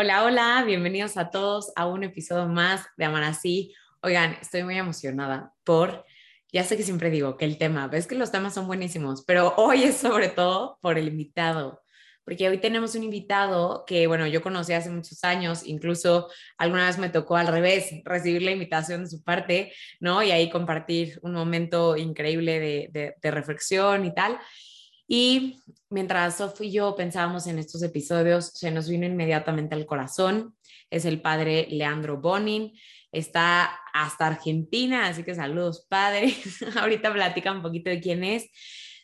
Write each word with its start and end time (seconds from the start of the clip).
Hola, 0.00 0.22
hola, 0.22 0.62
bienvenidos 0.64 1.16
a 1.16 1.28
todos 1.28 1.72
a 1.74 1.86
un 1.86 2.04
episodio 2.04 2.46
más 2.46 2.86
de 2.96 3.04
Amar 3.04 3.24
Así. 3.24 3.74
Oigan, 4.00 4.38
estoy 4.40 4.62
muy 4.62 4.78
emocionada 4.78 5.52
por, 5.64 6.04
ya 6.52 6.62
sé 6.62 6.76
que 6.76 6.84
siempre 6.84 7.10
digo 7.10 7.36
que 7.36 7.44
el 7.44 7.58
tema, 7.58 7.88
ves 7.88 8.06
que 8.06 8.14
los 8.14 8.30
temas 8.30 8.54
son 8.54 8.68
buenísimos, 8.68 9.24
pero 9.24 9.54
hoy 9.56 9.82
es 9.82 9.96
sobre 9.96 10.28
todo 10.28 10.78
por 10.82 10.98
el 10.98 11.08
invitado, 11.08 11.82
porque 12.24 12.48
hoy 12.48 12.58
tenemos 12.58 12.94
un 12.94 13.02
invitado 13.02 13.84
que, 13.88 14.06
bueno, 14.06 14.28
yo 14.28 14.40
conocí 14.40 14.72
hace 14.72 14.88
muchos 14.88 15.24
años, 15.24 15.66
incluso 15.66 16.28
alguna 16.58 16.86
vez 16.86 16.96
me 16.98 17.08
tocó 17.08 17.36
al 17.36 17.48
revés, 17.48 17.90
recibir 18.04 18.42
la 18.42 18.52
invitación 18.52 19.02
de 19.02 19.10
su 19.10 19.24
parte, 19.24 19.72
¿no? 19.98 20.22
Y 20.22 20.30
ahí 20.30 20.48
compartir 20.48 21.18
un 21.22 21.32
momento 21.32 21.96
increíble 21.96 22.60
de, 22.92 23.32
reflexión 23.32 24.04
y 24.04 24.14
tal. 24.14 24.38
Y 25.10 25.62
mientras 25.88 26.36
Sof 26.36 26.60
y 26.60 26.70
yo 26.70 26.94
pensábamos 26.94 27.46
en 27.46 27.58
estos 27.58 27.82
episodios, 27.82 28.52
se 28.54 28.70
nos 28.70 28.88
vino 28.88 29.06
inmediatamente 29.06 29.74
al 29.74 29.86
corazón. 29.86 30.54
Es 30.90 31.06
el 31.06 31.22
padre 31.22 31.66
Leandro 31.70 32.20
Bonin. 32.20 32.74
Está 33.10 33.64
hasta 33.94 34.26
Argentina, 34.26 35.06
así 35.06 35.24
que 35.24 35.34
saludos, 35.34 35.86
padre. 35.88 36.34
Ahorita 36.76 37.10
platica 37.12 37.50
un 37.52 37.62
poquito 37.62 37.88
de 37.88 38.00
quién 38.00 38.22
es. 38.22 38.50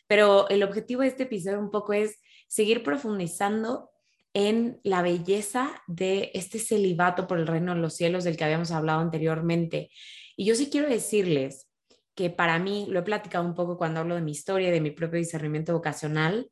Pero 0.07 0.47
el 0.49 0.61
objetivo 0.61 1.01
de 1.01 1.07
este 1.07 1.23
episodio 1.23 1.59
un 1.59 1.71
poco 1.71 1.93
es 1.93 2.21
seguir 2.47 2.83
profundizando 2.83 3.89
en 4.35 4.79
la 4.83 5.01
belleza 5.01 5.81
de 5.87 6.29
este 6.35 6.59
celibato 6.59 7.25
por 7.25 7.39
el 7.39 7.47
reino 7.47 7.73
de 7.73 7.81
los 7.81 7.95
cielos 7.95 8.25
del 8.25 8.37
que 8.37 8.43
habíamos 8.43 8.69
hablado 8.69 8.99
anteriormente. 8.99 9.89
Y 10.35 10.45
yo 10.45 10.53
sí 10.53 10.69
quiero 10.69 10.87
decirles 10.87 11.67
que 12.15 12.29
para 12.29 12.57
mí, 12.59 12.87
lo 12.89 12.99
he 12.99 13.03
platicado 13.03 13.45
un 13.45 13.53
poco 13.53 13.77
cuando 13.77 13.99
hablo 13.99 14.15
de 14.15 14.21
mi 14.21 14.31
historia, 14.31 14.71
de 14.71 14.81
mi 14.81 14.91
propio 14.91 15.19
discernimiento 15.19 15.73
vocacional, 15.73 16.49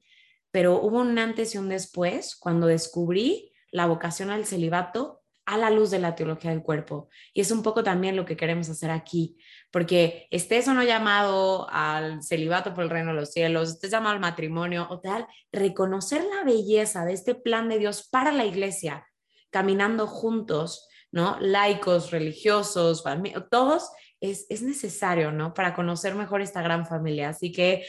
pero 0.51 0.81
hubo 0.81 0.99
un 0.99 1.17
antes 1.17 1.55
y 1.55 1.57
un 1.57 1.69
después 1.69 2.35
cuando 2.35 2.67
descubrí 2.67 3.53
la 3.71 3.87
vocación 3.87 4.29
al 4.29 4.45
celibato 4.45 5.23
a 5.45 5.57
la 5.57 5.69
luz 5.69 5.91
de 5.91 5.99
la 5.99 6.15
teología 6.15 6.51
del 6.51 6.61
cuerpo. 6.61 7.09
Y 7.33 7.41
es 7.41 7.51
un 7.51 7.63
poco 7.63 7.83
también 7.83 8.15
lo 8.15 8.25
que 8.25 8.37
queremos 8.37 8.69
hacer 8.69 8.91
aquí, 8.91 9.37
porque 9.71 10.27
estés 10.31 10.67
o 10.67 10.73
no 10.73 10.83
llamado 10.83 11.67
al 11.69 12.21
celibato 12.23 12.73
por 12.73 12.83
el 12.83 12.89
reino 12.89 13.13
de 13.13 13.19
los 13.19 13.31
cielos, 13.31 13.69
estés 13.69 13.91
llamado 13.91 14.15
al 14.15 14.21
matrimonio 14.21 14.87
o 14.89 14.99
tal, 14.99 15.27
reconocer 15.51 16.23
la 16.23 16.43
belleza 16.43 17.03
de 17.03 17.13
este 17.13 17.35
plan 17.35 17.67
de 17.67 17.79
Dios 17.79 18.07
para 18.09 18.31
la 18.31 18.45
iglesia, 18.45 19.05
caminando 19.49 20.07
juntos, 20.07 20.87
¿no? 21.11 21.37
Laicos, 21.39 22.11
religiosos, 22.11 23.03
todos 23.51 23.89
es, 24.23 24.61
necesario, 24.61 25.31
¿no? 25.31 25.53
Para 25.53 25.73
conocer 25.73 26.15
mejor 26.15 26.41
esta 26.41 26.61
gran 26.61 26.85
familia. 26.85 27.29
Así 27.29 27.51
que 27.51 27.85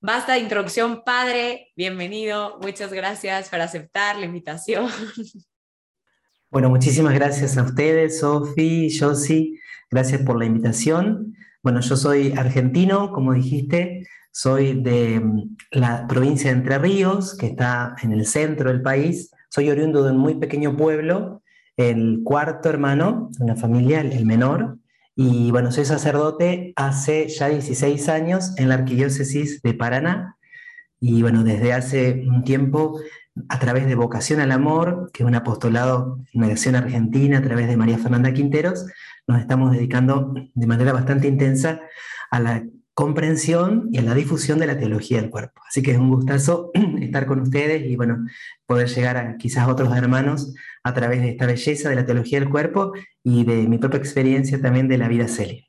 basta 0.00 0.34
de 0.34 0.40
introducción, 0.40 1.02
padre, 1.04 1.72
bienvenido, 1.76 2.58
muchas 2.62 2.92
gracias 2.92 3.48
por 3.48 3.60
aceptar 3.60 4.16
la 4.16 4.26
invitación. 4.26 4.88
Bueno, 6.48 6.70
muchísimas 6.70 7.12
gracias 7.12 7.58
a 7.58 7.64
ustedes, 7.64 8.20
Sofi, 8.20 8.88
Josi, 8.96 9.58
gracias 9.90 10.22
por 10.22 10.38
la 10.38 10.46
invitación. 10.46 11.34
Bueno, 11.60 11.80
yo 11.80 11.96
soy 11.96 12.32
argentino, 12.32 13.12
como 13.12 13.34
dijiste, 13.34 14.06
soy 14.30 14.80
de 14.80 15.20
mm, 15.20 15.56
la 15.72 16.06
provincia 16.06 16.48
de 16.48 16.58
Entre 16.58 16.78
Ríos, 16.78 17.36
que 17.36 17.46
está 17.46 17.96
en 18.00 18.12
el 18.12 18.24
centro 18.26 18.70
del 18.70 18.80
país. 18.80 19.32
Soy 19.50 19.68
oriundo 19.70 20.04
de 20.04 20.12
un 20.12 20.18
muy 20.18 20.36
pequeño 20.36 20.76
pueblo, 20.76 21.42
el 21.76 22.20
cuarto 22.24 22.68
hermano, 22.68 23.28
una 23.40 23.56
familia, 23.56 24.00
el 24.00 24.24
menor, 24.24 24.78
y 25.18 25.50
bueno, 25.50 25.72
soy 25.72 25.86
sacerdote 25.86 26.74
hace 26.76 27.28
ya 27.28 27.48
16 27.48 28.08
años 28.10 28.52
en 28.58 28.68
la 28.68 28.74
Arquidiócesis 28.74 29.62
de 29.62 29.72
Paraná. 29.72 30.36
Y 31.00 31.22
bueno, 31.22 31.42
desde 31.42 31.72
hace 31.72 32.22
un 32.28 32.44
tiempo, 32.44 33.00
a 33.48 33.58
través 33.58 33.86
de 33.86 33.94
Vocación 33.94 34.40
al 34.40 34.52
Amor, 34.52 35.10
que 35.14 35.22
es 35.22 35.26
un 35.26 35.34
apostolado 35.34 36.18
en 36.34 36.40
mediación 36.42 36.74
argentina, 36.74 37.38
a 37.38 37.42
través 37.42 37.66
de 37.66 37.78
María 37.78 37.96
Fernanda 37.96 38.34
Quinteros, 38.34 38.84
nos 39.26 39.40
estamos 39.40 39.72
dedicando 39.72 40.34
de 40.54 40.66
manera 40.66 40.92
bastante 40.92 41.28
intensa 41.28 41.80
a 42.30 42.38
la 42.38 42.66
comprensión 42.96 43.90
y 43.92 43.98
a 43.98 44.02
la 44.02 44.14
difusión 44.14 44.58
de 44.58 44.66
la 44.66 44.78
teología 44.78 45.20
del 45.20 45.28
cuerpo. 45.28 45.60
Así 45.68 45.82
que 45.82 45.90
es 45.90 45.98
un 45.98 46.08
gustazo 46.08 46.70
estar 47.02 47.26
con 47.26 47.40
ustedes 47.40 47.84
y 47.84 47.94
bueno, 47.94 48.26
poder 48.64 48.88
llegar 48.88 49.18
a 49.18 49.36
quizás 49.36 49.68
otros 49.68 49.94
hermanos 49.94 50.54
a 50.82 50.94
través 50.94 51.20
de 51.20 51.28
esta 51.28 51.44
belleza 51.44 51.90
de 51.90 51.94
la 51.94 52.06
teología 52.06 52.40
del 52.40 52.48
cuerpo 52.48 52.94
y 53.22 53.44
de 53.44 53.68
mi 53.68 53.76
propia 53.76 53.98
experiencia 53.98 54.62
también 54.62 54.88
de 54.88 54.96
la 54.96 55.08
vida 55.08 55.28
celia. 55.28 55.62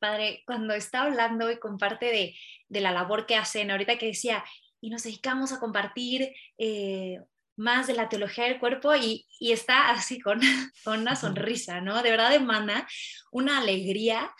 Padre, 0.00 0.42
cuando 0.44 0.74
está 0.74 1.02
hablando 1.02 1.48
y 1.48 1.60
comparte 1.60 2.06
de, 2.06 2.34
de, 2.68 2.80
la 2.80 2.90
labor 2.90 3.24
que 3.24 3.36
hacen, 3.36 3.70
ahorita 3.70 3.98
que 3.98 4.06
decía, 4.06 4.42
y 4.80 4.90
nos 4.90 5.04
dedicamos 5.04 5.52
a 5.52 5.60
compartir 5.60 6.32
eh, 6.58 7.20
más 7.54 7.86
de 7.86 7.94
la 7.94 8.08
teología 8.08 8.46
del 8.46 8.58
cuerpo 8.58 8.96
y, 8.96 9.26
y 9.38 9.52
está 9.52 9.90
así 9.90 10.20
con, 10.20 10.40
con, 10.84 11.02
una 11.02 11.14
sonrisa, 11.14 11.80
¿no? 11.80 12.02
De 12.02 12.10
verdad 12.10 12.34
emana 12.34 12.84
una 13.30 13.58
alegría 13.58 14.32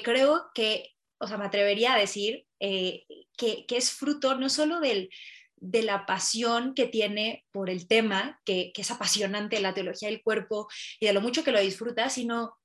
creo 0.00 0.50
que, 0.54 0.94
o 1.18 1.26
sea, 1.26 1.36
me 1.36 1.44
atrevería 1.44 1.94
a 1.94 1.98
decir 1.98 2.46
eh, 2.60 3.04
que, 3.36 3.66
que, 3.66 3.76
es 3.76 3.90
fruto 3.90 4.38
no 4.38 4.48
solo 4.48 4.80
del, 4.80 5.10
de 5.56 5.82
la 5.82 6.06
pasión 6.06 6.72
que 6.74 6.86
tiene 6.86 7.44
por 7.50 7.68
el 7.68 7.88
tema, 7.88 8.40
que, 8.44 8.72
que, 8.72 8.82
es 8.82 8.90
apasionante 8.90 9.60
la 9.60 9.74
teología 9.74 10.08
del 10.08 10.22
cuerpo 10.22 10.68
y 11.00 11.06
de 11.06 11.12
lo 11.12 11.20
mucho 11.20 11.44
que 11.44 11.52
lo 11.52 11.60
disfruta, 11.60 12.08
sino 12.08 12.56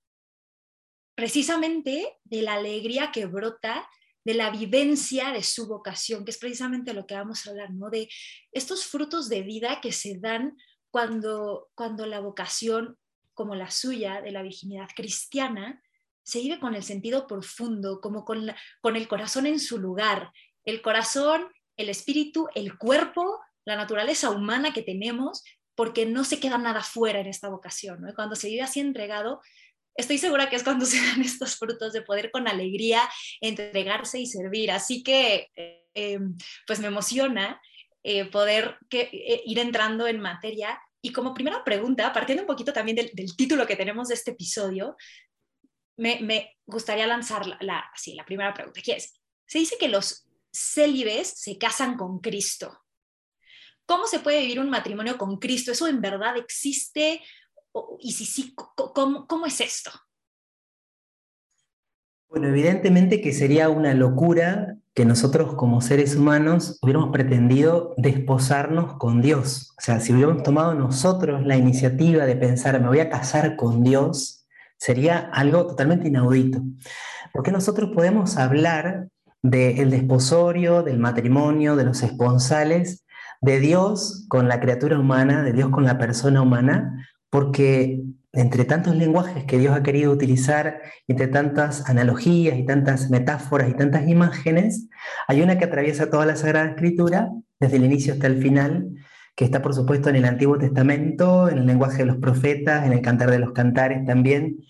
precisamente 1.16 2.18
de 2.24 2.42
la 2.44 2.54
alegría 2.54 3.12
que 3.12 3.26
brota 3.26 3.90
de 4.24 4.34
la 4.34 4.52
vivencia 4.52 5.32
de 5.32 5.42
su 5.42 5.68
vocación, 5.68 6.26
que 6.26 6.32
es 6.32 6.38
precisamente 6.38 6.94
lo 6.94 7.08
que 7.08 7.16
vamos 7.16 7.48
a 7.48 7.50
hablar, 7.50 7.72
¿no? 7.72 7.90
De 7.90 8.10
estos 8.52 8.86
frutos 8.86 9.30
de 9.30 9.42
vida 9.42 9.80
que 9.82 9.92
se 9.92 10.20
dan 10.20 10.58
cuando, 10.92 11.70
cuando 11.76 12.06
la 12.06 12.20
vocación 12.20 12.98
como 13.34 13.56
la 13.56 13.72
suya 13.72 14.22
de 14.22 14.32
la 14.32 14.42
virginidad 14.42 14.90
cristiana 14.96 15.82
se 16.28 16.40
vive 16.40 16.60
con 16.60 16.76
el 16.76 16.84
sentido 16.84 17.26
profundo, 17.26 18.02
como 18.02 18.26
con, 18.26 18.54
con 18.82 18.98
el 18.98 19.08
corazón 19.08 19.46
en 19.46 19.62
su 19.62 19.78
lugar. 19.78 20.34
El 20.66 20.82
corazón, 20.82 21.48
el 21.78 21.88
espíritu, 21.88 22.50
el 22.54 22.78
cuerpo, 22.78 23.40
la 23.64 23.78
naturaleza 23.78 24.30
humana 24.30 24.74
que 24.74 24.82
tenemos, 24.82 25.42
porque 25.74 26.06
no 26.06 26.26
se 26.26 26.42
queda 26.42 26.58
nada 26.58 26.84
fuera 26.84 27.22
en 27.22 27.28
esta 27.28 27.48
vocación. 27.48 28.12
Cuando 28.14 28.36
se 28.36 28.50
vive 28.50 28.62
así 28.62 28.82
entregado, 28.82 29.40
estoy 29.96 30.18
segura 30.18 30.50
que 30.50 30.58
es 30.58 30.64
cuando 30.64 30.86
se 30.86 31.00
dan 31.00 31.22
estos 31.22 31.56
frutos 31.56 31.94
de 31.94 32.02
poder 32.02 32.30
con 32.30 32.50
alegría 32.50 33.10
entregarse 33.40 34.20
y 34.20 34.26
servir. 34.26 34.70
Así 34.70 35.04
que, 35.04 35.48
eh, 35.56 36.20
pues 36.66 36.82
me 36.82 36.88
emociona 36.88 37.62
eh, 38.04 38.26
poder 38.26 38.78
eh, 38.92 39.44
ir 39.46 39.60
entrando 39.60 40.08
en 40.08 40.20
materia. 40.20 40.78
Y 41.02 41.14
como 41.14 41.34
primera 41.34 41.64
pregunta, 41.64 42.12
partiendo 42.12 42.44
un 42.44 42.48
poquito 42.48 42.74
también 42.74 42.98
del 42.98 43.36
título 43.38 43.66
que 43.66 43.78
tenemos 43.78 44.10
de 44.10 44.16
este 44.16 44.32
episodio, 44.32 44.98
me, 45.98 46.58
gustaría 46.66 47.08
lanzar 47.08 47.46
la, 47.62 47.84
primera 48.26 48.54
pregunta, 48.54 48.82
que 48.82 48.94
es, 48.94 49.20
se 49.46 49.60
dice 49.60 49.78
que 49.80 49.88
los 49.88 50.28
célibes 50.52 51.30
se 51.36 51.58
casan 51.58 51.98
con 51.98 52.20
Cristo. 52.20 52.86
¿Cómo 53.86 54.06
se 54.06 54.20
puede 54.20 54.42
vivir 54.42 54.60
un 54.60 54.70
matrimonio 54.70 55.18
con 55.18 55.38
Cristo? 55.38 55.72
¿Eso 55.72 55.88
en 55.88 56.02
verdad 56.02 56.36
existe? 56.38 57.22
Y 58.00 58.12
si 58.12 58.26
sí, 58.26 58.54
¿cómo, 58.56 59.28
cómo 59.28 59.46
es 59.46 59.62
esto? 59.62 59.92
Bueno, 62.30 62.50
evidentemente 62.50 63.22
que 63.22 63.32
sería 63.32 63.70
una 63.70 63.94
locura 63.94 64.78
que 64.94 65.06
nosotros 65.06 65.56
como 65.56 65.80
seres 65.80 66.16
humanos 66.16 66.78
hubiéramos 66.82 67.12
pretendido 67.12 67.94
desposarnos 67.98 68.96
con 68.98 69.22
Dios. 69.22 69.74
O 69.78 69.82
sea, 69.82 70.02
si 70.02 70.12
hubiéramos 70.12 70.44
tomado 70.44 70.74
nosotros 70.74 71.46
la 71.46 71.56
iniciativa 71.56 72.26
de 72.26 72.36
pensar, 72.36 72.82
me 72.82 72.90
voy 72.90 73.00
a 73.00 73.10
casar 73.10 73.56
con 73.56 73.84
Dios, 73.84 74.37
Sería 74.78 75.18
algo 75.34 75.68
totalmente 75.68 76.08
inaudito. 76.08 76.62
Porque 77.34 77.52
nosotros 77.52 77.92
podemos 77.94 78.38
hablar 78.38 79.08
del 79.42 79.90
desposorio, 79.92 80.84
del 80.84 81.00
matrimonio, 81.00 81.76
de 81.76 81.86
los 81.86 82.04
esponsales, 82.04 83.06
de 83.42 83.60
Dios 83.60 84.26
con 84.30 84.48
la 84.48 84.60
criatura 84.60 85.00
humana, 85.00 85.44
de 85.44 85.54
Dios 85.54 85.70
con 85.70 85.84
la 85.84 85.98
persona 85.98 86.42
humana, 86.42 87.08
porque 87.30 88.02
entre 88.34 88.66
tantos 88.66 88.96
lenguajes 88.96 89.46
que 89.46 89.58
Dios 89.58 89.76
ha 89.76 89.84
querido 89.84 90.12
utilizar, 90.12 90.82
entre 91.08 91.28
tantas 91.28 91.90
analogías 91.90 92.58
y 92.58 92.66
tantas 92.66 93.10
metáforas 93.10 93.70
y 93.70 93.74
tantas 93.74 94.08
imágenes, 94.08 94.88
hay 95.28 95.42
una 95.42 95.58
que 95.58 95.66
atraviesa 95.66 96.10
toda 96.10 96.26
la 96.26 96.36
Sagrada 96.36 96.70
Escritura, 96.70 97.30
desde 97.60 97.78
el 97.78 97.86
inicio 97.86 98.14
hasta 98.14 98.28
el 98.28 98.42
final, 98.42 98.90
que 99.38 99.46
está 99.46 99.62
por 99.62 99.76
supuesto 99.76 100.10
en 100.10 100.16
el 100.16 100.26
Antiguo 100.26 100.58
Testamento, 100.58 101.48
en 101.48 101.60
el 101.60 101.68
lenguaje 101.68 102.00
de 102.00 102.06
los 102.06 102.18
profetas, 102.18 102.88
en 102.88 102.92
el 102.92 103.02
cantar 103.02 103.30
de 103.30 103.38
los 103.38 103.52
cantares 103.52 104.04
también, 104.04 104.66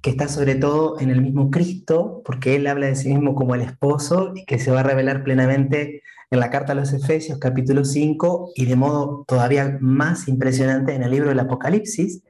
que 0.00 0.10
está 0.10 0.28
sobre 0.28 0.54
todo 0.54 1.00
en 1.00 1.10
el 1.10 1.20
mismo 1.20 1.50
Cristo, 1.50 2.22
porque 2.24 2.54
Él 2.54 2.68
habla 2.68 2.86
de 2.86 2.94
sí 2.94 3.08
mismo 3.08 3.34
como 3.34 3.56
el 3.56 3.62
esposo 3.62 4.32
y 4.36 4.44
que 4.44 4.60
se 4.60 4.70
va 4.70 4.78
a 4.78 4.84
revelar 4.84 5.24
plenamente 5.24 6.04
en 6.30 6.38
la 6.38 6.50
carta 6.50 6.70
a 6.70 6.76
los 6.76 6.92
Efesios 6.92 7.40
capítulo 7.40 7.84
5 7.84 8.52
y 8.54 8.66
de 8.66 8.76
modo 8.76 9.24
todavía 9.26 9.76
más 9.80 10.28
impresionante 10.28 10.94
en 10.94 11.02
el 11.02 11.10
libro 11.10 11.30
del 11.30 11.40
Apocalipsis. 11.40 12.22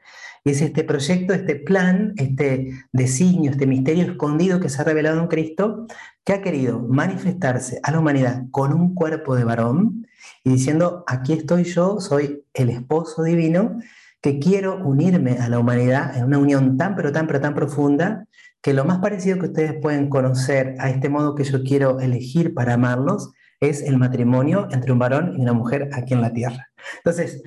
Y 0.44 0.50
es 0.50 0.62
este 0.62 0.82
proyecto, 0.82 1.34
este 1.34 1.56
plan, 1.56 2.14
este 2.16 2.72
designio, 2.92 3.52
este 3.52 3.66
misterio 3.66 4.04
escondido 4.04 4.58
que 4.58 4.68
se 4.68 4.80
ha 4.80 4.84
revelado 4.84 5.20
en 5.20 5.28
Cristo, 5.28 5.86
que 6.24 6.32
ha 6.32 6.42
querido 6.42 6.80
manifestarse 6.80 7.78
a 7.82 7.92
la 7.92 8.00
humanidad 8.00 8.44
con 8.50 8.72
un 8.72 8.94
cuerpo 8.94 9.36
de 9.36 9.44
varón 9.44 10.06
y 10.44 10.50
diciendo, 10.50 11.04
aquí 11.06 11.32
estoy 11.32 11.64
yo, 11.64 12.00
soy 12.00 12.44
el 12.54 12.70
esposo 12.70 13.22
divino, 13.22 13.78
que 14.20 14.38
quiero 14.38 14.76
unirme 14.84 15.38
a 15.38 15.48
la 15.48 15.58
humanidad 15.58 16.16
en 16.16 16.24
una 16.24 16.38
unión 16.38 16.76
tan, 16.76 16.94
pero 16.96 17.12
tan, 17.12 17.26
pero 17.26 17.40
tan 17.40 17.54
profunda, 17.54 18.26
que 18.62 18.72
lo 18.72 18.84
más 18.84 18.98
parecido 18.98 19.38
que 19.38 19.46
ustedes 19.46 19.74
pueden 19.80 20.08
conocer 20.08 20.76
a 20.78 20.90
este 20.90 21.08
modo 21.08 21.34
que 21.34 21.44
yo 21.44 21.64
quiero 21.64 21.98
elegir 22.00 22.54
para 22.54 22.74
amarlos 22.74 23.32
es 23.60 23.82
el 23.82 23.96
matrimonio 23.98 24.68
entre 24.70 24.92
un 24.92 24.98
varón 24.98 25.34
y 25.36 25.42
una 25.42 25.52
mujer 25.52 25.88
aquí 25.92 26.14
en 26.14 26.20
la 26.20 26.32
tierra. 26.32 26.68
Entonces, 26.98 27.42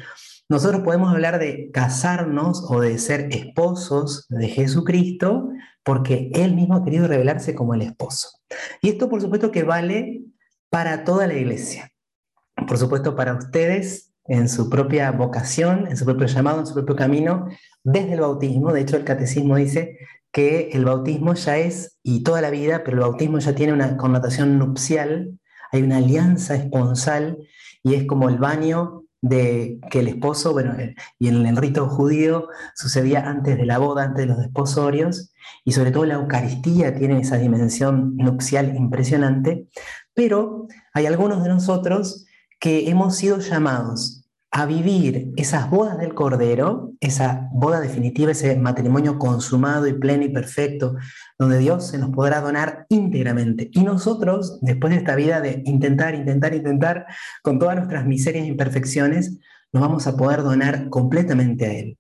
nosotros 0.50 0.82
podemos 0.84 1.12
hablar 1.12 1.40
de 1.40 1.70
casarnos 1.72 2.66
o 2.70 2.82
de 2.82 2.98
ser 2.98 3.30
esposos 3.32 4.26
de 4.30 4.48
Jesucristo 4.48 5.50
porque 5.84 6.32
Él 6.34 6.56
mismo 6.56 6.76
ha 6.76 6.84
querido 6.84 7.08
revelarse 7.08 7.56
como 7.56 7.74
el 7.74 7.82
esposo. 7.82 8.30
Y 8.82 8.90
esto, 8.90 9.10
por 9.10 9.22
supuesto, 9.22 9.52
que 9.52 9.64
vale 9.64 10.24
para 10.70 11.04
toda 11.04 11.28
la 11.28 11.36
iglesia. 11.36 11.92
Por 12.68 12.78
supuesto, 12.78 13.16
para 13.16 13.34
ustedes 13.34 14.14
en 14.26 14.50
su 14.50 14.70
propia 14.70 15.12
vocación, 15.12 15.88
en 15.88 15.98
su 15.98 16.06
propio 16.06 16.28
llamado, 16.28 16.60
en 16.60 16.68
su 16.68 16.74
propio 16.74 16.96
camino, 16.96 17.48
desde 17.84 18.14
el 18.14 18.22
bautismo. 18.22 18.74
De 18.74 18.82
hecho, 18.82 18.98
el 18.98 19.04
catecismo 19.04 19.56
dice 19.58 19.98
que 20.32 20.70
el 20.74 20.86
bautismo 20.86 21.34
ya 21.36 21.58
es, 21.58 22.00
y 22.02 22.24
toda 22.24 22.42
la 22.42 22.50
vida, 22.50 22.84
pero 22.84 22.98
el 22.98 23.02
bautismo 23.02 23.40
ya 23.40 23.54
tiene 23.54 23.74
una 23.74 23.96
connotación 23.98 24.58
nupcial 24.58 25.38
hay 25.76 25.84
una 25.84 25.98
alianza 25.98 26.56
esponsal 26.56 27.38
y 27.84 27.96
es 27.96 28.06
como 28.06 28.30
el 28.30 28.38
baño 28.38 29.04
de 29.28 29.80
que 29.90 30.02
el 30.02 30.08
esposo, 30.08 30.54
bueno, 30.54 30.76
eh, 30.78 30.96
y 31.18 31.30
en 31.30 31.48
el 31.48 31.58
rito 31.58 31.90
judío 31.90 32.48
sucedía 32.76 33.28
antes 33.28 33.58
de 33.58 33.66
la 33.66 33.80
boda, 33.80 34.04
antes 34.04 34.22
de 34.22 34.28
los 34.28 34.38
desposorios, 34.38 35.34
y 35.64 35.72
sobre 35.72 35.90
todo 35.90 36.06
la 36.06 36.14
Eucaristía 36.16 36.94
tiene 36.94 37.20
esa 37.22 37.38
dimensión 37.38 38.16
nupcial 38.18 38.76
impresionante, 38.76 39.68
pero 40.14 40.68
hay 40.94 41.08
algunos 41.08 41.42
de 41.42 41.50
nosotros 41.50 42.28
que 42.60 42.88
hemos 42.88 43.16
sido 43.16 43.40
llamados 43.40 44.25
a 44.58 44.66
vivir 44.66 45.34
esas 45.36 45.70
bodas 45.70 45.98
del 45.98 46.14
Cordero, 46.14 46.94
esa 47.02 47.50
boda 47.52 47.82
definitiva, 47.82 48.32
ese 48.32 48.56
matrimonio 48.56 49.20
consumado 49.20 49.86
y 49.86 49.92
pleno 49.92 50.24
y 50.24 50.30
perfecto, 50.30 50.96
donde 51.38 51.58
Dios 51.58 51.88
se 51.88 51.98
nos 51.98 52.12
podrá 52.12 52.40
donar 52.40 52.86
íntegramente. 52.88 53.70
Y 53.74 53.84
nosotros, 53.84 54.58
después 54.62 54.94
de 54.94 55.00
esta 55.00 55.16
vida 55.16 55.42
de 55.42 55.62
intentar, 55.66 56.16
intentar, 56.16 56.54
intentar, 56.54 57.06
con 57.44 57.60
todas 57.60 57.76
nuestras 57.76 58.06
miserias 58.06 58.46
e 58.46 58.48
imperfecciones, 58.48 59.40
nos 59.74 59.82
vamos 59.82 60.08
a 60.08 60.16
poder 60.16 60.42
donar 60.42 60.88
completamente 60.88 61.66
a 61.66 61.74
Él. 61.74 61.98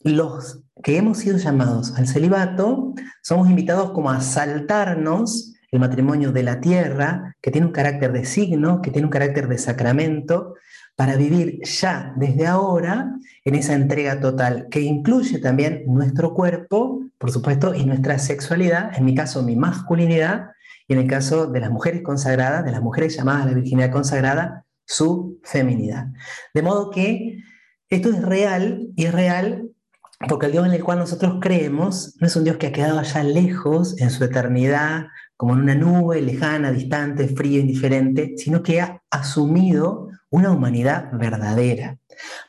Los 0.00 0.64
que 0.82 0.96
hemos 0.96 1.18
sido 1.18 1.38
llamados 1.38 1.94
al 1.96 2.08
celibato, 2.08 2.92
somos 3.22 3.48
invitados 3.48 3.92
como 3.92 4.10
a 4.10 4.20
saltarnos 4.20 5.54
el 5.70 5.78
matrimonio 5.78 6.32
de 6.32 6.42
la 6.42 6.60
tierra, 6.60 7.36
que 7.40 7.52
tiene 7.52 7.68
un 7.68 7.72
carácter 7.72 8.10
de 8.10 8.24
signo, 8.24 8.82
que 8.82 8.90
tiene 8.90 9.06
un 9.06 9.12
carácter 9.12 9.46
de 9.46 9.58
sacramento, 9.58 10.54
para 10.98 11.14
vivir 11.14 11.60
ya 11.62 12.12
desde 12.16 12.48
ahora 12.48 13.14
en 13.44 13.54
esa 13.54 13.74
entrega 13.74 14.18
total, 14.18 14.66
que 14.68 14.80
incluye 14.80 15.38
también 15.38 15.84
nuestro 15.86 16.34
cuerpo, 16.34 17.04
por 17.18 17.30
supuesto, 17.30 17.72
y 17.72 17.84
nuestra 17.84 18.18
sexualidad, 18.18 18.90
en 18.98 19.04
mi 19.04 19.14
caso 19.14 19.44
mi 19.44 19.54
masculinidad, 19.54 20.50
y 20.88 20.94
en 20.94 20.98
el 20.98 21.06
caso 21.06 21.46
de 21.46 21.60
las 21.60 21.70
mujeres 21.70 22.02
consagradas, 22.02 22.64
de 22.64 22.72
las 22.72 22.82
mujeres 22.82 23.16
llamadas 23.16 23.42
a 23.42 23.46
la 23.46 23.54
virginidad 23.54 23.92
consagrada, 23.92 24.64
su 24.84 25.38
feminidad. 25.44 26.08
De 26.52 26.62
modo 26.62 26.90
que 26.90 27.44
esto 27.88 28.08
es 28.10 28.20
real 28.20 28.88
y 28.96 29.04
es 29.04 29.12
real 29.12 29.70
porque 30.28 30.46
el 30.46 30.52
Dios 30.52 30.66
en 30.66 30.72
el 30.72 30.82
cual 30.82 30.98
nosotros 30.98 31.38
creemos 31.40 32.16
no 32.20 32.26
es 32.26 32.34
un 32.34 32.42
Dios 32.42 32.56
que 32.56 32.66
ha 32.66 32.72
quedado 32.72 32.98
allá 32.98 33.22
lejos 33.22 33.96
en 34.00 34.10
su 34.10 34.24
eternidad, 34.24 35.06
como 35.38 35.54
en 35.54 35.60
una 35.60 35.76
nube 35.76 36.20
lejana, 36.20 36.72
distante, 36.72 37.28
fría, 37.28 37.60
indiferente, 37.60 38.34
sino 38.36 38.60
que 38.60 38.80
ha 38.80 39.02
asumido 39.08 40.08
una 40.30 40.50
humanidad 40.50 41.10
verdadera. 41.12 41.96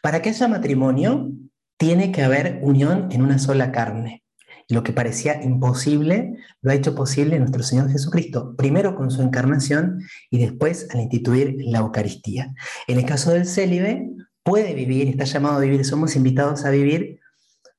Para 0.02 0.24
que 0.24 0.30
haya 0.30 0.48
matrimonio, 0.48 1.30
tiene 1.78 2.12
que 2.12 2.24
haber 2.24 2.60
unión 2.64 3.08
en 3.12 3.22
una 3.22 3.38
sola 3.38 3.72
carne. 3.72 4.24
Lo 4.68 4.82
que 4.82 4.92
parecía 4.92 5.42
imposible, 5.44 6.34
lo 6.62 6.72
ha 6.72 6.76
hecho 6.76 6.96
posible 6.96 7.38
nuestro 7.38 7.62
Señor 7.62 7.92
Jesucristo, 7.92 8.56
primero 8.58 8.96
con 8.96 9.12
su 9.12 9.22
encarnación 9.22 10.02
y 10.32 10.40
después 10.40 10.88
al 10.92 11.02
instituir 11.02 11.58
la 11.60 11.80
Eucaristía. 11.80 12.56
En 12.88 12.98
el 12.98 13.06
caso 13.06 13.32
del 13.32 13.46
célibe, 13.46 14.10
puede 14.42 14.74
vivir, 14.74 15.10
está 15.10 15.26
llamado 15.26 15.58
a 15.58 15.62
vivir, 15.62 15.86
somos 15.86 16.16
invitados 16.16 16.66
a 16.66 16.72
vivir 16.72 17.19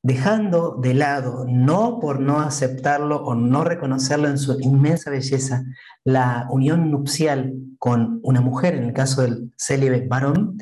dejando 0.02 0.76
de 0.80 0.94
lado, 0.94 1.44
no 1.48 1.98
por 2.00 2.20
no 2.20 2.40
aceptarlo 2.40 3.22
o 3.24 3.34
no 3.34 3.64
reconocerlo 3.64 4.28
en 4.28 4.38
su 4.38 4.58
inmensa 4.60 5.10
belleza, 5.10 5.64
la 6.04 6.46
unión 6.50 6.90
nupcial 6.90 7.54
con 7.78 8.20
una 8.22 8.40
mujer, 8.40 8.74
en 8.74 8.84
el 8.84 8.92
caso 8.92 9.22
del 9.22 9.52
célibe 9.56 10.06
varón, 10.08 10.58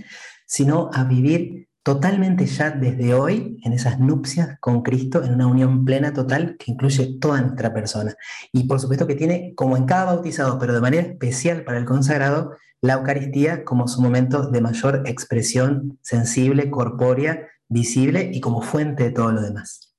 sino 0.46 0.90
a 0.92 1.04
vivir 1.04 1.68
totalmente 1.82 2.44
ya 2.46 2.70
desde 2.70 3.14
hoy 3.14 3.58
en 3.64 3.72
esas 3.72 3.98
nupcias 3.98 4.58
con 4.60 4.82
Cristo, 4.82 5.24
en 5.24 5.34
una 5.34 5.46
unión 5.46 5.84
plena 5.84 6.12
total 6.12 6.56
que 6.58 6.72
incluye 6.72 7.18
toda 7.18 7.40
nuestra 7.40 7.72
persona. 7.72 8.14
Y 8.52 8.64
por 8.66 8.80
supuesto 8.80 9.06
que 9.06 9.14
tiene, 9.14 9.54
como 9.54 9.76
en 9.76 9.86
cada 9.86 10.04
bautizado, 10.06 10.58
pero 10.58 10.74
de 10.74 10.80
manera 10.80 11.02
especial 11.06 11.64
para 11.64 11.78
el 11.78 11.84
consagrado, 11.84 12.52
la 12.80 12.94
Eucaristía 12.94 13.64
como 13.64 13.88
su 13.88 14.02
momento 14.02 14.50
de 14.50 14.60
mayor 14.60 15.02
expresión 15.06 15.98
sensible, 16.02 16.70
corpórea 16.70 17.48
visible 17.68 18.30
y 18.32 18.40
como 18.40 18.62
fuente 18.62 19.04
de 19.04 19.10
todo 19.10 19.32
lo 19.32 19.42
demás. 19.42 19.94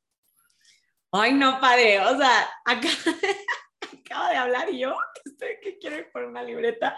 Ay, 1.11 1.33
no, 1.33 1.59
padre, 1.59 1.99
o 2.01 2.17
sea, 2.17 2.47
acá, 2.65 2.87
acabo 4.05 4.29
de 4.29 4.35
hablar 4.35 4.71
yo, 4.71 4.95
que, 5.15 5.29
estoy, 5.29 5.49
que 5.61 5.77
quiero 5.79 5.97
ir 5.97 6.11
por 6.11 6.23
una 6.23 6.43
libreta, 6.43 6.95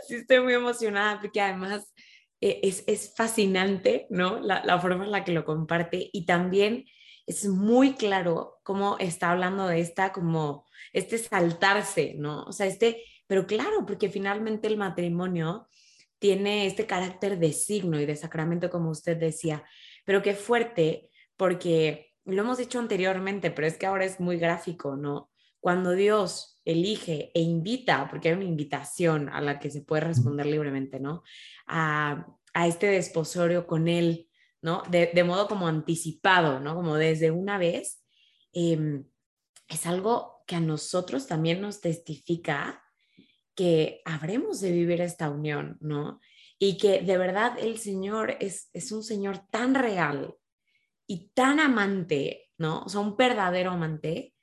así 0.00 0.16
estoy 0.16 0.40
muy 0.40 0.54
emocionada 0.54 1.20
porque 1.20 1.40
además 1.40 1.92
eh, 2.40 2.60
es, 2.62 2.84
es, 2.86 3.14
fascinante, 3.16 4.06
¿no? 4.10 4.38
La, 4.38 4.64
la, 4.64 4.78
forma 4.78 5.04
en 5.04 5.10
la 5.10 5.24
que 5.24 5.32
lo 5.32 5.44
comparte 5.44 6.08
y 6.12 6.24
también 6.24 6.84
es 7.26 7.46
muy 7.46 7.94
claro 7.94 8.58
cómo 8.62 8.96
está 9.00 9.32
hablando 9.32 9.66
de 9.66 9.80
esta, 9.80 10.12
como 10.12 10.64
este 10.92 11.18
saltarse, 11.18 12.14
¿no? 12.16 12.44
O 12.44 12.52
sea, 12.52 12.66
este, 12.66 13.04
pero 13.26 13.46
claro, 13.46 13.84
porque 13.86 14.08
finalmente 14.08 14.68
el 14.68 14.76
matrimonio 14.76 15.68
tiene 16.18 16.66
este 16.66 16.86
carácter 16.86 17.38
de 17.38 17.52
signo 17.52 18.00
y 18.00 18.06
de 18.06 18.16
sacramento, 18.16 18.70
como 18.70 18.90
usted 18.90 19.16
decía, 19.16 19.64
pero 20.08 20.22
qué 20.22 20.34
fuerte, 20.34 21.10
porque 21.36 22.14
lo 22.24 22.40
hemos 22.40 22.56
dicho 22.56 22.78
anteriormente, 22.78 23.50
pero 23.50 23.66
es 23.66 23.76
que 23.76 23.84
ahora 23.84 24.06
es 24.06 24.20
muy 24.20 24.38
gráfico, 24.38 24.96
¿no? 24.96 25.30
Cuando 25.60 25.92
Dios 25.92 26.62
elige 26.64 27.30
e 27.34 27.42
invita, 27.42 28.08
porque 28.08 28.30
hay 28.30 28.34
una 28.34 28.46
invitación 28.46 29.28
a 29.28 29.42
la 29.42 29.58
que 29.58 29.70
se 29.70 29.82
puede 29.82 30.04
responder 30.04 30.46
libremente, 30.46 30.98
¿no? 30.98 31.24
A, 31.66 32.26
a 32.54 32.66
este 32.66 32.86
desposorio 32.86 33.66
con 33.66 33.86
Él, 33.86 34.30
¿no? 34.62 34.82
De, 34.88 35.10
de, 35.12 35.24
modo 35.24 35.46
como 35.46 35.68
anticipado, 35.68 36.58
¿no? 36.58 36.74
Como 36.74 36.96
desde 36.96 37.30
una 37.30 37.58
vez, 37.58 38.02
eh, 38.54 39.02
es 39.68 39.84
algo 39.84 40.42
que 40.46 40.56
a 40.56 40.60
nosotros 40.60 41.26
también 41.26 41.60
nos 41.60 41.82
testifica 41.82 42.82
que 43.54 44.00
habremos 44.06 44.62
de 44.62 44.72
vivir 44.72 45.02
esta 45.02 45.28
unión, 45.28 45.76
¿no? 45.82 46.18
Y 46.58 46.76
que 46.76 47.00
de 47.02 47.18
verdad 47.18 47.56
el 47.58 47.78
Señor 47.78 48.36
es, 48.40 48.68
es 48.72 48.92
un 48.92 49.02
Señor 49.02 49.38
tan 49.50 49.74
real 49.74 50.34
y 51.06 51.30
tan 51.30 51.60
amante, 51.60 52.50
¿no? 52.58 52.82
O 52.82 52.88
sea, 52.88 53.00
un 53.00 53.16
verdadero 53.16 53.70
amante 53.70 54.34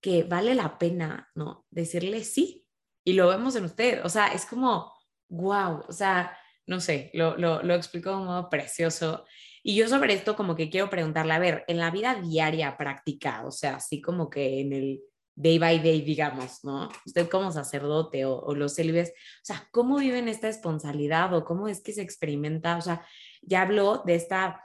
que 0.00 0.24
vale 0.24 0.54
la 0.54 0.78
pena, 0.78 1.30
¿no? 1.34 1.64
Decirle 1.70 2.24
sí. 2.24 2.66
Y 3.04 3.14
lo 3.14 3.28
vemos 3.28 3.54
en 3.56 3.64
usted. 3.64 4.04
O 4.04 4.08
sea, 4.08 4.28
es 4.28 4.44
como, 4.44 4.92
wow, 5.28 5.84
o 5.88 5.92
sea, 5.92 6.36
no 6.66 6.80
sé, 6.80 7.10
lo, 7.14 7.36
lo, 7.36 7.62
lo 7.62 7.74
explico 7.74 8.10
de 8.10 8.16
un 8.16 8.26
modo 8.26 8.50
precioso. 8.50 9.24
Y 9.62 9.76
yo 9.76 9.88
sobre 9.88 10.14
esto 10.14 10.34
como 10.34 10.56
que 10.56 10.68
quiero 10.68 10.90
preguntarle, 10.90 11.32
a 11.32 11.38
ver, 11.38 11.64
en 11.68 11.78
la 11.78 11.90
vida 11.90 12.16
diaria 12.16 12.76
práctica, 12.76 13.44
o 13.46 13.52
sea, 13.52 13.76
así 13.76 14.00
como 14.00 14.28
que 14.28 14.60
en 14.60 14.72
el 14.72 15.00
day 15.34 15.58
by 15.58 15.82
day, 15.82 16.02
digamos, 16.02 16.64
¿no? 16.64 16.88
Usted 17.06 17.28
como 17.28 17.52
sacerdote 17.52 18.24
o, 18.24 18.54
los 18.54 18.74
célibes, 18.74 19.10
o 19.10 19.44
sea, 19.44 19.68
¿cómo 19.70 19.98
viven 19.98 20.28
esta 20.28 20.48
responsabilidad 20.48 21.34
o 21.34 21.44
cómo 21.44 21.68
es 21.68 21.80
que 21.80 21.92
se 21.92 22.02
experimenta? 22.02 22.76
O 22.76 22.80
sea, 22.80 23.06
ya 23.40 23.62
habló 23.62 24.02
de 24.04 24.14
esta 24.14 24.64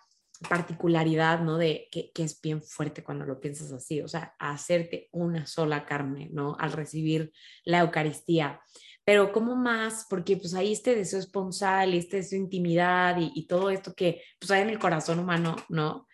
particularidad, 0.50 1.40
¿no? 1.42 1.58
De 1.58 1.88
que, 1.92 2.12
es 2.16 2.40
bien 2.42 2.62
fuerte 2.62 3.04
cuando 3.04 3.26
lo 3.26 3.40
piensas 3.40 3.72
así, 3.72 4.02
o 4.02 4.08
sea, 4.08 4.36
hacerte 4.40 5.10
una 5.12 5.46
sola 5.48 5.86
carne, 5.86 6.30
¿no? 6.32 6.56
Al 6.60 6.72
recibir 6.74 7.32
la 7.64 7.80
Eucaristía. 7.80 8.62
Pero 9.04 9.32
¿cómo 9.32 9.56
más? 9.56 10.06
Porque 10.10 10.36
pues 10.36 10.54
ahí 10.54 10.74
este 10.74 10.94
deseo 10.94 11.20
esponsal, 11.20 11.94
este 11.94 12.18
deseo 12.18 12.40
de 12.40 12.44
intimidad 12.44 13.18
y, 13.18 13.32
y, 13.34 13.48
todo 13.48 13.70
esto 13.70 13.94
que 13.94 14.22
pues 14.38 14.52
hay 14.52 14.64
en 14.64 14.70
el 14.70 14.80
corazón 14.80 15.20
humano, 15.20 15.56
¿no? 15.70 16.07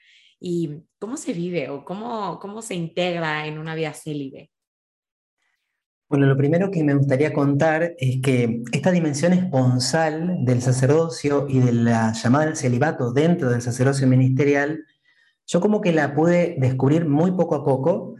Y 0.46 0.84
cómo 1.00 1.16
se 1.16 1.32
vive 1.32 1.70
o 1.70 1.86
cómo, 1.86 2.38
cómo 2.38 2.62
se 2.62 2.76
integra 2.76 3.48
en 3.48 3.58
una 3.58 3.76
vida 3.76 3.94
célibe. 3.94 4.52
Bueno, 6.10 6.26
lo 6.26 6.36
primero 6.36 6.70
que 6.70 6.84
me 6.84 6.94
gustaría 6.94 7.32
contar 7.32 7.96
es 7.98 8.22
que 8.22 8.62
esta 8.74 8.92
dimensión 8.92 9.32
esponsal 9.32 10.44
del 10.44 10.62
sacerdocio 10.62 11.48
y 11.48 11.62
de 11.62 11.72
la 11.72 12.12
llamada 12.12 12.48
del 12.48 12.58
celibato 12.58 13.14
dentro 13.14 13.52
del 13.52 13.62
sacerdocio 13.62 14.06
ministerial, 14.06 14.84
yo 15.48 15.62
como 15.62 15.80
que 15.80 15.94
la 15.94 16.14
pude 16.14 16.58
descubrir 16.60 17.06
muy 17.06 17.32
poco 17.32 17.56
a 17.56 17.64
poco. 17.64 18.16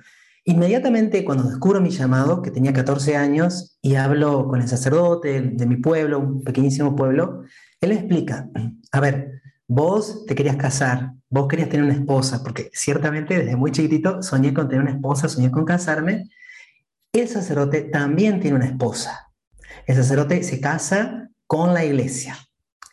Inmediatamente 0.46 1.26
cuando 1.26 1.44
descubro 1.44 1.82
mi 1.82 1.90
llamado, 1.90 2.42
que 2.42 2.52
tenía 2.52 2.72
14 2.72 3.18
años, 3.18 3.78
y 3.82 3.96
hablo 3.96 4.48
con 4.48 4.62
el 4.62 4.70
sacerdote 4.70 5.42
de 5.42 5.66
mi 5.66 5.76
pueblo, 5.76 6.20
un 6.20 6.42
pequeñísimo 6.42 6.96
pueblo, 6.96 7.44
él 7.82 7.92
explica, 7.92 8.50
a 8.94 9.00
ver, 9.02 9.43
vos 9.74 10.26
te 10.28 10.36
querías 10.36 10.58
casar, 10.58 11.14
vos 11.30 11.48
querías 11.48 11.70
tener 11.70 11.84
una 11.84 11.96
esposa, 11.96 12.44
porque 12.44 12.70
ciertamente 12.74 13.40
desde 13.40 13.56
muy 13.56 13.72
chiquitito 13.72 14.22
soñé 14.22 14.54
con 14.54 14.70
tener 14.70 14.84
una 14.84 14.92
esposa, 14.92 15.28
soñé 15.28 15.50
con 15.50 15.66
casarme, 15.66 16.30
el 17.12 17.28
sacerdote 17.28 17.82
también 17.82 18.40
tiene 18.40 18.56
una 18.56 18.68
esposa. 18.68 19.32
El 19.88 19.96
sacerdote 19.96 20.44
se 20.44 20.62
casa 20.62 21.30
con 21.48 21.74
la 21.74 21.84
iglesia. 21.84 22.38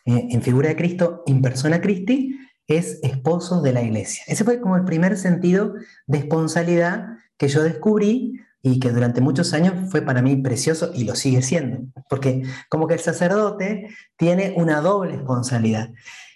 Eh, 0.05 0.29
en 0.31 0.41
figura 0.41 0.69
de 0.69 0.75
Cristo, 0.75 1.23
en 1.27 1.43
persona 1.43 1.81
Christi, 1.81 2.35
es 2.67 2.99
esposo 3.03 3.61
de 3.61 3.73
la 3.73 3.83
iglesia. 3.83 4.23
Ese 4.27 4.43
fue 4.43 4.59
como 4.59 4.75
el 4.75 4.83
primer 4.83 5.17
sentido 5.17 5.75
de 6.07 6.17
esponsalidad 6.17 7.09
que 7.37 7.47
yo 7.47 7.61
descubrí 7.61 8.39
y 8.63 8.79
que 8.79 8.89
durante 8.89 9.21
muchos 9.21 9.53
años 9.53 9.91
fue 9.91 10.01
para 10.01 10.23
mí 10.23 10.35
precioso 10.37 10.91
y 10.95 11.03
lo 11.03 11.15
sigue 11.15 11.41
siendo, 11.41 11.79
porque 12.09 12.43
como 12.69 12.87
que 12.87 12.95
el 12.95 12.99
sacerdote 12.99 13.87
tiene 14.17 14.53
una 14.55 14.81
doble 14.81 15.15
esponsalidad. 15.15 15.89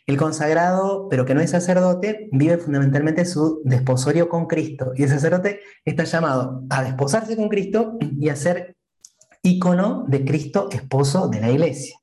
El 0.07 0.17
consagrado, 0.17 1.07
pero 1.09 1.25
que 1.25 1.33
no 1.33 1.41
es 1.41 1.49
sacerdote, 1.49 2.29
vive 2.31 2.57
fundamentalmente 2.57 3.25
su 3.25 3.61
desposorio 3.63 4.29
con 4.29 4.45
Cristo. 4.45 4.91
Y 4.95 5.03
el 5.03 5.09
sacerdote 5.09 5.61
está 5.83 6.03
llamado 6.03 6.63
a 6.69 6.83
desposarse 6.83 7.35
con 7.35 7.49
Cristo 7.49 7.97
y 7.99 8.29
a 8.29 8.35
ser 8.35 8.75
ícono 9.41 10.05
de 10.07 10.23
Cristo, 10.23 10.69
esposo 10.71 11.27
de 11.27 11.41
la 11.41 11.49
iglesia. 11.49 11.97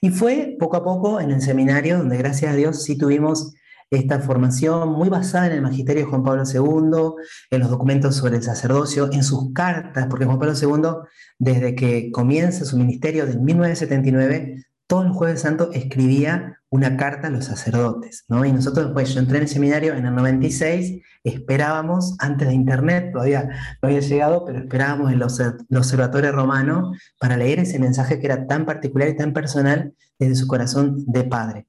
Y 0.00 0.10
fue 0.10 0.56
poco 0.60 0.76
a 0.76 0.84
poco 0.84 1.20
en 1.20 1.32
el 1.32 1.42
seminario 1.42 1.98
donde 1.98 2.18
gracias 2.18 2.52
a 2.52 2.56
Dios 2.56 2.84
sí 2.84 2.96
tuvimos 2.96 3.52
esta 3.90 4.20
formación 4.20 4.90
muy 4.90 5.08
basada 5.08 5.46
en 5.46 5.52
el 5.52 5.62
magisterio 5.62 6.04
de 6.04 6.10
Juan 6.10 6.22
Pablo 6.22 6.44
II, 6.44 7.24
en 7.50 7.60
los 7.60 7.70
documentos 7.70 8.16
sobre 8.16 8.36
el 8.36 8.42
sacerdocio, 8.42 9.10
en 9.12 9.24
sus 9.24 9.52
cartas, 9.52 10.06
porque 10.08 10.26
Juan 10.26 10.38
Pablo 10.38 10.54
II, 10.60 11.08
desde 11.38 11.74
que 11.74 12.10
comienza 12.12 12.64
su 12.64 12.76
ministerio 12.76 13.24
en 13.24 13.42
1979, 13.42 14.66
todos 14.86 15.06
los 15.06 15.16
jueves 15.16 15.40
santo 15.40 15.70
escribía 15.72 16.60
una 16.70 16.96
carta 16.96 17.28
a 17.28 17.30
los 17.30 17.46
sacerdotes, 17.46 18.24
¿no? 18.28 18.44
Y 18.44 18.52
nosotros, 18.52 18.90
pues 18.92 19.14
yo 19.14 19.20
entré 19.20 19.38
en 19.38 19.44
el 19.44 19.48
seminario 19.48 19.94
en 19.94 20.04
el 20.04 20.14
96, 20.14 21.02
esperábamos, 21.24 22.14
antes 22.18 22.48
de 22.48 22.54
internet, 22.54 23.10
todavía 23.12 23.48
no 23.80 23.88
había 23.88 24.00
llegado, 24.00 24.44
pero 24.44 24.58
esperábamos 24.58 25.10
en 25.10 25.14
el 25.14 25.76
observatorio 25.78 26.32
romano 26.32 26.92
para 27.18 27.36
leer 27.36 27.60
ese 27.60 27.78
mensaje 27.78 28.20
que 28.20 28.26
era 28.26 28.46
tan 28.46 28.66
particular 28.66 29.08
y 29.08 29.16
tan 29.16 29.32
personal 29.32 29.94
desde 30.18 30.34
su 30.34 30.46
corazón 30.46 31.04
de 31.06 31.24
padre. 31.24 31.66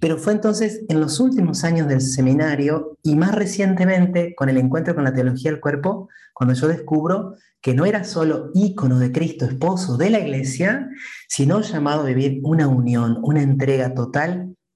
Pero 0.00 0.18
fue 0.18 0.32
entonces 0.32 0.82
en 0.88 1.00
los 1.00 1.20
últimos 1.20 1.62
años 1.62 1.86
del 1.86 2.00
seminario 2.00 2.98
y 3.04 3.14
más 3.14 3.32
recientemente 3.36 4.34
con 4.34 4.48
el 4.48 4.58
encuentro 4.58 4.96
con 4.96 5.04
la 5.04 5.14
teología 5.14 5.52
del 5.52 5.60
cuerpo, 5.60 6.08
cuando 6.34 6.54
yo 6.54 6.66
descubro 6.66 7.36
que 7.60 7.74
no 7.74 7.84
era 7.84 8.02
solo 8.02 8.50
ícono 8.54 8.98
de 8.98 9.12
Cristo, 9.12 9.44
esposo 9.44 9.96
de 9.96 10.10
la 10.10 10.18
iglesia, 10.18 10.88
sino 11.28 11.60
llamado 11.60 12.02
a 12.02 12.06
vivir 12.06 12.40
una 12.42 12.66
unión, 12.66 13.20
una 13.22 13.42
entrega 13.42 13.94
total 13.94 14.31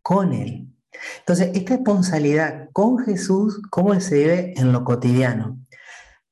con 0.06 0.32
Él. 0.32 0.72
Entonces, 1.18 1.50
esta 1.52 1.75
responsabilidad 1.75 2.68
con 2.72 2.98
Jesús, 2.98 3.60
¿cómo 3.70 3.98
se 3.98 4.14
vive 4.14 4.54
en 4.56 4.70
lo 4.70 4.84
cotidiano? 4.84 5.58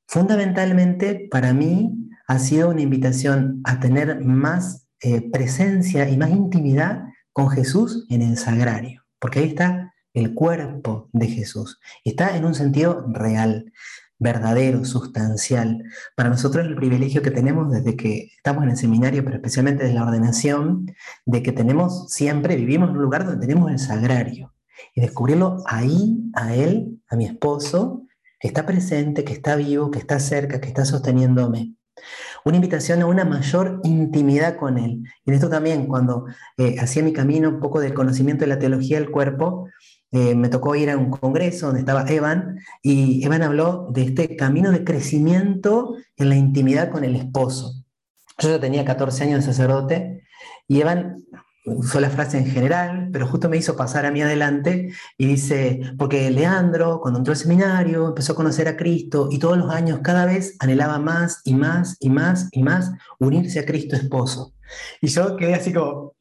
Fundamentalmente, 0.07 1.27
para 1.29 1.51
mí, 1.51 1.91
ha 2.25 2.39
sido 2.39 2.69
una 2.69 2.79
invitación 2.79 3.59
a 3.65 3.81
tener 3.81 4.23
más 4.23 4.87
eh, 5.01 5.29
presencia 5.29 6.07
y 6.07 6.15
más 6.15 6.29
intimidad 6.29 7.03
con 7.33 7.49
Jesús 7.49 8.05
en 8.09 8.21
el 8.21 8.37
sagrario, 8.37 9.03
porque 9.19 9.39
ahí 9.39 9.49
está 9.49 9.93
el 10.13 10.33
cuerpo 10.33 11.09
de 11.11 11.27
Jesús. 11.27 11.77
Está 12.05 12.37
en 12.37 12.45
un 12.45 12.55
sentido 12.55 13.05
real 13.09 13.73
verdadero, 14.19 14.85
sustancial. 14.85 15.83
Para 16.15 16.29
nosotros 16.29 16.65
el 16.65 16.75
privilegio 16.75 17.21
que 17.21 17.31
tenemos 17.31 17.71
desde 17.71 17.95
que 17.95 18.31
estamos 18.35 18.63
en 18.63 18.71
el 18.71 18.77
seminario, 18.77 19.23
pero 19.23 19.35
especialmente 19.35 19.83
desde 19.83 19.95
la 19.95 20.05
ordenación, 20.05 20.87
de 21.25 21.43
que 21.43 21.51
tenemos 21.51 22.11
siempre, 22.11 22.55
vivimos 22.55 22.89
en 22.89 22.95
un 22.95 23.01
lugar 23.01 23.25
donde 23.25 23.45
tenemos 23.45 23.71
el 23.71 23.79
sagrario. 23.79 24.53
Y 24.93 25.01
descubrirlo 25.01 25.63
ahí, 25.65 26.17
a 26.33 26.55
él, 26.55 27.01
a 27.09 27.15
mi 27.15 27.25
esposo, 27.25 28.03
que 28.39 28.47
está 28.47 28.65
presente, 28.65 29.23
que 29.23 29.33
está 29.33 29.55
vivo, 29.55 29.91
que 29.91 29.99
está 29.99 30.19
cerca, 30.19 30.59
que 30.59 30.67
está 30.67 30.85
sosteniéndome. 30.85 31.75
Una 32.43 32.57
invitación 32.57 33.01
a 33.01 33.05
una 33.05 33.25
mayor 33.25 33.79
intimidad 33.83 34.57
con 34.57 34.77
él. 34.77 35.01
Y 35.25 35.29
en 35.29 35.33
esto 35.33 35.49
también, 35.49 35.87
cuando 35.87 36.25
eh, 36.57 36.75
hacía 36.79 37.03
mi 37.03 37.13
camino 37.13 37.49
un 37.49 37.59
poco 37.59 37.79
del 37.79 37.93
conocimiento 37.93 38.41
de 38.41 38.49
la 38.49 38.59
teología 38.59 38.99
del 38.99 39.09
cuerpo, 39.09 39.69
eh, 40.15 40.33
me 40.33 40.47
tocó 40.47 40.75
ir 40.75 40.89
a 40.89 40.95
un 40.95 41.09
congreso 41.09 41.65
donde 41.65 41.81
estaba 41.81 42.05
Evan 42.07 42.57
y 42.81 43.21
Evan 43.25 43.43
habló 43.43 43.89
de 43.91 44.03
este 44.03 44.37
camino 44.37 44.71
de 44.71 44.85
crecimiento 44.85 45.97
en 46.15 46.29
la 46.29 46.37
intimidad 46.37 46.89
con 46.89 47.03
el 47.03 47.17
esposo. 47.17 47.83
Yo 48.37 48.51
ya 48.51 48.59
tenía 48.61 48.85
14 48.85 49.25
años 49.25 49.41
de 49.41 49.51
sacerdote 49.51 50.23
y 50.69 50.79
Evan 50.79 51.17
usó 51.65 51.99
la 51.99 52.09
frase 52.09 52.37
en 52.37 52.45
general, 52.45 53.09
pero 53.11 53.27
justo 53.27 53.49
me 53.49 53.57
hizo 53.57 53.75
pasar 53.75 54.05
a 54.05 54.11
mí 54.11 54.21
adelante 54.21 54.93
y 55.17 55.25
dice, 55.25 55.81
porque 55.97 56.31
Leandro, 56.31 57.01
cuando 57.01 57.19
entró 57.19 57.33
al 57.33 57.37
seminario, 57.37 58.07
empezó 58.07 58.31
a 58.31 58.37
conocer 58.37 58.69
a 58.69 58.77
Cristo 58.77 59.27
y 59.29 59.37
todos 59.37 59.57
los 59.57 59.69
años 59.69 59.99
cada 60.01 60.25
vez 60.25 60.55
anhelaba 60.59 60.97
más 60.97 61.41
y 61.43 61.55
más 61.55 61.97
y 61.99 62.09
más 62.09 62.47
y 62.53 62.63
más 62.63 62.89
unirse 63.19 63.59
a 63.59 63.65
Cristo 63.65 63.97
esposo. 63.97 64.53
Y 65.01 65.07
yo 65.07 65.35
quedé 65.35 65.55
así 65.55 65.73
como, 65.73 66.15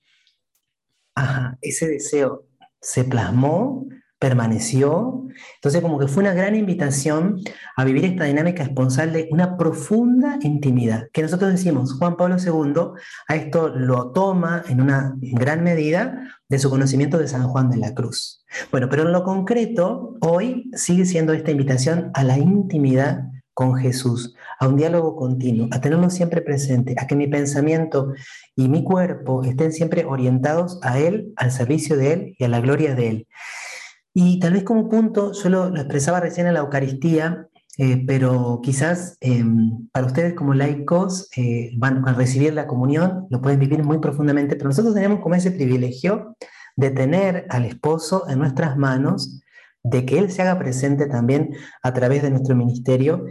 ajá, 1.14 1.56
ese 1.60 1.86
deseo 1.86 2.48
se 2.84 3.04
plasmó, 3.04 3.86
permaneció. 4.18 5.26
Entonces 5.56 5.82
como 5.82 5.98
que 5.98 6.06
fue 6.06 6.22
una 6.22 6.32
gran 6.32 6.54
invitación 6.54 7.40
a 7.76 7.84
vivir 7.84 8.04
esta 8.04 8.24
dinámica 8.24 8.62
esponsal 8.62 9.12
de 9.12 9.28
una 9.30 9.56
profunda 9.56 10.38
intimidad, 10.42 11.08
que 11.12 11.22
nosotros 11.22 11.50
decimos, 11.50 11.94
Juan 11.94 12.16
Pablo 12.16 12.36
II 12.38 13.02
a 13.26 13.34
esto 13.34 13.68
lo 13.68 14.12
toma 14.12 14.62
en 14.68 14.80
una 14.80 15.14
gran 15.20 15.64
medida 15.64 16.38
de 16.48 16.58
su 16.58 16.70
conocimiento 16.70 17.18
de 17.18 17.28
San 17.28 17.48
Juan 17.48 17.68
de 17.70 17.78
la 17.78 17.94
Cruz. 17.94 18.44
Bueno, 18.70 18.88
pero 18.88 19.02
en 19.02 19.12
lo 19.12 19.24
concreto, 19.24 20.16
hoy 20.20 20.70
sigue 20.74 21.04
siendo 21.04 21.32
esta 21.32 21.50
invitación 21.50 22.10
a 22.14 22.22
la 22.22 22.38
intimidad 22.38 23.24
con 23.54 23.76
Jesús, 23.76 24.34
a 24.58 24.68
un 24.68 24.76
diálogo 24.76 25.16
continuo, 25.16 25.68
a 25.70 25.80
tenerlo 25.80 26.10
siempre 26.10 26.42
presente, 26.42 26.96
a 26.98 27.06
que 27.06 27.14
mi 27.14 27.28
pensamiento 27.28 28.12
y 28.56 28.68
mi 28.68 28.82
cuerpo 28.82 29.44
estén 29.44 29.72
siempre 29.72 30.04
orientados 30.04 30.78
a 30.82 30.98
Él, 30.98 31.32
al 31.36 31.52
servicio 31.52 31.96
de 31.96 32.12
Él 32.12 32.36
y 32.38 32.44
a 32.44 32.48
la 32.48 32.60
gloria 32.60 32.94
de 32.94 33.08
Él. 33.08 33.28
Y 34.12 34.38
tal 34.40 34.52
vez 34.52 34.64
como 34.64 34.88
punto, 34.88 35.32
yo 35.32 35.48
lo, 35.48 35.76
expresaba 35.76 36.20
recién 36.20 36.46
en 36.46 36.54
la 36.54 36.60
Eucaristía, 36.60 37.48
eh, 37.78 38.04
pero 38.06 38.60
quizás 38.62 39.16
em, 39.20 39.88
para 39.88 40.06
ustedes 40.06 40.34
como 40.34 40.54
laicos 40.54 41.28
eh, 41.36 41.72
van 41.76 42.06
a 42.06 42.12
recibir 42.12 42.54
la 42.54 42.66
comunión, 42.66 43.26
lo 43.30 43.40
pueden 43.40 43.58
vivir 43.58 43.82
muy 43.82 43.98
profundamente, 43.98 44.56
pero 44.56 44.68
nosotros 44.68 44.94
tenemos 44.94 45.20
como 45.20 45.34
ese 45.34 45.50
privilegio 45.50 46.36
de 46.76 46.90
tener 46.90 47.46
al 47.50 47.64
esposo 47.64 48.28
en 48.28 48.38
nuestras 48.38 48.76
manos 48.76 49.40
de 49.84 50.04
que 50.04 50.18
Él 50.18 50.32
se 50.32 50.42
haga 50.42 50.58
presente 50.58 51.06
también 51.06 51.54
a 51.82 51.92
través 51.92 52.22
de 52.22 52.30
nuestro 52.30 52.56
ministerio, 52.56 53.26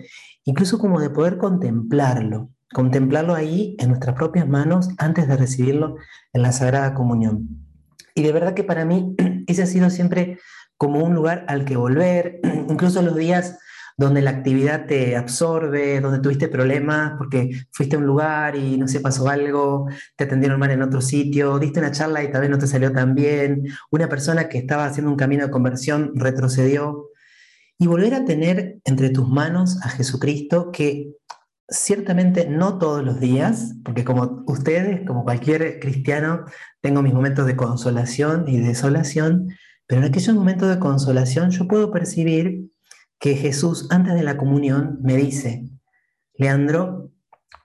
incluso 0.46 0.78
como 0.78 1.02
de 1.02 1.10
poder 1.10 1.38
contemplarlo, 1.38 2.52
contemplarlo 2.74 3.34
ahí 3.34 3.76
en 3.80 3.90
nuestras 3.90 4.16
propias 4.16 4.48
manos 4.48 4.90
antes 4.98 5.28
de 5.28 5.36
recibirlo 5.36 5.98
en 6.32 6.44
la 6.44 6.52
Sagrada 6.52 6.94
Comunión. 6.94 7.50
Y 8.16 8.22
de 8.22 8.32
verdad 8.32 8.54
que 8.54 8.64
para 8.64 8.86
mí 8.86 9.16
ese 9.48 9.64
ha 9.64 9.68
sido 9.68 9.90
siempre 9.90 10.40
como 10.78 11.04
un 11.04 11.14
lugar 11.14 11.44
al 11.48 11.66
que 11.66 11.76
volver, 11.76 12.40
incluso 12.70 13.02
los 13.02 13.16
días 13.16 13.58
donde 13.98 14.22
la 14.22 14.32
actividad 14.32 14.86
te 14.86 15.16
absorbe, 15.16 16.02
donde 16.02 16.20
tuviste 16.20 16.48
problemas 16.48 17.14
porque 17.18 17.52
fuiste 17.72 17.96
a 17.96 18.00
un 18.00 18.06
lugar 18.06 18.56
y 18.56 18.78
no 18.78 18.88
sé, 18.88 19.00
pasó 19.00 19.30
algo, 19.30 19.88
te 20.16 20.26
atendieron 20.26 20.60
mal 20.60 20.72
en 20.72 20.82
otro 20.82 21.02
sitio, 21.02 21.60
diste 21.60 21.80
una 21.80 21.92
charla 21.92 22.24
y 22.24 22.32
tal 22.32 22.42
vez 22.42 22.50
no 22.50 22.58
te 22.58 22.68
salió 22.68 22.92
tan 22.92 23.16
bien, 23.16 23.64
una 23.92 24.10
persona 24.10 24.50
que 24.50 24.58
estaba 24.58 24.86
haciendo 24.86 25.12
un 25.12 25.18
camino 25.18 25.46
de 25.46 25.52
conversión 25.52 26.12
retrocedió. 26.16 27.10
Y 27.80 27.88
volver 27.88 28.14
a 28.14 28.24
tener 28.24 28.78
entre 28.86 29.10
tus 29.10 29.28
manos 29.28 29.80
a 29.84 29.90
Jesucristo 29.90 30.72
que 30.72 31.12
ciertamente 31.68 32.48
no 32.48 32.78
todos 32.78 33.04
los 33.04 33.20
días, 33.20 33.76
porque 33.84 34.04
como 34.04 34.44
ustedes, 34.48 35.06
como 35.06 35.24
cualquier 35.24 35.80
cristiano, 35.80 36.46
tengo 36.82 37.02
mis 37.02 37.14
momentos 37.14 37.46
de 37.46 37.56
consolación 37.56 38.46
y 38.48 38.60
desolación, 38.60 39.50
Pero 39.86 40.02
en 40.02 40.08
aquellos 40.08 40.36
momentos 40.36 40.70
de 40.70 40.80
consolación 40.80 41.52
yo 41.52 41.68
puedo 41.68 41.92
percibir 41.92 42.70
que 43.24 43.38
Jesús 43.38 43.88
antes 43.90 44.16
de 44.16 44.22
la 44.22 44.36
comunión 44.36 45.00
me 45.02 45.16
dice, 45.16 45.70
Leandro, 46.34 47.10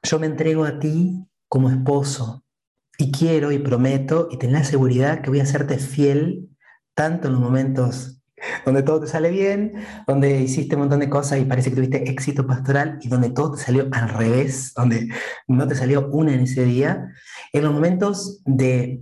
yo 0.05 0.21
me 0.21 0.29
entrego 0.29 0.65
a 0.65 0.79
ti 0.79 1.27
como 1.49 1.69
esposo 1.69 2.45
y 2.97 3.11
quiero 3.11 3.51
y 3.51 3.59
prometo 3.59 4.29
y 4.31 4.37
ten 4.37 4.53
la 4.53 4.63
seguridad 4.63 5.21
que 5.21 5.31
voy 5.31 5.41
a 5.41 5.43
hacerte 5.43 5.79
fiel 5.79 6.49
tanto 6.95 7.27
en 7.27 7.33
los 7.33 7.43
momentos 7.43 8.23
donde 8.65 8.85
todo 8.85 9.01
te 9.01 9.09
sale 9.09 9.33
bien, 9.33 9.73
donde 10.07 10.43
hiciste 10.43 10.77
un 10.77 10.83
montón 10.83 11.01
de 11.01 11.11
cosas 11.11 11.41
y 11.41 11.45
parece 11.45 11.71
que 11.71 11.77
tuviste 11.77 12.09
éxito 12.09 12.47
pastoral 12.47 13.01
y 13.01 13.09
donde 13.09 13.31
todo 13.31 13.57
te 13.57 13.61
salió 13.61 13.89
al 13.91 14.11
revés, 14.11 14.73
donde 14.77 15.09
no 15.49 15.67
te 15.67 15.75
salió 15.75 16.09
una 16.13 16.35
en 16.35 16.43
ese 16.43 16.65
día, 16.67 17.13
en 17.53 17.65
los 17.65 17.73
momentos 17.73 18.43
de 18.45 19.01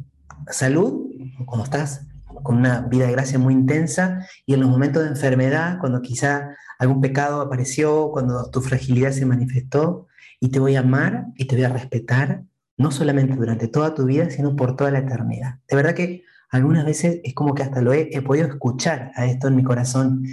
salud, 0.50 1.10
cuando 1.44 1.64
estás 1.64 2.06
con 2.46 2.56
una 2.56 2.82
vida 2.82 3.06
de 3.06 3.12
gracia 3.12 3.38
muy 3.38 3.52
intensa, 3.52 4.26
y 4.46 4.54
en 4.54 4.60
los 4.60 4.70
momentos 4.70 5.02
de 5.02 5.10
enfermedad, 5.10 5.78
cuando 5.80 6.00
quizá 6.00 6.56
algún 6.78 7.00
pecado 7.00 7.40
apareció, 7.40 8.10
cuando 8.10 8.50
tu 8.50 8.60
fragilidad 8.60 9.12
se 9.12 9.26
manifestó, 9.26 10.06
y 10.40 10.50
te 10.50 10.58
voy 10.58 10.76
a 10.76 10.80
amar 10.80 11.26
y 11.36 11.46
te 11.46 11.56
voy 11.56 11.64
a 11.64 11.70
respetar, 11.70 12.44
no 12.76 12.90
solamente 12.90 13.34
durante 13.36 13.68
toda 13.68 13.94
tu 13.94 14.04
vida, 14.04 14.30
sino 14.30 14.54
por 14.54 14.76
toda 14.76 14.90
la 14.90 14.98
eternidad. 14.98 15.56
De 15.68 15.76
verdad 15.76 15.94
que 15.94 16.24
algunas 16.50 16.84
veces 16.84 17.20
es 17.24 17.34
como 17.34 17.54
que 17.54 17.62
hasta 17.62 17.80
lo 17.80 17.92
he, 17.92 18.20
podido 18.22 18.46
escuchar 18.46 19.12
a 19.16 19.26
esto 19.26 19.48
en 19.48 19.56
mi 19.56 19.64
corazón. 19.64 20.24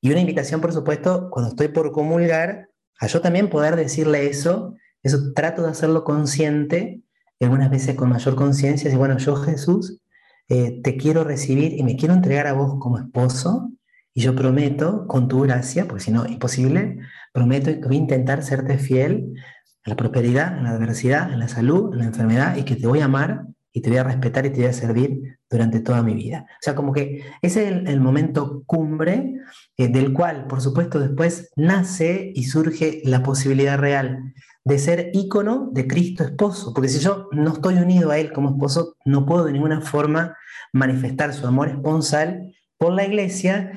Y 0.00 0.10
una 0.10 0.20
invitación, 0.20 0.60
por 0.60 0.72
supuesto, 0.72 1.28
cuando 1.30 1.50
estoy 1.50 1.68
por 1.68 1.92
comulgar, 1.92 2.68
a 2.98 3.06
yo 3.06 3.20
también 3.20 3.48
poder 3.48 3.76
decirle 3.76 4.28
eso, 4.28 4.74
eso 5.02 5.32
trato 5.34 5.62
de 5.62 5.70
hacerlo 5.70 6.04
consciente, 6.04 7.02
algunas 7.40 7.70
veces 7.70 7.94
con 7.94 8.10
mayor 8.10 8.34
conciencia, 8.34 8.92
y 8.92 8.96
bueno, 8.96 9.16
yo 9.18 9.36
Jesús, 9.36 10.02
eh, 10.50 10.80
te 10.82 10.96
quiero 10.96 11.22
recibir 11.22 11.78
y 11.78 11.84
me 11.84 11.96
quiero 11.96 12.12
entregar 12.12 12.48
a 12.48 12.52
vos 12.52 12.74
como 12.80 12.98
esposo, 12.98 13.70
y 14.12 14.22
yo 14.22 14.34
prometo, 14.34 15.06
con 15.06 15.28
tu 15.28 15.42
gracia, 15.42 15.86
porque 15.86 16.02
si 16.02 16.10
no, 16.10 16.26
imposible, 16.26 16.98
prometo 17.32 17.70
que 17.70 17.86
voy 17.86 17.96
a 17.96 18.00
intentar 18.00 18.42
serte 18.42 18.76
fiel 18.76 19.12
en 19.12 19.36
la 19.84 19.94
prosperidad, 19.94 20.58
en 20.58 20.64
la 20.64 20.70
adversidad, 20.70 21.32
en 21.32 21.38
la 21.38 21.46
salud, 21.46 21.92
en 21.92 22.00
la 22.00 22.06
enfermedad, 22.06 22.56
y 22.56 22.64
que 22.64 22.74
te 22.74 22.88
voy 22.88 22.98
a 22.98 23.04
amar 23.04 23.44
y 23.72 23.80
te 23.80 23.90
voy 23.90 23.98
a 23.98 24.02
respetar 24.02 24.44
y 24.44 24.50
te 24.50 24.56
voy 24.56 24.66
a 24.66 24.72
servir 24.72 25.38
durante 25.48 25.78
toda 25.78 26.02
mi 26.02 26.14
vida. 26.14 26.46
O 26.48 26.62
sea, 26.62 26.74
como 26.74 26.92
que 26.92 27.22
ese 27.42 27.68
es 27.68 27.88
el, 27.88 28.00
momento 28.00 28.64
cumbre 28.66 29.34
eh, 29.76 29.86
del 29.86 30.12
cual, 30.12 30.48
por 30.48 30.60
supuesto, 30.60 30.98
después 30.98 31.52
nace 31.54 32.32
y 32.34 32.44
surge 32.44 33.02
la 33.04 33.22
posibilidad 33.22 33.78
real 33.78 34.34
de 34.64 34.78
ser 34.80 35.10
ícono 35.14 35.70
de 35.72 35.86
Cristo 35.86 36.24
esposo, 36.24 36.74
porque 36.74 36.88
si 36.88 36.98
yo 36.98 37.28
no 37.30 37.52
estoy 37.52 37.76
unido 37.76 38.10
a 38.10 38.18
Él 38.18 38.32
como 38.32 38.50
esposo, 38.50 38.96
no 39.04 39.24
puedo 39.24 39.44
de 39.44 39.52
ninguna 39.52 39.80
forma 39.80 40.36
manifestar 40.72 41.32
su 41.34 41.46
amor 41.46 41.68
esponsal 41.68 42.54
por 42.78 42.92
la 42.92 43.04
iglesia, 43.04 43.72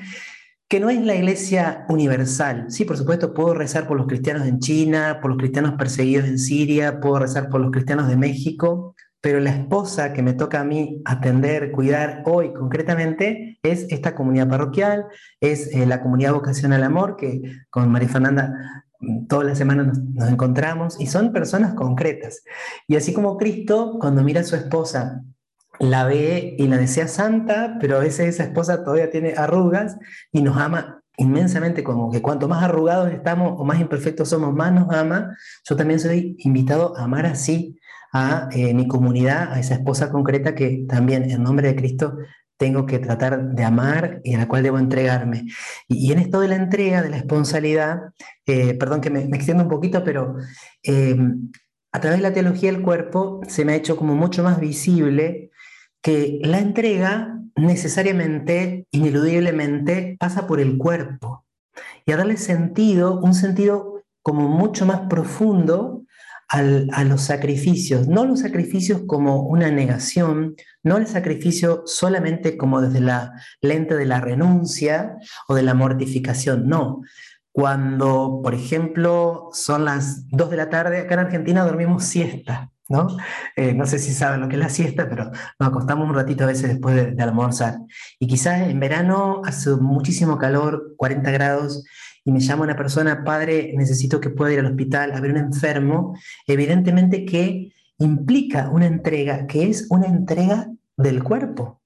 que 0.68 0.80
no 0.80 0.90
es 0.90 1.00
la 1.00 1.14
iglesia 1.14 1.84
universal. 1.88 2.66
Sí, 2.68 2.84
por 2.84 2.96
supuesto, 2.96 3.34
puedo 3.34 3.54
rezar 3.54 3.86
por 3.86 3.96
los 3.96 4.06
cristianos 4.06 4.46
en 4.46 4.60
China, 4.60 5.18
por 5.20 5.30
los 5.30 5.38
cristianos 5.38 5.74
perseguidos 5.78 6.26
en 6.26 6.38
Siria, 6.38 7.00
puedo 7.00 7.18
rezar 7.18 7.48
por 7.48 7.60
los 7.60 7.70
cristianos 7.70 8.08
de 8.08 8.16
México, 8.16 8.94
pero 9.24 9.40
la 9.40 9.50
esposa 9.50 10.12
que 10.12 10.22
me 10.22 10.34
toca 10.34 10.60
a 10.60 10.64
mí 10.64 11.00
atender, 11.06 11.72
cuidar 11.72 12.22
hoy 12.26 12.52
concretamente 12.52 13.58
es 13.62 13.86
esta 13.88 14.14
comunidad 14.14 14.50
parroquial, 14.50 15.06
es 15.40 15.74
eh, 15.74 15.86
la 15.86 16.02
comunidad 16.02 16.34
Vocación 16.34 16.74
al 16.74 16.82
Amor, 16.82 17.16
que 17.16 17.40
con 17.70 17.90
María 17.90 18.10
Fernanda 18.10 18.84
mm, 19.00 19.26
todas 19.26 19.46
las 19.46 19.56
semanas 19.56 19.98
nos, 19.98 20.28
encontramos, 20.28 21.00
y 21.00 21.06
son 21.06 21.32
personas 21.32 21.72
concretas. 21.72 22.42
Y 22.86 22.96
así 22.96 23.14
como 23.14 23.38
Cristo, 23.38 23.96
cuando 23.98 24.22
mira 24.22 24.42
a 24.42 24.44
su 24.44 24.56
esposa, 24.56 25.22
la 25.78 26.04
ve 26.04 26.54
y 26.58 26.68
la 26.68 26.78
desea 26.78 27.08
santa, 27.08 27.76
pero 27.80 27.96
a 27.96 28.00
veces 28.00 28.28
esa 28.28 28.44
esposa 28.44 28.84
todavía 28.84 29.10
tiene 29.10 29.34
arrugas 29.36 29.96
y 30.32 30.42
nos 30.42 30.56
ama 30.56 31.02
inmensamente, 31.16 31.84
como 31.84 32.10
que 32.10 32.22
cuanto 32.22 32.48
más 32.48 32.62
arrugados 32.62 33.12
estamos 33.12 33.54
o 33.58 33.64
más 33.64 33.80
imperfectos 33.80 34.28
somos, 34.28 34.52
más 34.52 34.72
nos 34.72 34.92
ama. 34.94 35.36
Yo 35.68 35.76
también 35.76 36.00
soy 36.00 36.36
invitado 36.40 36.96
a 36.96 37.04
amar 37.04 37.26
así 37.26 37.78
a 38.12 38.48
eh, 38.52 38.74
mi 38.74 38.86
comunidad, 38.86 39.52
a 39.52 39.60
esa 39.60 39.74
esposa 39.74 40.10
concreta 40.10 40.54
que 40.54 40.84
también 40.88 41.30
en 41.30 41.42
nombre 41.42 41.68
de 41.68 41.76
Cristo 41.76 42.16
tengo 42.56 42.86
que 42.86 43.00
tratar 43.00 43.50
de 43.50 43.64
amar 43.64 44.20
y 44.22 44.34
a 44.34 44.38
la 44.38 44.48
cual 44.48 44.62
debo 44.62 44.78
entregarme. 44.78 45.46
Y, 45.88 46.12
en 46.12 46.20
esto 46.20 46.40
de 46.40 46.48
la 46.48 46.56
entrega, 46.56 47.02
de 47.02 47.10
la 47.10 47.16
esponsalidad, 47.16 48.00
eh, 48.46 48.74
perdón 48.74 49.00
que 49.00 49.10
me, 49.10 49.22
extiendo 49.22 49.64
un 49.64 49.68
poquito, 49.68 50.04
pero 50.04 50.36
eh, 50.84 51.16
a 51.92 52.00
través 52.00 52.18
de 52.18 52.22
la 52.22 52.32
teología 52.32 52.70
del 52.72 52.82
cuerpo 52.82 53.40
se 53.48 53.64
me 53.64 53.72
ha 53.72 53.76
hecho 53.76 53.96
como 53.96 54.14
mucho 54.14 54.42
más 54.42 54.60
visible 54.60 55.50
que 56.04 56.38
la 56.42 56.58
entrega 56.58 57.40
necesariamente, 57.56 58.86
ineludiblemente, 58.90 60.16
pasa 60.20 60.46
por 60.46 60.60
el 60.60 60.76
cuerpo. 60.76 61.46
Y 62.04 62.12
a 62.12 62.18
darle 62.18 62.36
sentido, 62.36 63.18
un 63.20 63.32
sentido 63.32 64.02
como 64.20 64.46
mucho 64.48 64.84
más 64.84 65.08
profundo 65.08 66.02
a 66.48 67.04
los 67.04 67.22
sacrificios, 67.22 68.06
no 68.06 68.26
los 68.26 68.40
sacrificios 68.40 69.02
como 69.06 69.44
una 69.44 69.70
negación, 69.70 70.54
no 70.82 70.98
el 70.98 71.06
sacrificio 71.06 71.82
solamente 71.86 72.58
como 72.58 72.82
desde 72.82 73.00
la 73.00 73.32
lente 73.62 73.96
de 73.96 74.04
la 74.04 74.20
renuncia 74.20 75.16
o 75.48 75.54
de 75.54 75.62
la 75.62 75.72
mortificación, 75.72 76.68
no. 76.68 77.00
Cuando, 77.50 78.40
por 78.42 78.54
ejemplo, 78.54 79.48
son 79.52 79.86
las 79.86 80.28
2 80.28 80.50
de 80.50 80.56
la 80.56 80.68
tarde, 80.68 80.98
acá 80.98 81.14
en 81.14 81.20
Argentina 81.20 81.64
dormimos 81.64 82.04
siesta, 82.04 82.70
¿no? 82.88 83.16
Eh, 83.56 83.74
no 83.74 83.86
sé 83.86 83.98
si 83.98 84.12
saben 84.12 84.40
lo 84.40 84.48
que 84.48 84.56
es 84.56 84.60
la 84.60 84.68
siesta, 84.68 85.08
pero 85.08 85.30
nos 85.58 85.68
acostamos 85.68 86.08
un 86.08 86.14
ratito 86.14 86.44
a 86.44 86.48
veces 86.48 86.68
después 86.68 86.94
de, 86.94 87.12
de 87.12 87.22
almorzar. 87.22 87.78
Y 88.18 88.26
quizás 88.26 88.68
en 88.68 88.78
verano 88.80 89.42
hace 89.44 89.70
muchísimo 89.76 90.38
calor, 90.38 90.94
40 90.96 91.30
grados, 91.30 91.84
y 92.24 92.32
me 92.32 92.40
llama 92.40 92.64
una 92.64 92.76
persona, 92.76 93.22
padre, 93.22 93.74
necesito 93.76 94.20
que 94.20 94.30
pueda 94.30 94.52
ir 94.52 94.60
al 94.60 94.66
hospital 94.66 95.12
a 95.12 95.20
ver 95.20 95.32
un 95.32 95.36
enfermo, 95.36 96.16
evidentemente 96.46 97.26
que 97.26 97.72
implica 97.98 98.70
una 98.70 98.86
entrega, 98.86 99.46
que 99.46 99.68
es 99.68 99.86
una 99.90 100.06
entrega 100.06 100.70
del 100.96 101.22
cuerpo. 101.22 101.82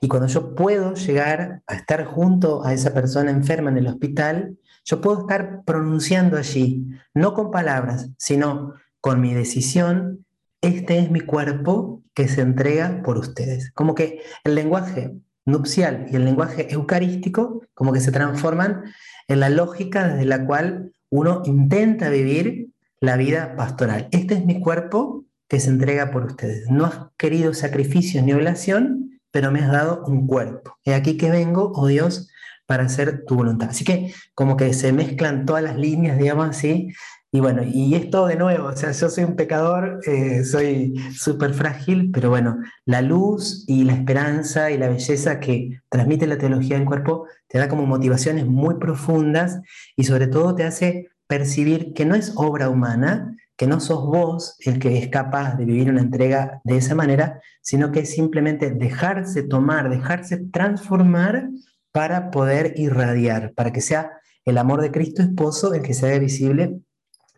Y 0.00 0.08
cuando 0.08 0.28
yo 0.28 0.54
puedo 0.54 0.94
llegar 0.94 1.62
a 1.66 1.74
estar 1.74 2.04
junto 2.04 2.64
a 2.64 2.72
esa 2.72 2.92
persona 2.92 3.30
enferma 3.30 3.70
en 3.70 3.78
el 3.78 3.86
hospital, 3.86 4.56
yo 4.84 5.00
puedo 5.00 5.20
estar 5.20 5.62
pronunciando 5.64 6.36
allí, 6.36 6.86
no 7.14 7.32
con 7.34 7.50
palabras, 7.50 8.10
sino 8.18 8.74
con 9.00 9.20
mi 9.20 9.34
decisión, 9.34 10.26
este 10.64 10.98
es 10.98 11.10
mi 11.10 11.20
cuerpo 11.20 12.02
que 12.14 12.26
se 12.26 12.40
entrega 12.40 13.02
por 13.02 13.18
ustedes. 13.18 13.70
Como 13.72 13.94
que 13.94 14.22
el 14.44 14.54
lenguaje 14.54 15.14
nupcial 15.44 16.06
y 16.10 16.16
el 16.16 16.24
lenguaje 16.24 16.72
eucarístico 16.72 17.62
como 17.74 17.92
que 17.92 18.00
se 18.00 18.12
transforman 18.12 18.84
en 19.28 19.40
la 19.40 19.50
lógica 19.50 20.08
desde 20.08 20.24
la 20.24 20.46
cual 20.46 20.92
uno 21.10 21.42
intenta 21.44 22.08
vivir 22.08 22.68
la 23.00 23.16
vida 23.16 23.56
pastoral. 23.56 24.08
Este 24.10 24.34
es 24.34 24.46
mi 24.46 24.60
cuerpo 24.60 25.24
que 25.48 25.60
se 25.60 25.68
entrega 25.68 26.10
por 26.10 26.24
ustedes. 26.24 26.70
No 26.70 26.86
has 26.86 26.98
querido 27.18 27.52
sacrificio 27.52 28.22
ni 28.22 28.32
oblación, 28.32 29.20
pero 29.30 29.50
me 29.50 29.60
has 29.60 29.70
dado 29.70 30.02
un 30.06 30.26
cuerpo. 30.26 30.78
He 30.84 30.94
aquí 30.94 31.18
que 31.18 31.30
vengo, 31.30 31.72
oh 31.74 31.88
Dios, 31.88 32.30
para 32.66 32.84
hacer 32.84 33.24
tu 33.26 33.34
voluntad. 33.34 33.68
Así 33.68 33.84
que 33.84 34.14
como 34.34 34.56
que 34.56 34.72
se 34.72 34.92
mezclan 34.92 35.44
todas 35.44 35.62
las 35.62 35.76
líneas, 35.76 36.18
digamos 36.18 36.48
así, 36.48 36.88
y 37.34 37.40
bueno, 37.40 37.62
y 37.64 37.96
esto 37.96 38.28
de 38.28 38.36
nuevo, 38.36 38.68
o 38.68 38.76
sea, 38.76 38.92
yo 38.92 39.10
soy 39.10 39.24
un 39.24 39.34
pecador, 39.34 39.98
eh, 40.06 40.44
soy 40.44 40.94
súper 41.16 41.52
frágil, 41.52 42.12
pero 42.12 42.30
bueno, 42.30 42.58
la 42.84 43.02
luz 43.02 43.64
y 43.66 43.82
la 43.82 43.94
esperanza 43.94 44.70
y 44.70 44.78
la 44.78 44.86
belleza 44.86 45.40
que 45.40 45.80
transmite 45.88 46.28
la 46.28 46.38
teología 46.38 46.78
del 46.78 46.86
cuerpo 46.86 47.26
te 47.48 47.58
da 47.58 47.68
como 47.68 47.86
motivaciones 47.86 48.46
muy 48.46 48.76
profundas 48.76 49.58
y 49.96 50.04
sobre 50.04 50.28
todo 50.28 50.54
te 50.54 50.62
hace 50.62 51.08
percibir 51.26 51.92
que 51.92 52.04
no 52.04 52.14
es 52.14 52.34
obra 52.36 52.68
humana, 52.68 53.36
que 53.56 53.66
no 53.66 53.80
sos 53.80 54.06
vos 54.06 54.54
el 54.60 54.78
que 54.78 54.98
es 54.98 55.08
capaz 55.08 55.56
de 55.56 55.64
vivir 55.64 55.90
una 55.90 56.02
entrega 56.02 56.60
de 56.62 56.76
esa 56.76 56.94
manera, 56.94 57.40
sino 57.62 57.90
que 57.90 57.98
es 58.00 58.14
simplemente 58.14 58.70
dejarse 58.70 59.42
tomar, 59.42 59.90
dejarse 59.90 60.36
transformar 60.52 61.48
para 61.90 62.30
poder 62.30 62.74
irradiar, 62.76 63.54
para 63.54 63.72
que 63.72 63.80
sea 63.80 64.12
el 64.44 64.56
amor 64.56 64.82
de 64.82 64.92
Cristo 64.92 65.20
esposo 65.20 65.74
el 65.74 65.82
que 65.82 65.94
se 65.94 66.06
haga 66.06 66.20
visible 66.20 66.78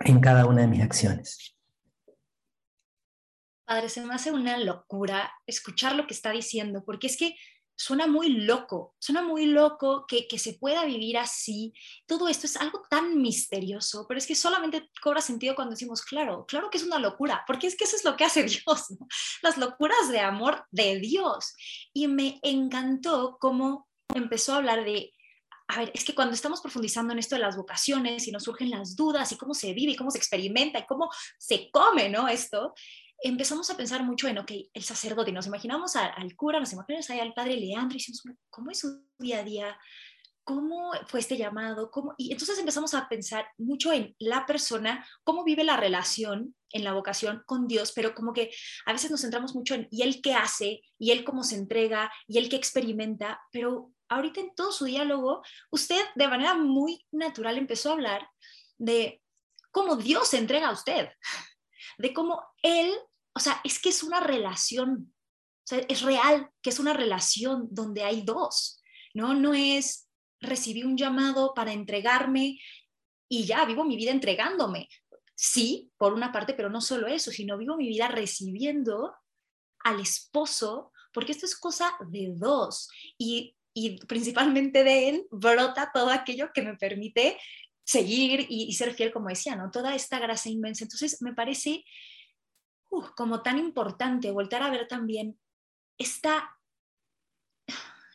en 0.01 0.21
cada 0.21 0.47
una 0.47 0.63
de 0.63 0.69
mis 0.69 0.83
acciones. 0.83 1.57
Padre, 3.65 3.89
se 3.89 4.01
me 4.01 4.15
hace 4.15 4.31
una 4.31 4.59
locura 4.59 5.33
escuchar 5.47 5.97
lo 5.97 6.07
que 6.07 6.15
está 6.15 6.31
diciendo, 6.31 6.85
porque 6.85 7.09
es 7.09 7.17
que 7.17 7.35
suena 7.77 8.07
muy 8.07 8.29
loco, 8.31 8.95
suena 8.99 9.23
muy 9.23 9.47
loco 9.47 10.07
que, 10.07 10.27
se 10.39 10.55
pueda 10.55 10.85
vivir 10.85 11.19
así. 11.19 11.75
Todo 12.07 12.29
esto 12.29 12.47
es 12.47 12.57
algo 12.57 12.83
tan 12.89 13.21
misterioso, 13.21 14.07
pero 14.09 14.19
es 14.19 14.27
que 14.27 14.35
solamente 14.35 14.91
cobra 15.03 15.21
sentido 15.21 15.55
cuando 15.55 15.73
decimos, 15.73 16.03
claro, 16.03 16.47
claro 16.47 16.71
que 16.71 16.79
es 16.79 16.85
una 16.85 16.99
locura, 16.99 17.45
porque 17.47 17.67
es 17.67 17.77
que 17.77 17.85
eso 17.85 17.97
es 17.97 18.05
lo 18.05 18.17
que 18.17 18.25
hace 18.25 18.43
Dios, 18.45 18.87
las 19.43 19.59
locuras 19.59 20.09
de 20.11 20.21
amor 20.21 20.65
de 20.71 20.99
Dios. 21.01 21.55
Y 21.93 22.09
me 22.09 22.41
encantó 22.43 23.37
cómo 23.41 23.89
empezó 24.15 24.55
a 24.55 24.57
hablar 24.57 24.85
de 24.85 25.13
a 25.69 25.81
ver, 25.81 25.91
es 25.95 26.05
que 26.05 26.15
cuando 26.15 26.35
estamos 26.35 26.61
profundizando 26.61 27.13
en 27.13 27.19
esto 27.19 27.35
de 27.35 27.41
las 27.41 27.57
vocaciones 27.57 28.29
y 28.29 28.33
nos 28.33 28.45
surgen 28.45 28.71
las 28.71 28.95
dudas 28.95 29.33
y 29.33 29.37
cómo 29.37 29.53
se 29.53 29.73
vive 29.73 29.93
y 29.93 29.97
cómo 29.97 30.11
se 30.11 30.19
experimenta 30.19 30.79
y 30.79 30.87
cómo 30.87 31.11
se 31.39 31.71
come, 31.71 32.09
¿no? 32.09 32.29
Esto, 32.29 32.73
empezamos 33.21 33.69
a 33.71 33.77
pensar 33.77 34.05
mucho 34.05 34.29
en, 34.29 34.39
ok, 34.39 34.53
el 34.73 34.83
sacerdote, 34.83 35.33
nos 35.33 35.47
imaginamos 35.47 35.97
al, 35.97 36.37
cura, 36.37 36.61
nos 36.61 36.73
imaginamos 36.73 37.11
ahí 37.11 37.21
al 37.21 37.35
padre 37.35 37.57
Leandro 37.57 37.97
y 37.97 37.99
decimos, 37.99 38.23
¿cómo 38.51 38.71
es 38.71 38.79
su 38.79 39.05
día 39.19 39.41
a 39.41 39.45
día? 39.45 39.79
¿Cómo 40.45 40.93
fue 41.09 41.19
este 41.19 41.37
llamado? 41.37 41.91
¿Cómo? 41.91 42.15
Y 42.17 42.31
entonces 42.31 42.59
empezamos 42.61 42.95
a 42.95 43.09
pensar 43.09 43.49
mucho 43.59 43.93
en 43.93 44.15
la 44.21 44.47
persona, 44.47 45.05
cómo 45.25 45.43
vive 45.43 45.65
la 45.65 45.77
relación 45.77 46.55
en 46.71 46.85
la 46.85 46.93
vocación 46.93 47.43
con 47.47 47.67
Dios, 47.67 47.93
pero 47.93 48.15
como 48.15 48.33
que 48.33 48.53
a 48.85 48.93
veces 48.93 49.11
nos 49.11 49.23
centramos 49.23 49.57
mucho 49.57 49.75
en 49.75 49.89
y 49.91 50.03
él 50.03 50.21
qué 50.23 50.35
hace, 50.35 50.83
y 50.99 51.11
él 51.11 51.25
cómo 51.25 51.43
se 51.43 51.57
entrega, 51.57 52.13
y 52.29 52.39
él 52.39 52.49
qué 52.49 52.55
experimenta, 52.55 53.41
pero 53.51 53.91
ahorita 54.09 54.41
en 54.41 54.55
todo 54.55 54.73
su 54.73 54.85
diálogo, 54.85 55.43
usted 55.71 56.03
de 56.15 56.29
manera 56.29 56.55
muy 56.55 57.05
natural 57.11 57.59
empezó 57.59 57.91
a 57.91 57.95
hablar 57.95 58.29
de 58.79 59.23
cómo 59.71 59.97
Dios 59.97 60.29
se 60.29 60.39
entrega 60.39 60.69
a 60.69 60.73
usted, 60.73 61.09
de 61.99 62.13
cómo 62.13 62.43
Él, 62.63 62.95
o 63.35 63.41
sea, 63.41 63.61
es 63.65 63.79
que 63.79 63.91
es 63.91 64.03
una 64.03 64.21
relación, 64.21 65.15
o 65.65 65.67
sea, 65.67 65.79
es 65.89 66.03
real 66.03 66.51
que 66.63 66.71
es 66.71 66.79
una 66.79 66.93
relación 66.93 67.69
donde 67.71 68.05
hay 68.05 68.23
dos, 68.23 68.83
¿no? 69.15 69.35
No 69.35 69.55
es 69.55 70.07
recibí 70.41 70.83
un 70.83 70.97
llamado 70.97 71.55
para 71.55 71.73
entregarme 71.73 72.59
y 73.29 73.45
ya 73.45 73.65
vivo 73.65 73.85
mi 73.85 73.97
vida 73.97 74.11
entregándome. 74.11 74.89
Sí, 75.35 75.93
por 75.99 76.15
una 76.15 76.33
parte, 76.33 76.55
pero 76.55 76.71
no 76.71 76.81
solo 76.81 77.07
eso, 77.07 77.31
sino 77.31 77.59
vivo 77.59 77.77
mi 77.77 77.89
vida 77.89 78.09
recibiendo 78.09 79.15
al 79.81 80.01
esposo, 80.01 80.93
porque 81.13 81.33
esto 81.33 81.47
es 81.47 81.57
cosa 81.57 81.97
de 82.09 82.33
dos. 82.35 82.89
Y 83.19 83.55
y 83.79 83.99
principalmente 84.07 84.85
de 84.85 85.11
él 85.11 85.27
brota 85.31 85.91
todo 85.93 86.09
aquello 86.09 86.51
que 86.55 86.63
me 86.63 86.79
permite 86.79 87.39
seguir 87.85 88.47
y, 88.49 88.73
ser 88.73 88.95
fiel, 88.95 89.13
como 89.13 89.29
decía, 89.29 89.55
¿no? 89.55 89.71
Toda 89.71 89.95
esta 89.95 90.19
gracia 90.19 90.51
inmensa. 90.51 90.85
Entonces, 90.85 91.21
me 91.21 91.35
parece 91.35 91.85
uh, 92.89 93.05
como 93.15 93.43
tan 93.43 93.59
importante 93.59 94.31
volver 94.31 94.63
a 94.63 94.71
ver 94.71 94.89
también 94.89 95.39
esta, 95.99 96.57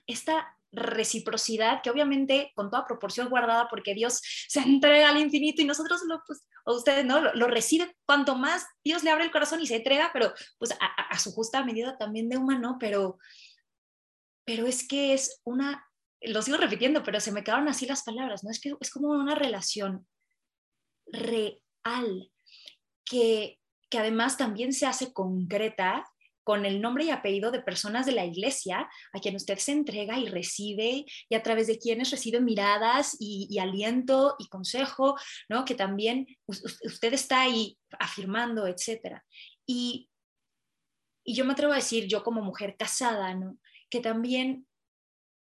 esta 0.08 0.58
reciprocidad 0.72 1.84
que 1.84 1.92
obviamente 1.92 2.52
con 2.56 2.72
toda 2.72 2.88
proporción 2.88 3.30
guardada 3.30 3.68
porque 3.70 3.94
Dios 3.94 4.20
se 4.48 4.62
entrega 4.62 5.10
al 5.10 5.20
infinito 5.20 5.62
y 5.62 5.66
nosotros 5.66 6.02
lo, 6.08 6.24
pues, 6.26 6.48
o 6.66 6.76
ustedes 6.76 7.06
no, 7.06 7.22
lo, 7.22 7.48
reciben 7.48 7.94
cuanto 8.08 8.36
más 8.36 8.66
Dios 8.84 9.04
le 9.04 9.12
abre 9.12 9.26
el 9.26 9.32
corazón 9.32 9.62
y 9.62 9.68
se 9.68 9.76
entrega, 9.76 10.10
pero 10.12 10.34
pues 10.58 10.72
a, 10.72 10.86
a 10.86 11.20
su 11.20 11.32
justa 11.34 11.64
medida 11.64 11.98
también 12.00 12.30
de 12.30 12.38
humano, 12.38 12.78
pero 12.80 13.20
pero 14.46 14.68
es 14.68 14.88
que 14.88 15.14
es 15.14 15.42
una, 15.44 15.86
lo 16.22 16.42
sigo 16.42 16.58
repitiendo, 16.58 17.04
pero 17.04 17.20
se 17.20 17.32
me 17.32 17.44
quedaron 17.44 17.68
así 17.68 17.86
las 17.86 18.04
palabras, 18.04 18.44
¿no? 18.44 18.52
Es 18.52 18.60
que 18.60 18.74
es 18.80 18.90
como 18.90 19.10
una 19.10 19.36
relación 19.36 20.08
real, 21.08 22.32
que, 23.06 23.60
que 23.90 23.98
además 23.98 24.38
también 24.38 24.74
se 24.74 24.86
hace 24.86 25.14
concreta 25.14 26.06
con 26.44 26.66
el 26.66 26.82
nombre 26.82 27.06
y 27.06 27.10
apellido 27.12 27.52
de 27.52 27.62
personas 27.62 28.06
de 28.06 28.14
la 28.14 28.26
iglesia 28.26 28.90
a 29.14 29.20
quien 29.20 29.36
usted 29.36 29.58
se 29.58 29.74
entrega 29.74 30.18
y 30.18 30.28
recibe 30.28 31.06
y 31.30 31.36
a 31.36 31.44
través 31.44 31.68
de 31.68 31.78
quienes 31.78 32.10
recibe 32.10 32.42
miradas 32.42 33.16
y, 33.20 33.58
aliento 33.60 34.36
y 34.40 34.48
consejo, 34.48 35.16
¿no? 35.50 35.66
Que 35.66 35.76
también 35.76 36.28
usted 36.48 37.14
está 37.14 37.42
ahí 37.42 37.78
afirmando, 38.00 38.68
etcétera. 38.68 39.24
Y, 39.66 40.10
y 41.24 41.36
yo 41.36 41.46
me 41.46 41.54
atrevo 41.54 41.74
a 41.74 41.78
decir, 41.78 42.08
yo 42.08 42.24
como 42.24 42.42
mujer 42.42 42.76
casada, 42.78 43.36
¿no? 43.36 43.58
Que 43.92 44.00
también 44.00 44.66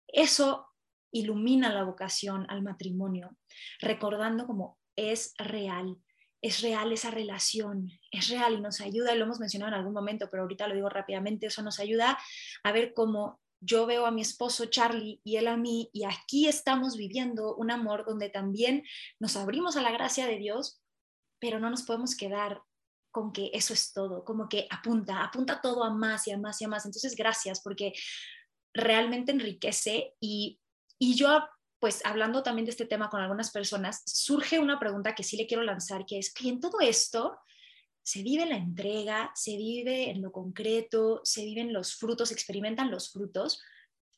eso 0.08 0.66
ilumina 1.12 1.72
la 1.72 1.84
vocación 1.84 2.46
al 2.48 2.62
matrimonio, 2.62 3.36
recordando 3.80 4.46
como 4.46 4.78
es 4.96 5.34
real, 5.38 5.96
es 6.42 6.60
real 6.62 6.92
esa 6.92 7.10
relación, 7.10 7.90
es 8.10 8.28
real 8.28 8.54
y 8.54 8.60
nos 8.60 8.80
ayuda, 8.80 9.14
y 9.14 9.18
lo 9.18 9.24
hemos 9.24 9.38
mencionado 9.38 9.72
en 9.72 9.78
algún 9.78 9.94
momento, 9.94 10.28
pero 10.30 10.42
ahorita 10.42 10.66
lo 10.66 10.74
digo 10.74 10.88
rápidamente, 10.88 11.46
eso 11.46 11.62
nos 11.62 11.78
ayuda 11.78 12.18
a 12.64 12.72
ver 12.72 12.94
cómo 12.94 13.40
yo 13.60 13.86
veo 13.86 14.06
a 14.06 14.12
mi 14.12 14.22
esposo 14.22 14.66
Charlie 14.66 15.20
y 15.24 15.36
él 15.36 15.48
a 15.48 15.56
mí, 15.56 15.90
y 15.92 16.04
aquí 16.04 16.46
estamos 16.46 16.96
viviendo 16.96 17.54
un 17.56 17.70
amor 17.70 18.04
donde 18.06 18.30
también 18.30 18.84
nos 19.18 19.36
abrimos 19.36 19.76
a 19.76 19.82
la 19.82 19.90
gracia 19.90 20.26
de 20.26 20.38
Dios, 20.38 20.80
pero 21.40 21.58
no 21.58 21.70
nos 21.70 21.82
podemos 21.82 22.16
quedar 22.16 22.62
con 23.10 23.32
que 23.32 23.50
eso 23.52 23.72
es 23.72 23.92
todo, 23.92 24.24
como 24.24 24.48
que 24.48 24.68
apunta, 24.70 25.24
apunta 25.24 25.60
todo 25.60 25.82
a 25.82 25.90
más 25.90 26.28
y 26.28 26.32
a 26.32 26.38
más 26.38 26.60
y 26.60 26.66
a 26.66 26.68
más. 26.68 26.84
Entonces, 26.84 27.16
gracias, 27.16 27.60
porque 27.60 27.92
realmente 28.78 29.32
enriquece 29.32 30.14
y, 30.20 30.58
yo, 30.98 31.46
pues 31.78 32.04
hablando 32.04 32.42
también 32.42 32.64
de 32.64 32.70
este 32.70 32.86
tema 32.86 33.10
con 33.10 33.20
algunas 33.20 33.50
personas, 33.50 34.02
surge 34.06 34.58
una 34.58 34.78
pregunta 34.78 35.14
que 35.14 35.22
sí 35.22 35.36
le 35.36 35.46
quiero 35.46 35.62
lanzar, 35.62 36.06
que 36.06 36.18
es 36.18 36.32
que 36.32 36.48
en 36.48 36.60
todo 36.60 36.80
esto 36.80 37.38
se 38.02 38.22
vive 38.22 38.46
la 38.46 38.56
entrega, 38.56 39.30
se 39.34 39.56
vive 39.56 40.10
en 40.10 40.22
lo 40.22 40.32
concreto, 40.32 41.20
se 41.24 41.44
viven 41.44 41.72
los 41.72 41.94
frutos, 41.94 42.32
experimentan 42.32 42.90
los 42.90 43.12
frutos 43.12 43.62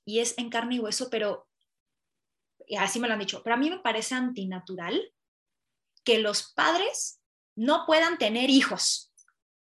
y 0.04 0.20
es 0.20 0.38
en 0.38 0.48
carne 0.48 0.76
y 0.76 0.78
hueso, 0.78 1.10
pero 1.10 1.48
así 2.78 3.00
me 3.00 3.08
lo 3.08 3.14
han 3.14 3.20
dicho, 3.20 3.42
pero 3.42 3.54
a 3.54 3.58
mí 3.58 3.68
me 3.68 3.80
parece 3.80 4.14
antinatural 4.14 5.12
que 6.04 6.18
los 6.18 6.52
padres 6.52 7.20
no 7.56 7.84
puedan 7.86 8.16
tener 8.16 8.48
hijos, 8.48 9.12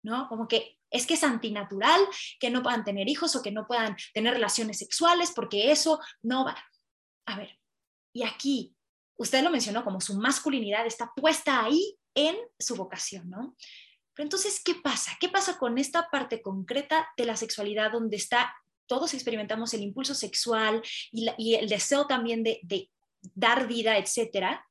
¿no? 0.04 0.28
Como 0.28 0.47
que 0.47 0.77
es 0.91 1.06
que 1.06 1.15
es 1.15 1.23
antinatural 1.23 2.02
que 2.39 2.50
no 2.50 2.63
puedan 2.63 2.84
tener 2.84 3.10
hijos 3.10 3.36
o 3.36 3.41
que 3.41 3.52
no 3.52 3.67
puedan 3.67 3.95
tener 4.13 4.34
relaciones 4.34 4.80
sexuales 4.80 5.32
porque 5.36 5.71
eso 5.71 6.00
no 6.21 6.45
va. 6.45 6.58
A 7.26 7.38
ver, 7.38 7.60
y 8.13 8.23
aquí, 8.23 8.76
usted 9.17 9.43
lo 9.43 9.50
mencionó 9.50 9.84
como 9.84 10.02
su 10.02 10.17
masculinidad 10.17 10.86
está 10.86 11.12
puesta 11.15 11.63
ahí 11.63 11.97
en 12.15 12.36
su 12.58 12.76
vocación, 12.76 13.30
¿no? 13.30 13.56
Pero 14.13 14.26
entonces, 14.26 14.62
¿qué 14.63 14.73
pasa? 14.73 15.15
¿Qué 15.19 15.30
pasa 15.30 15.60
con 15.60 15.78
esta 15.78 16.10
parte 16.10 16.41
concreta 16.41 17.08
de 17.15 17.26
la 17.26 17.36
sexualidad 17.36 17.91
donde 17.91 18.17
está, 18.17 18.56
todos 18.88 19.13
experimentamos 19.13 19.73
el 19.76 19.84
impulso 19.84 20.15
sexual 20.15 20.82
y, 21.12 21.54
el 21.54 21.69
deseo 21.69 22.08
también 22.08 22.43
de, 22.43 22.60
de 22.63 22.89
dar 23.21 23.67
vida, 23.67 23.97
etcétera? 23.97 24.65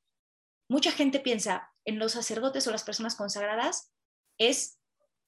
Mucha 0.67 0.91
gente 0.91 1.21
piensa 1.21 1.71
en 1.85 1.97
los 1.97 2.11
sacerdotes 2.11 2.67
o 2.67 2.71
las 2.71 2.83
personas 2.83 3.15
consagradas 3.15 3.93
es 4.37 4.76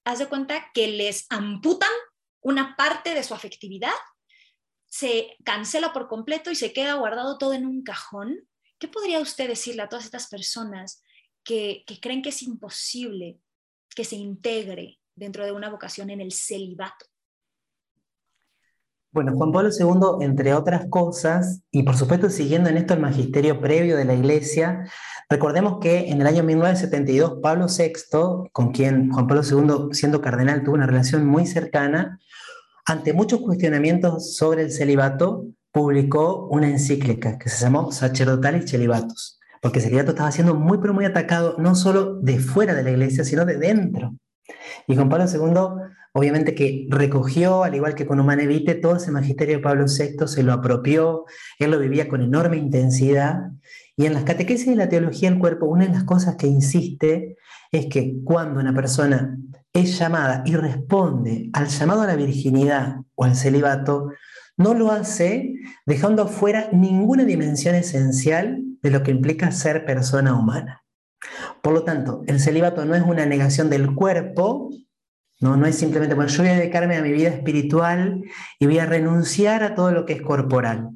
haz 0.10 0.20
de 0.20 0.28
cuenta 0.28 0.72
que 0.74 0.88
les 0.88 1.28
amputan 1.30 1.92
una 2.42 2.76
parte 2.76 3.14
de 3.14 3.24
su 3.24 3.36
afectividad, 3.36 3.94
se 4.88 5.36
cancela 5.46 5.94
por 5.94 6.08
completo 6.08 6.50
y 6.50 6.56
se 6.56 6.74
queda 6.74 6.96
guardado 6.96 7.38
todo 7.38 7.54
en 7.54 7.66
un 7.66 7.84
cajón. 7.84 8.48
¿Qué 8.80 8.88
podría 8.88 9.20
usted 9.20 9.48
decirle 9.48 9.84
a 9.84 9.88
todas 9.88 10.06
estas 10.06 10.28
personas 10.28 11.04
que, 11.44 11.84
que 11.86 12.00
creen 12.00 12.24
que 12.24 12.30
es 12.30 12.42
imposible 12.42 13.40
que 13.96 14.04
se 14.04 14.16
integre 14.16 15.00
dentro 15.14 15.46
de 15.46 15.52
una 15.52 15.70
vocación 15.70 16.10
en 16.10 16.22
el 16.22 16.32
celibato? 16.32 17.06
Bueno, 19.12 19.34
Juan 19.36 19.52
Pablo 19.52 19.70
II, 19.72 20.24
entre 20.24 20.54
otras 20.54 20.86
cosas, 20.88 21.64
y 21.72 21.82
por 21.82 21.98
supuesto 21.98 22.30
siguiendo 22.30 22.70
en 22.70 22.78
esto 22.78 22.94
el 22.94 23.00
magisterio 23.00 23.60
previo 23.60 23.98
de 23.98 24.06
la 24.06 24.14
Iglesia, 24.14 24.88
recordemos 25.28 25.80
que 25.82 26.10
en 26.10 26.22
el 26.22 26.28
año 26.28 26.44
1972 26.44 27.40
Pablo 27.42 27.66
VI, 27.76 28.50
con 28.52 28.72
quien 28.72 29.12
Juan 29.12 29.26
Pablo 29.26 29.42
II, 29.44 29.96
siendo 29.96 30.22
cardenal, 30.22 30.64
tuvo 30.64 30.76
una 30.76 30.86
relación 30.86 31.26
muy 31.26 31.48
cercana, 31.48 32.20
ante 32.86 33.14
muchos 33.14 33.42
cuestionamientos 33.42 34.36
sobre 34.36 34.62
el 34.62 34.72
celibato, 34.72 35.48
publicó 35.72 36.48
una 36.48 36.70
encíclica 36.70 37.40
que 37.40 37.50
se 37.50 37.64
llamó 37.64 37.92
Sacerdotales 37.92 38.70
Celibatos, 38.70 39.40
porque 39.60 39.80
el 39.80 39.86
celibato 39.86 40.12
estaba 40.12 40.32
siendo 40.32 40.54
muy, 40.54 40.78
pero 40.78 40.94
muy 40.94 41.06
atacado, 41.06 41.56
no 41.58 41.74
solo 41.74 42.20
de 42.22 42.38
fuera 42.38 42.76
de 42.76 42.84
la 42.84 42.92
Iglesia, 42.92 43.24
sino 43.24 43.44
de 43.44 43.58
dentro. 43.58 44.14
Y 44.86 44.96
Juan 44.96 45.10
Pablo 45.10 45.26
II 45.26 45.96
obviamente 46.14 46.56
que 46.56 46.88
recogió, 46.90 47.64
al 47.64 47.76
igual 47.76 47.96
que 47.96 48.06
con 48.06 48.20
Humanevite, 48.20 48.76
todo 48.76 48.96
ese 48.96 49.12
magisterio 49.12 49.58
de 49.58 49.64
Pablo 49.64 49.86
VI, 49.86 50.28
se 50.28 50.44
lo 50.44 50.54
apropió, 50.54 51.26
él 51.60 51.72
lo 51.72 51.80
vivía 51.80 52.08
con 52.08 52.22
enorme 52.22 52.58
intensidad. 52.58 53.52
Y 53.96 54.06
en 54.06 54.14
las 54.14 54.24
catequesis 54.24 54.68
de 54.68 54.76
la 54.76 54.90
teología 54.90 55.30
del 55.30 55.40
cuerpo, 55.40 55.66
una 55.66 55.86
de 55.86 55.94
las 55.94 56.04
cosas 56.04 56.36
que 56.36 56.48
insiste 56.48 57.38
es 57.72 57.88
que 57.88 58.16
cuando 58.24 58.60
una 58.60 58.74
persona 58.74 59.38
es 59.74 60.00
llamada 60.00 60.44
y 60.46 60.56
responde 60.56 61.50
al 61.54 61.68
llamado 61.68 62.02
a 62.02 62.08
la 62.08 62.16
virginidad 62.16 62.98
o 63.16 63.24
al 63.26 63.36
celibato, 63.36 64.10
no 64.58 64.74
lo 64.74 64.92
hace 64.92 65.54
dejando 65.86 66.24
afuera 66.24 66.70
ninguna 66.74 67.24
dimensión 67.24 67.76
esencial 67.76 68.62
de 68.82 68.92
lo 68.92 69.04
que 69.04 69.12
implica 69.12 69.52
ser 69.52 69.86
persona 69.86 70.34
humana. 70.38 70.84
Por 71.62 71.74
lo 71.74 71.84
tanto, 71.84 72.24
el 72.28 72.40
celibato 72.40 72.86
no 72.86 72.96
es 72.96 73.04
una 73.04 73.26
negación 73.26 73.70
del 73.70 73.94
cuerpo, 73.94 74.70
no, 75.40 75.56
no 75.56 75.66
es 75.66 75.78
simplemente, 75.78 76.16
bueno, 76.16 76.30
yo 76.30 76.44
voy 76.44 76.52
a 76.52 76.56
dedicarme 76.56 76.98
a 76.98 77.02
mi 77.02 77.12
vida 77.12 77.30
espiritual 77.30 78.24
y 78.60 78.66
voy 78.66 78.80
a 78.80 78.86
renunciar 78.86 79.64
a 79.64 79.74
todo 79.74 79.92
lo 79.92 80.06
que 80.06 80.14
es 80.14 80.22
corporal. 80.22 80.90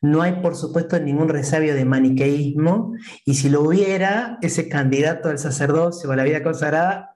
No 0.00 0.22
hay, 0.22 0.40
por 0.40 0.54
supuesto, 0.54 0.98
ningún 1.00 1.28
resabio 1.28 1.74
de 1.74 1.84
maniqueísmo, 1.84 2.94
y 3.24 3.34
si 3.34 3.48
lo 3.48 3.62
hubiera, 3.62 4.38
ese 4.42 4.68
candidato 4.68 5.28
al 5.28 5.38
sacerdocio 5.38 6.08
o 6.08 6.12
a 6.12 6.16
la 6.16 6.24
vida 6.24 6.42
consagrada 6.42 7.14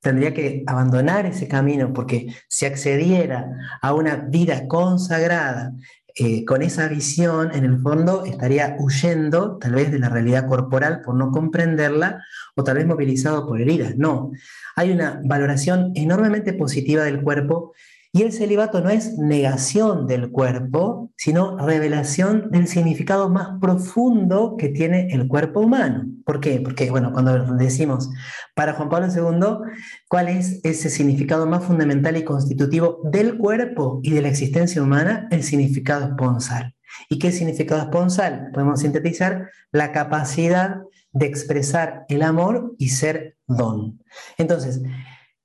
tendría 0.00 0.34
que 0.34 0.64
abandonar 0.66 1.26
ese 1.26 1.46
camino, 1.48 1.92
porque 1.92 2.26
si 2.48 2.66
accediera 2.66 3.46
a 3.80 3.94
una 3.94 4.16
vida 4.16 4.66
consagrada 4.66 5.72
eh, 6.14 6.44
con 6.44 6.62
esa 6.62 6.88
visión, 6.88 7.50
en 7.54 7.64
el 7.64 7.80
fondo, 7.80 8.24
estaría 8.24 8.76
huyendo 8.78 9.58
tal 9.58 9.74
vez 9.74 9.90
de 9.90 9.98
la 9.98 10.08
realidad 10.08 10.46
corporal 10.46 11.00
por 11.02 11.14
no 11.14 11.30
comprenderla 11.30 12.22
o 12.54 12.64
tal 12.64 12.76
vez 12.76 12.86
movilizado 12.86 13.46
por 13.46 13.60
heridas. 13.60 13.96
No, 13.96 14.32
hay 14.76 14.90
una 14.90 15.20
valoración 15.24 15.92
enormemente 15.94 16.52
positiva 16.52 17.04
del 17.04 17.22
cuerpo 17.22 17.72
y 18.14 18.22
el 18.22 18.32
celibato 18.32 18.82
no 18.82 18.90
es 18.90 19.16
negación 19.16 20.06
del 20.06 20.30
cuerpo, 20.30 21.10
sino 21.16 21.56
revelación 21.56 22.50
del 22.50 22.68
significado 22.68 23.30
más 23.30 23.58
profundo 23.58 24.56
que 24.58 24.68
tiene 24.68 25.08
el 25.12 25.26
cuerpo 25.26 25.60
humano. 25.60 26.04
¿Por 26.26 26.38
qué? 26.40 26.60
Porque, 26.60 26.90
bueno, 26.90 27.12
cuando 27.12 27.54
decimos 27.54 28.10
para 28.54 28.74
Juan 28.74 28.90
Pablo 28.90 29.08
II, 29.08 29.72
¿cuál 30.08 30.28
es 30.28 30.60
ese 30.62 30.90
significado 30.90 31.46
más 31.46 31.64
fundamental 31.64 32.18
y 32.18 32.24
constitutivo 32.24 33.00
del 33.04 33.38
cuerpo 33.38 34.00
y 34.02 34.10
de 34.10 34.20
la 34.20 34.28
existencia 34.28 34.82
humana? 34.82 35.26
El 35.30 35.42
significado 35.42 36.04
esponsal. 36.04 36.74
¿Y 37.08 37.18
qué 37.18 37.32
significado 37.32 37.80
esponsal? 37.80 38.50
Podemos 38.52 38.80
sintetizar 38.80 39.48
la 39.70 39.90
capacidad 39.90 40.82
de 41.12 41.26
expresar 41.26 42.04
el 42.10 42.22
amor 42.22 42.74
y 42.76 42.90
ser 42.90 43.36
don. 43.46 44.02
Entonces, 44.36 44.82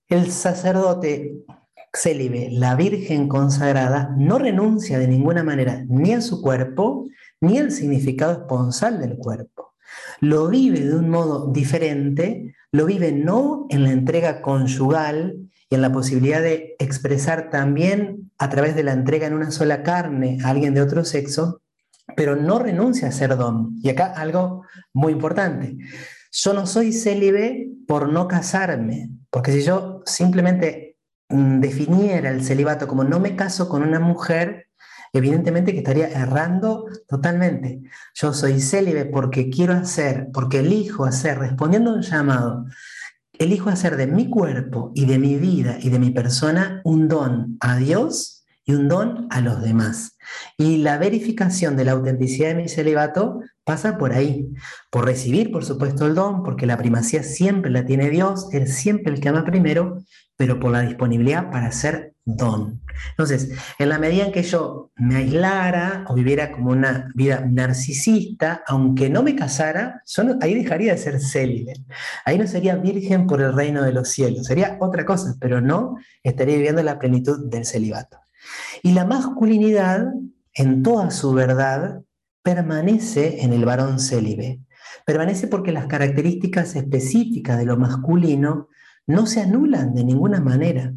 el 0.10 0.32
sacerdote 0.32 1.34
célibe, 1.94 2.50
la 2.52 2.76
Virgen 2.76 3.28
consagrada, 3.28 4.14
no 4.18 4.38
renuncia 4.40 5.00
de 5.00 5.08
ninguna 5.08 5.44
manera 5.44 5.84
ni 5.88 6.14
a 6.14 6.22
su 6.22 6.42
cuerpo, 6.42 7.08
ni 7.42 7.58
al 7.58 7.72
significado 7.72 8.34
esponsal 8.34 9.00
del 9.00 9.18
cuerpo. 9.18 9.74
Lo 10.20 10.48
vive 10.48 10.82
de 10.82 10.96
un 10.96 11.10
modo 11.10 11.52
diferente, 11.52 12.56
lo 12.72 12.86
vive 12.86 13.12
no 13.12 13.66
en 13.70 13.84
la 13.84 13.92
entrega 13.92 14.42
conyugal 14.42 15.38
y 15.70 15.76
en 15.76 15.82
la 15.82 15.92
posibilidad 15.92 16.42
de 16.42 16.76
expresar 16.80 17.50
también 17.50 18.32
a 18.38 18.50
través 18.50 18.76
de 18.76 18.84
la 18.84 18.94
entrega 18.94 19.28
en 19.28 19.34
una 19.34 19.52
sola 19.52 19.84
carne 19.84 20.38
a 20.44 20.50
alguien 20.50 20.74
de 20.74 20.82
otro 20.82 21.04
sexo, 21.04 21.62
pero 22.16 22.36
no 22.36 22.60
renuncia 22.60 23.08
a 23.08 23.12
ser 23.12 23.36
don. 23.36 23.78
Y 23.82 23.90
acá 23.90 24.14
algo 24.16 24.64
muy 24.94 25.14
importante. 25.14 25.78
Yo 26.32 26.54
no 26.54 26.66
soy 26.66 26.94
célibe 26.94 27.70
por 27.88 28.12
no 28.12 28.28
casarme, 28.28 29.10
porque 29.30 29.52
si 29.52 29.64
yo 29.64 30.02
simplemente 30.06 30.87
definiera 31.30 32.30
el 32.30 32.44
celibato 32.44 32.88
como 32.88 33.04
no 33.04 33.20
me 33.20 33.36
caso 33.36 33.68
con 33.68 33.84
una 33.84 34.00
mujer, 34.00 34.68
evidentemente 35.14 35.72
que 35.72 35.80
estaría 35.80 36.08
errando 36.10 36.86
totalmente. 37.08 37.82
Yo 38.14 38.34
soy 38.34 38.62
célibe 38.62 39.06
porque 39.06 39.50
quiero 39.50 39.74
hacer, 39.74 40.28
porque 40.34 40.60
elijo 40.60 41.06
hacer, 41.06 41.40
respondiendo 41.40 41.92
a 41.92 41.96
un 41.96 42.02
llamado, 42.02 42.66
elijo 43.34 43.70
hacer 43.70 43.98
de 43.98 44.08
mi 44.08 44.30
cuerpo 44.30 44.92
y 44.96 45.06
de 45.06 45.20
mi 45.20 45.36
vida 45.36 45.78
y 45.82 45.90
de 45.90 46.00
mi 46.00 46.12
persona 46.12 46.82
un 46.84 47.08
don 47.08 47.58
a 47.60 47.78
Dios 47.78 48.46
y 48.66 48.74
un 48.74 48.88
don 48.90 49.28
a 49.30 49.40
los 49.42 49.62
demás. 49.62 50.18
Y 50.58 50.78
la 50.78 50.98
verificación 50.98 51.78
de 51.78 51.86
la 51.86 51.94
autenticidad 51.94 52.50
de 52.50 52.56
mi 52.56 52.68
celibato 52.68 53.40
pasa 53.64 53.98
por 53.98 54.12
ahí, 54.12 54.50
por 54.90 55.06
recibir, 55.06 55.52
por 55.52 55.64
supuesto, 55.64 56.06
el 56.06 56.16
don, 56.16 56.44
porque 56.44 56.66
la 56.66 56.78
primacía 56.78 57.24
siempre 57.24 57.72
la 57.72 57.86
tiene 57.86 58.10
Dios, 58.10 58.50
Él 58.52 58.68
siempre 58.68 59.14
el 59.14 59.22
que 59.22 59.30
ama 59.30 59.46
primero, 59.46 60.04
pero 60.38 60.60
por 60.60 60.72
la 60.72 60.82
disponibilidad 60.82 61.52
para 61.52 61.72
ser 61.72 62.14
don. 62.24 62.82
Entonces, 63.12 63.52
en 63.80 63.90
la 63.90 64.00
medida 64.00 64.26
en 64.26 64.32
que 64.32 64.44
yo 64.44 64.92
me 64.96 65.16
aislara 65.16 66.06
o 66.08 66.14
viviera 66.14 66.52
como 66.52 66.72
una 66.72 67.10
vida 67.16 67.46
narcisista, 67.50 68.64
aunque 68.68 69.10
no 69.10 69.24
me 69.24 69.36
casara, 69.36 70.04
ahí 70.42 70.54
dejaría 70.54 70.92
de 70.92 70.98
ser 70.98 71.20
célibe. 71.20 71.74
Ahí 72.26 72.38
no 72.38 72.46
sería 72.46 72.76
virgen 72.76 73.28
por 73.28 73.42
el 73.42 73.54
reino 73.54 73.82
de 73.82 73.94
los 73.94 74.10
cielos, 74.10 74.46
sería 74.46 74.78
otra 74.80 75.06
cosa, 75.06 75.36
pero 75.40 75.60
no 75.62 75.98
estaría 76.24 76.56
viviendo 76.56 76.84
la 76.84 77.00
plenitud 77.00 77.50
del 77.50 77.66
celibato. 77.66 78.20
Y 78.84 78.92
la 78.92 79.06
masculinidad, 79.06 80.06
en 80.54 80.84
toda 80.84 81.12
su 81.12 81.34
verdad, 81.34 82.02
permanece 82.44 83.44
en 83.44 83.54
el 83.54 83.66
varón 83.66 84.00
célibe. 84.00 84.62
Permanece 85.06 85.48
porque 85.48 85.72
las 85.72 85.88
características 85.88 86.76
específicas 86.76 87.58
de 87.58 87.66
lo 87.66 87.78
masculino 87.78 88.68
no 89.08 89.26
se 89.26 89.42
anulan 89.42 89.96
de 89.96 90.04
ninguna 90.04 90.40
manera. 90.40 90.94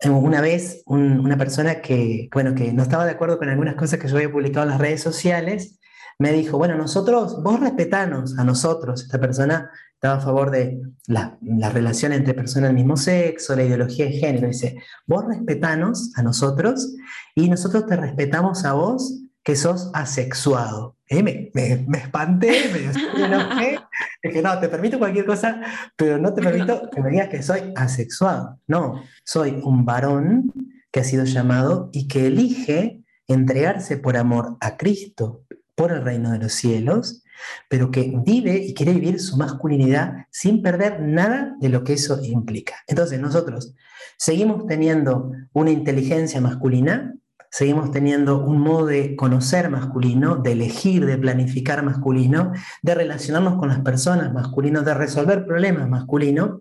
Eh, 0.00 0.10
una 0.10 0.40
vez 0.40 0.82
una 0.86 1.36
persona 1.36 1.80
que, 1.80 2.28
bueno, 2.32 2.54
que 2.54 2.72
no 2.72 2.82
estaba 2.82 3.04
de 3.04 3.12
acuerdo 3.12 3.38
con 3.38 3.48
algunas 3.48 3.74
cosas 3.74 3.98
que 3.98 4.06
yo 4.06 4.16
había 4.16 4.30
publicado 4.30 4.64
en 4.64 4.70
las 4.70 4.80
redes 4.80 5.02
sociales, 5.02 5.80
me 6.18 6.32
dijo, 6.32 6.58
bueno, 6.58 6.76
nosotros, 6.76 7.42
vos 7.42 7.60
respetanos 7.60 8.38
a 8.38 8.44
nosotros. 8.44 9.02
Esta 9.02 9.20
persona 9.20 9.70
estaba 9.94 10.16
a 10.16 10.20
favor 10.20 10.50
de 10.50 10.80
la, 11.06 11.38
la 11.40 11.70
relación 11.70 12.12
entre 12.12 12.34
personas 12.34 12.68
del 12.68 12.76
mismo 12.76 12.96
sexo, 12.96 13.56
la 13.56 13.64
ideología 13.64 14.06
de 14.06 14.12
género. 14.12 14.48
Dice, 14.48 14.82
vos 15.06 15.24
respetanos 15.26 16.12
a 16.16 16.22
nosotros 16.22 16.94
y 17.34 17.48
nosotros 17.48 17.86
te 17.86 17.96
respetamos 17.96 18.64
a 18.64 18.74
vos 18.74 19.27
que 19.48 19.56
sos 19.56 19.90
asexuado. 19.94 20.98
Eh, 21.06 21.22
me, 21.22 21.50
me, 21.54 21.96
espanté, 21.96 22.70
me, 22.70 23.24
enojé. 23.24 23.78
Dije, 24.22 24.42
no, 24.42 24.60
te 24.60 24.68
permito 24.68 24.98
cualquier 24.98 25.24
cosa, 25.24 25.58
pero 25.96 26.18
no 26.18 26.34
te 26.34 26.42
permito 26.42 26.90
que 26.90 27.00
me 27.00 27.08
digas 27.08 27.30
que 27.30 27.42
soy 27.42 27.72
asexuado. 27.74 28.60
No, 28.66 29.02
soy 29.24 29.58
un 29.64 29.86
varón 29.86 30.52
que 30.90 31.00
ha 31.00 31.04
sido 31.04 31.24
llamado 31.24 31.88
y 31.94 32.08
que 32.08 32.26
elige 32.26 33.00
entregarse 33.26 33.96
por 33.96 34.18
amor 34.18 34.58
a 34.60 34.76
Cristo, 34.76 35.46
por 35.74 35.92
el 35.92 36.04
reino 36.04 36.30
de 36.30 36.40
los 36.40 36.52
cielos, 36.52 37.24
pero 37.70 37.90
que 37.90 38.12
vive 38.22 38.58
y 38.58 38.74
quiere 38.74 38.92
vivir 38.92 39.18
su 39.18 39.38
masculinidad 39.38 40.26
sin 40.30 40.60
perder 40.60 41.00
nada 41.00 41.56
de 41.58 41.70
lo 41.70 41.84
que 41.84 41.94
eso 41.94 42.20
implica. 42.22 42.74
Entonces 42.86 43.18
nosotros 43.18 43.74
seguimos 44.18 44.66
teniendo 44.66 45.32
una 45.54 45.70
inteligencia 45.70 46.38
masculina, 46.38 47.14
seguimos 47.50 47.90
teniendo 47.90 48.44
un 48.44 48.60
modo 48.60 48.86
de 48.86 49.16
conocer 49.16 49.70
masculino, 49.70 50.36
de 50.36 50.52
elegir, 50.52 51.06
de 51.06 51.18
planificar 51.18 51.82
masculino, 51.82 52.52
de 52.82 52.94
relacionarnos 52.94 53.58
con 53.58 53.68
las 53.68 53.80
personas 53.80 54.32
masculinos, 54.32 54.84
de 54.84 54.94
resolver 54.94 55.46
problemas 55.46 55.88
masculinos. 55.88 56.60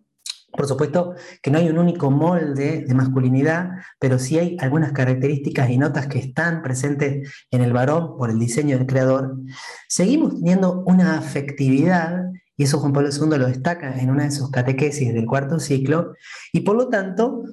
Por 0.51 0.65
supuesto 0.65 1.13
que 1.41 1.51
no 1.51 1.59
hay 1.59 1.69
un 1.69 1.77
único 1.77 2.09
molde 2.09 2.85
de 2.87 2.93
masculinidad, 2.95 3.69
pero 3.99 4.17
sí 4.17 4.39
hay 4.39 4.57
algunas 4.59 4.91
características 4.91 5.69
y 5.69 5.77
notas 5.77 6.07
que 6.07 6.19
están 6.19 6.61
presentes 6.61 7.29
en 7.51 7.61
el 7.61 7.73
varón 7.73 8.17
por 8.17 8.29
el 8.29 8.39
diseño 8.39 8.77
del 8.77 8.87
creador. 8.87 9.37
Seguimos 9.87 10.35
teniendo 10.35 10.83
una 10.85 11.17
afectividad 11.17 12.31
y 12.57 12.63
eso 12.63 12.79
Juan 12.79 12.91
Pablo 12.91 13.09
II 13.11 13.37
lo 13.37 13.45
destaca 13.45 13.99
en 13.99 14.09
una 14.09 14.23
de 14.23 14.31
sus 14.31 14.49
catequesis 14.49 15.13
del 15.13 15.27
cuarto 15.27 15.59
ciclo, 15.59 16.15
y 16.51 16.61
por 16.61 16.75
lo 16.75 16.89
tanto 16.89 17.43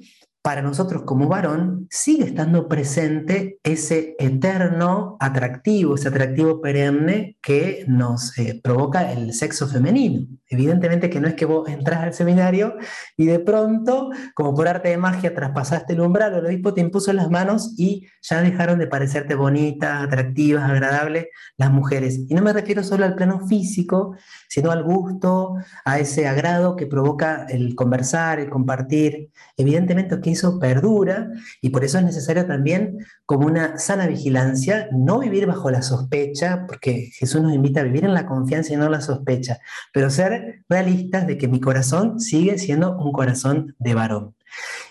para 0.45 0.61
nosotros 0.61 1.01
como 1.07 1.27
varón 1.27 1.87
sigue 1.89 2.25
estando 2.25 2.67
presente 2.67 3.57
ese 3.63 4.15
eterno 4.19 5.17
atractivo, 5.19 5.95
ese 5.95 6.09
atractivo 6.09 6.61
perenne 6.61 7.35
que 7.41 7.83
nos 7.87 8.37
eh, 8.37 8.61
provoca 8.63 9.11
el 9.11 9.33
sexo 9.33 9.67
femenino. 9.67 10.27
Evidentemente 10.47 11.09
que 11.09 11.19
no 11.19 11.27
es 11.27 11.33
que 11.33 11.45
vos 11.45 11.67
entras 11.67 12.03
al 12.03 12.13
seminario 12.13 12.75
y 13.17 13.25
de 13.25 13.39
pronto, 13.39 14.11
como 14.35 14.53
por 14.53 14.67
arte 14.67 14.89
de 14.89 14.97
magia, 14.97 15.33
traspasaste 15.33 15.93
el 15.93 16.01
umbral 16.01 16.35
o 16.35 16.37
el 16.37 16.45
obispo 16.45 16.75
te 16.75 16.81
impuso 16.81 17.11
las 17.11 17.31
manos 17.31 17.73
y 17.75 18.05
ya 18.21 18.39
dejaron 18.43 18.77
de 18.77 18.85
parecerte 18.85 19.33
bonitas, 19.33 20.03
atractivas, 20.03 20.69
agradables 20.69 21.25
las 21.57 21.71
mujeres. 21.71 22.19
Y 22.29 22.35
no 22.35 22.43
me 22.43 22.53
refiero 22.53 22.83
solo 22.83 23.05
al 23.05 23.15
plano 23.15 23.47
físico, 23.47 24.15
sino 24.47 24.69
al 24.69 24.83
gusto, 24.83 25.55
a 25.85 25.97
ese 25.97 26.27
agrado 26.27 26.75
que 26.75 26.85
provoca 26.85 27.47
el 27.49 27.73
conversar, 27.73 28.39
el 28.39 28.51
compartir. 28.51 29.31
Evidentemente 29.57 30.21
que 30.21 30.34
eso 30.35 30.59
perdura 30.59 31.29
y 31.61 31.69
por 31.69 31.83
eso 31.83 31.97
es 31.97 32.05
necesario 32.05 32.45
también 32.45 32.97
como 33.25 33.47
una 33.47 33.77
sana 33.77 34.07
vigilancia, 34.07 34.87
no 34.91 35.19
vivir 35.19 35.47
bajo 35.47 35.71
la 35.71 35.81
sospecha, 35.81 36.65
porque 36.67 37.09
Jesús 37.13 37.41
nos 37.41 37.53
invita 37.53 37.81
a 37.81 37.83
vivir 37.83 38.05
en 38.05 38.13
la 38.13 38.25
confianza 38.25 38.73
y 38.73 38.77
no 38.77 38.89
la 38.89 39.01
sospecha, 39.01 39.59
pero 39.93 40.09
ser 40.09 40.63
realistas 40.69 41.27
de 41.27 41.37
que 41.37 41.47
mi 41.47 41.59
corazón 41.59 42.19
sigue 42.19 42.57
siendo 42.57 42.97
un 42.97 43.11
corazón 43.11 43.75
de 43.79 43.93
varón. 43.93 44.35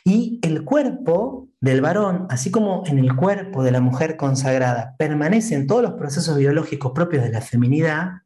Y 0.05 0.41
el 0.43 0.65
cuerpo 0.65 1.49
del 1.61 1.81
varón, 1.81 2.27
así 2.29 2.51
como 2.51 2.83
en 2.87 2.99
el 2.99 3.17
cuerpo 3.17 3.63
de 3.63 3.71
la 3.71 3.81
mujer 3.81 4.17
consagrada, 4.17 4.95
permanecen 4.99 5.67
todos 5.67 5.83
los 5.83 5.93
procesos 5.95 6.37
biológicos 6.37 6.93
propios 6.95 7.23
de 7.23 7.31
la 7.31 7.41
feminidad, 7.41 8.24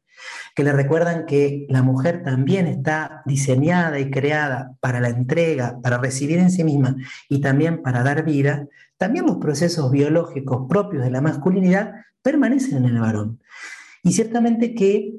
que 0.55 0.63
le 0.63 0.73
recuerdan 0.73 1.25
que 1.25 1.65
la 1.69 1.81
mujer 1.81 2.23
también 2.23 2.67
está 2.67 3.21
diseñada 3.25 3.99
y 3.99 4.11
creada 4.11 4.75
para 4.79 4.99
la 4.99 5.09
entrega, 5.09 5.79
para 5.81 5.97
recibir 5.97 6.39
en 6.39 6.51
sí 6.51 6.63
misma 6.63 6.95
y 7.29 7.41
también 7.41 7.81
para 7.81 8.03
dar 8.03 8.23
vida, 8.23 8.67
también 8.97 9.25
los 9.25 9.37
procesos 9.37 9.91
biológicos 9.91 10.67
propios 10.67 11.03
de 11.03 11.11
la 11.11 11.21
masculinidad 11.21 11.93
permanecen 12.21 12.85
en 12.85 12.95
el 12.95 12.99
varón. 12.99 13.39
Y 14.03 14.11
ciertamente 14.11 14.75
que 14.75 15.13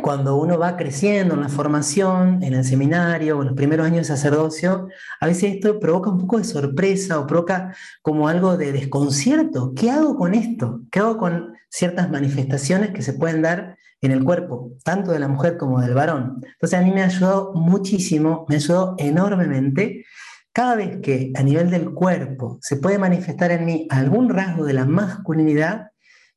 cuando 0.00 0.36
uno 0.36 0.58
va 0.58 0.76
creciendo 0.76 1.34
en 1.34 1.42
la 1.42 1.48
formación, 1.48 2.42
en 2.42 2.54
el 2.54 2.64
seminario, 2.64 3.40
en 3.40 3.48
los 3.48 3.56
primeros 3.56 3.86
años 3.86 3.98
de 3.98 4.04
sacerdocio, 4.16 4.88
a 5.20 5.26
veces 5.26 5.54
esto 5.54 5.78
provoca 5.78 6.10
un 6.10 6.20
poco 6.20 6.38
de 6.38 6.44
sorpresa 6.44 7.20
o 7.20 7.26
provoca 7.26 7.76
como 8.00 8.26
algo 8.26 8.56
de 8.56 8.72
desconcierto. 8.72 9.74
¿Qué 9.74 9.90
hago 9.90 10.16
con 10.16 10.34
esto? 10.34 10.80
¿Qué 10.90 11.00
hago 11.00 11.18
con 11.18 11.54
ciertas 11.68 12.10
manifestaciones 12.10 12.90
que 12.90 13.02
se 13.02 13.12
pueden 13.12 13.42
dar 13.42 13.76
en 14.02 14.10
el 14.10 14.24
cuerpo, 14.24 14.72
tanto 14.84 15.12
de 15.12 15.20
la 15.20 15.28
mujer 15.28 15.56
como 15.56 15.80
del 15.80 15.94
varón. 15.94 16.42
Entonces 16.44 16.78
a 16.78 16.82
mí 16.82 16.90
me 16.90 17.02
ayudó 17.02 17.52
muchísimo, 17.54 18.44
me 18.48 18.56
ayudó 18.56 18.96
enormemente. 18.98 20.04
Cada 20.52 20.74
vez 20.74 20.98
que 21.00 21.32
a 21.34 21.42
nivel 21.42 21.70
del 21.70 21.94
cuerpo 21.94 22.58
se 22.60 22.76
puede 22.76 22.98
manifestar 22.98 23.52
en 23.52 23.64
mí 23.64 23.86
algún 23.90 24.28
rasgo 24.28 24.64
de 24.64 24.74
la 24.74 24.84
masculinidad, 24.84 25.92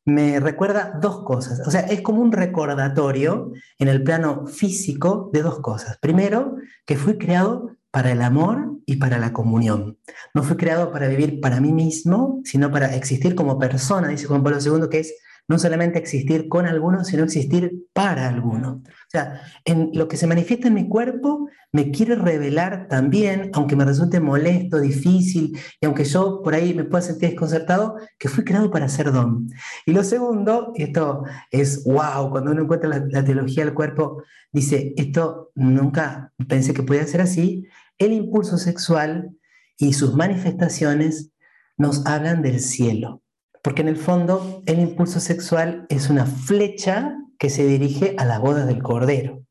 me 0.05 0.39
recuerda 0.39 0.97
dos 1.01 1.23
cosas. 1.23 1.67
O 1.67 1.71
sea, 1.71 1.81
es 1.81 2.01
como 2.01 2.21
un 2.21 2.31
recordatorio 2.31 3.51
en 3.79 3.87
el 3.87 4.03
plano 4.03 4.45
físico 4.45 5.31
de 5.33 5.41
dos 5.41 5.59
cosas. 5.59 5.97
Primero, 5.97 6.57
que 6.85 6.95
fui 6.95 7.17
creado 7.17 7.71
para 7.89 8.11
el 8.11 8.21
amor 8.21 8.77
y 8.85 8.97
para 8.97 9.17
la 9.17 9.33
comunión. 9.33 9.97
No 10.35 10.43
fui 10.43 10.57
creado 10.57 10.91
para 10.91 11.07
vivir 11.07 11.41
para 11.41 11.59
mí 11.59 11.73
mismo, 11.73 12.41
sino 12.43 12.69
para 12.69 12.95
existir 12.95 13.33
como 13.33 13.57
persona, 13.57 14.09
dice 14.09 14.27
Juan 14.27 14.43
Pablo 14.43 14.59
II, 14.61 14.89
que 14.91 14.99
es 14.99 15.15
no 15.47 15.59
solamente 15.59 15.99
existir 15.99 16.47
con 16.49 16.65
algunos, 16.65 17.07
sino 17.07 17.23
existir 17.23 17.85
para 17.93 18.27
algunos. 18.27 18.77
O 18.77 19.09
sea, 19.09 19.41
en 19.63 19.91
lo 19.93 20.07
que 20.07 20.17
se 20.17 20.27
manifiesta 20.27 20.67
en 20.67 20.73
mi 20.73 20.87
cuerpo 20.87 21.49
me 21.71 21.91
quiere 21.91 22.15
revelar 22.15 22.87
también, 22.87 23.51
aunque 23.53 23.75
me 23.75 23.85
resulte 23.85 24.19
molesto, 24.19 24.79
difícil, 24.79 25.57
y 25.79 25.85
aunque 25.85 26.05
yo 26.05 26.41
por 26.41 26.55
ahí 26.55 26.73
me 26.73 26.85
pueda 26.85 27.01
sentir 27.01 27.29
desconcertado, 27.29 27.95
que 28.17 28.29
fui 28.29 28.43
creado 28.43 28.71
para 28.71 28.89
ser 28.89 29.11
don. 29.11 29.47
Y 29.85 29.91
lo 29.91 30.03
segundo, 30.03 30.71
esto 30.75 31.23
es 31.51 31.83
wow, 31.83 32.31
cuando 32.31 32.51
uno 32.51 32.63
encuentra 32.63 32.89
la, 32.89 33.05
la 33.09 33.23
teología 33.23 33.65
del 33.65 33.73
cuerpo, 33.73 34.23
dice, 34.51 34.93
esto 34.97 35.51
nunca 35.53 36.31
pensé 36.47 36.73
que 36.73 36.83
podía 36.83 37.05
ser 37.05 37.21
así, 37.21 37.67
el 37.97 38.13
impulso 38.13 38.57
sexual 38.57 39.31
y 39.77 39.93
sus 39.93 40.15
manifestaciones 40.15 41.31
nos 41.77 42.05
hablan 42.05 42.41
del 42.41 42.59
cielo. 42.59 43.21
Porque 43.65 43.81
en 43.81 43.87
el 43.87 43.97
fondo 43.97 44.61
el 44.67 44.79
impulso 44.79 45.19
sexual 45.19 45.87
es 45.89 46.11
una 46.11 46.27
flecha 46.27 47.17
que 47.39 47.49
se 47.49 47.65
dirige 47.65 48.13
a 48.19 48.23
las 48.23 48.39
bodas 48.39 48.67
del 48.67 48.83
Cordero. 48.83 49.41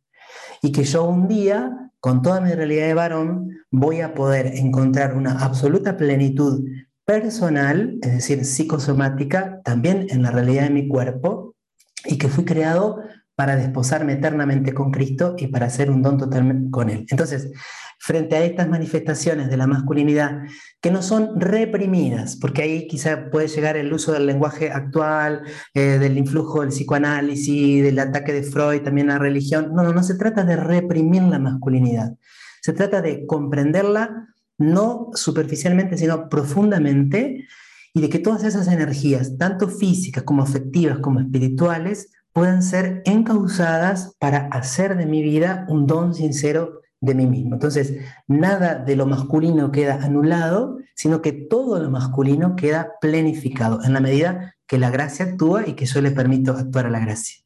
Y 0.62 0.70
que 0.70 0.85
yo 0.85 1.03
un 1.03 1.27
día, 1.27 1.90
con 1.98 2.22
toda 2.22 2.40
mi 2.40 2.53
realidad 2.53 2.87
de 2.87 2.94
varón, 2.94 3.50
voy 3.72 4.03
a 4.03 4.14
poder 4.14 4.46
encontrar 4.55 5.16
una 5.16 5.33
absoluta 5.40 5.96
plenitud 5.96 6.64
personal, 7.05 7.98
es 8.03 8.12
decir, 8.12 8.44
psicosomática, 8.44 9.61
también 9.64 10.07
en 10.09 10.22
la 10.22 10.31
realidad 10.31 10.62
de 10.62 10.70
mi 10.70 10.87
cuerpo, 10.87 11.57
y 12.05 12.16
que 12.16 12.29
fui 12.29 12.44
creado 12.44 13.00
para 13.35 13.57
desposarme 13.57 14.12
eternamente 14.12 14.74
con 14.74 14.92
Cristo 14.92 15.35
y 15.38 15.48
para 15.48 15.66
hacer 15.66 15.90
un 15.90 16.03
don 16.03 16.18
totalmente 16.18 16.70
con 16.70 16.88
Él. 16.88 17.05
Entonces, 17.11 17.50
frente 17.98 18.37
a 18.37 18.44
estas 18.44 18.68
manifestaciones 18.68 19.48
de 19.48 19.57
la 19.57 19.66
masculinidad 19.66 20.42
que 20.80 20.90
no 20.90 21.02
son 21.02 21.40
reprimidas, 21.40 22.37
porque 22.37 22.62
ahí 22.62 22.87
quizá 22.87 23.30
puede 23.30 23.48
llegar 23.48 23.76
el 23.76 23.92
uso 23.92 24.12
del 24.12 24.26
lenguaje 24.26 24.70
actual, 24.70 25.42
eh, 25.72 25.98
del 25.98 26.18
influjo 26.18 26.61
del 26.61 26.70
psicoanálisis, 26.70 27.83
del 27.83 27.98
ataque 27.98 28.33
de 28.33 28.42
Freud 28.42 28.83
también 28.83 29.11
a 29.11 29.14
la 29.14 29.20
religión. 29.20 29.72
No, 29.74 29.83
no, 29.83 29.92
no 29.92 30.02
se 30.02 30.16
trata 30.16 30.44
de 30.44 30.57
reprimir 30.57 31.22
la 31.22 31.38
masculinidad, 31.38 32.14
se 32.61 32.72
trata 32.72 33.00
de 33.02 33.26
comprenderla 33.26 34.28
no 34.59 35.11
superficialmente, 35.14 35.96
sino 35.96 36.28
profundamente, 36.28 37.46
y 37.92 38.00
de 38.00 38.09
que 38.09 38.18
todas 38.18 38.44
esas 38.44 38.68
energías, 38.68 39.38
tanto 39.38 39.68
físicas 39.68 40.24
como 40.24 40.42
afectivas 40.42 40.98
como 40.98 41.20
espirituales, 41.20 42.11
puedan 42.33 42.62
ser 42.62 43.02
encausadas 43.04 44.16
para 44.18 44.48
hacer 44.48 44.96
de 44.96 45.07
mi 45.07 45.22
vida 45.22 45.64
un 45.68 45.87
don 45.87 46.14
sincero 46.14 46.80
de 47.04 47.14
mí 47.14 47.26
mismo. 47.26 47.54
Entonces, 47.54 47.98
nada 48.26 48.74
de 48.74 48.96
lo 48.96 49.06
masculino 49.06 49.70
queda 49.70 50.02
anulado, 50.02 50.78
sino 50.94 51.22
que 51.22 51.32
todo 51.32 51.80
lo 51.80 51.90
masculino 51.90 52.56
queda 52.56 52.94
plenificado 53.00 53.82
en 53.84 53.92
la 53.92 54.00
medida 54.00 54.54
que 54.66 54.78
la 54.78 54.90
gracia 54.90 55.26
actúa 55.26 55.66
y 55.66 55.74
que 55.74 55.86
yo 55.86 56.00
le 56.00 56.10
permito 56.10 56.52
actuar 56.52 56.86
a 56.86 56.90
la 56.90 57.00
gracia. 57.00 57.44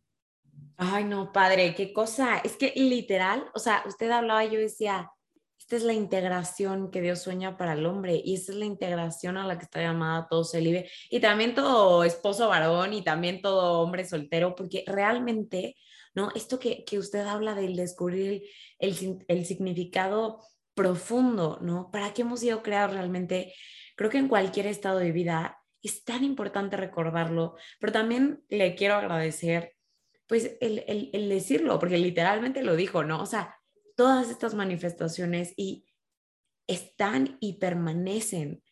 Ay, 0.77 1.05
no, 1.05 1.33
padre, 1.33 1.75
qué 1.75 1.93
cosa. 1.93 2.39
Es 2.39 2.57
que 2.57 2.73
literal, 2.77 3.45
o 3.55 3.59
sea, 3.59 3.83
usted 3.87 4.11
hablaba 4.11 4.45
y 4.45 4.53
yo 4.53 4.61
decía, 4.61 5.11
esta 5.59 5.77
es 5.77 5.83
la 5.83 5.93
integración 5.93 6.91
que 6.91 7.03
Dios 7.03 7.21
sueña 7.21 7.59
para 7.59 7.75
el 7.75 7.85
hombre 7.85 8.23
y 8.25 8.35
esta 8.37 8.53
es 8.53 8.59
la 8.59 8.65
integración 8.65 9.37
a 9.37 9.47
la 9.47 9.59
que 9.59 9.65
está 9.65 9.83
llamada 9.83 10.27
todo 10.31 10.43
celibe 10.43 10.89
y 11.11 11.21
también 11.21 11.55
todo 11.55 12.05
esposo 12.05 12.49
varón 12.49 12.95
y 12.95 13.03
también 13.03 13.43
todo 13.43 13.83
hombre 13.83 14.07
soltero, 14.07 14.55
porque 14.55 14.85
realmente, 14.87 15.77
¿no? 16.19 16.33
Esto 16.35 16.59
que, 16.59 16.85
que 16.85 16.99
usted 16.99 17.21
habla 17.21 17.55
del 17.55 17.77
descubrir 17.77 18.43
el, 18.81 19.47
significado 19.47 20.43
profundo, 20.75 21.61
¿no? 21.63 21.93
¿Para 21.93 22.13
qué 22.13 22.23
hemos 22.23 22.41
sido 22.41 22.61
creados 22.61 22.93
realmente? 22.93 23.55
Creo 23.95 24.11
que 24.11 24.19
en 24.19 24.27
cualquier 24.27 24.67
estado 24.67 24.99
de 24.99 25.13
vida 25.13 25.63
es 25.81 26.03
tan 26.03 26.25
importante 26.25 26.77
recordarlo, 26.77 27.55
pero 27.79 27.93
también 27.93 28.43
le 28.49 28.75
quiero 28.75 28.97
agradecer, 28.97 29.77
pues, 30.27 30.57
el, 30.61 30.83
el, 30.89 31.11
el 31.13 31.29
decirlo, 31.29 31.79
porque 31.79 31.99
literalmente 31.99 32.65
lo 32.65 32.75
dijo, 32.75 33.05
¿no? 33.05 33.23
O 33.23 33.27
sea, 33.27 33.57
todas 33.95 34.29
estas 34.29 34.55
manifestaciones 34.55 35.55
y 35.57 35.87
están 36.67 37.37
y 37.39 37.59
permanecen 37.61 38.65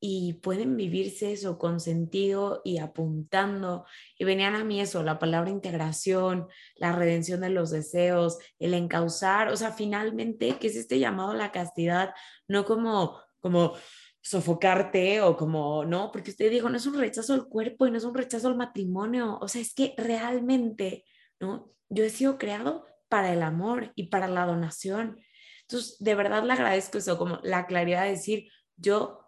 y 0.00 0.34
pueden 0.34 0.76
vivirse 0.76 1.32
eso 1.32 1.58
con 1.58 1.78
sentido 1.78 2.62
y 2.64 2.78
apuntando. 2.78 3.84
Y 4.18 4.24
venían 4.24 4.54
a 4.54 4.64
mí 4.64 4.80
eso, 4.80 5.02
la 5.02 5.18
palabra 5.18 5.50
integración, 5.50 6.48
la 6.76 6.92
redención 6.92 7.42
de 7.42 7.50
los 7.50 7.70
deseos, 7.70 8.38
el 8.58 8.72
encauzar, 8.72 9.48
o 9.48 9.56
sea, 9.56 9.72
finalmente, 9.72 10.58
que 10.58 10.68
es 10.68 10.76
este 10.76 10.98
llamado 10.98 11.32
a 11.32 11.36
la 11.36 11.52
castidad, 11.52 12.14
no 12.48 12.64
como, 12.64 13.20
como 13.40 13.74
sofocarte 14.22 15.20
o 15.20 15.36
como, 15.36 15.84
no, 15.84 16.10
porque 16.10 16.30
usted 16.30 16.50
dijo, 16.50 16.70
no 16.70 16.78
es 16.78 16.86
un 16.86 16.98
rechazo 16.98 17.34
al 17.34 17.46
cuerpo 17.46 17.86
y 17.86 17.90
no 17.90 17.98
es 17.98 18.04
un 18.04 18.14
rechazo 18.14 18.48
al 18.48 18.56
matrimonio, 18.56 19.38
o 19.40 19.48
sea, 19.48 19.60
es 19.60 19.74
que 19.74 19.94
realmente, 19.98 21.04
¿no? 21.40 21.72
Yo 21.90 22.04
he 22.04 22.10
sido 22.10 22.38
creado 22.38 22.86
para 23.08 23.32
el 23.32 23.42
amor 23.42 23.92
y 23.96 24.04
para 24.04 24.28
la 24.28 24.46
donación. 24.46 25.18
Entonces, 25.62 25.96
de 25.98 26.14
verdad 26.14 26.44
le 26.44 26.52
agradezco 26.52 26.98
eso, 26.98 27.18
como 27.18 27.38
la 27.42 27.66
claridad 27.66 28.04
de 28.04 28.10
decir, 28.10 28.48
yo 28.76 29.19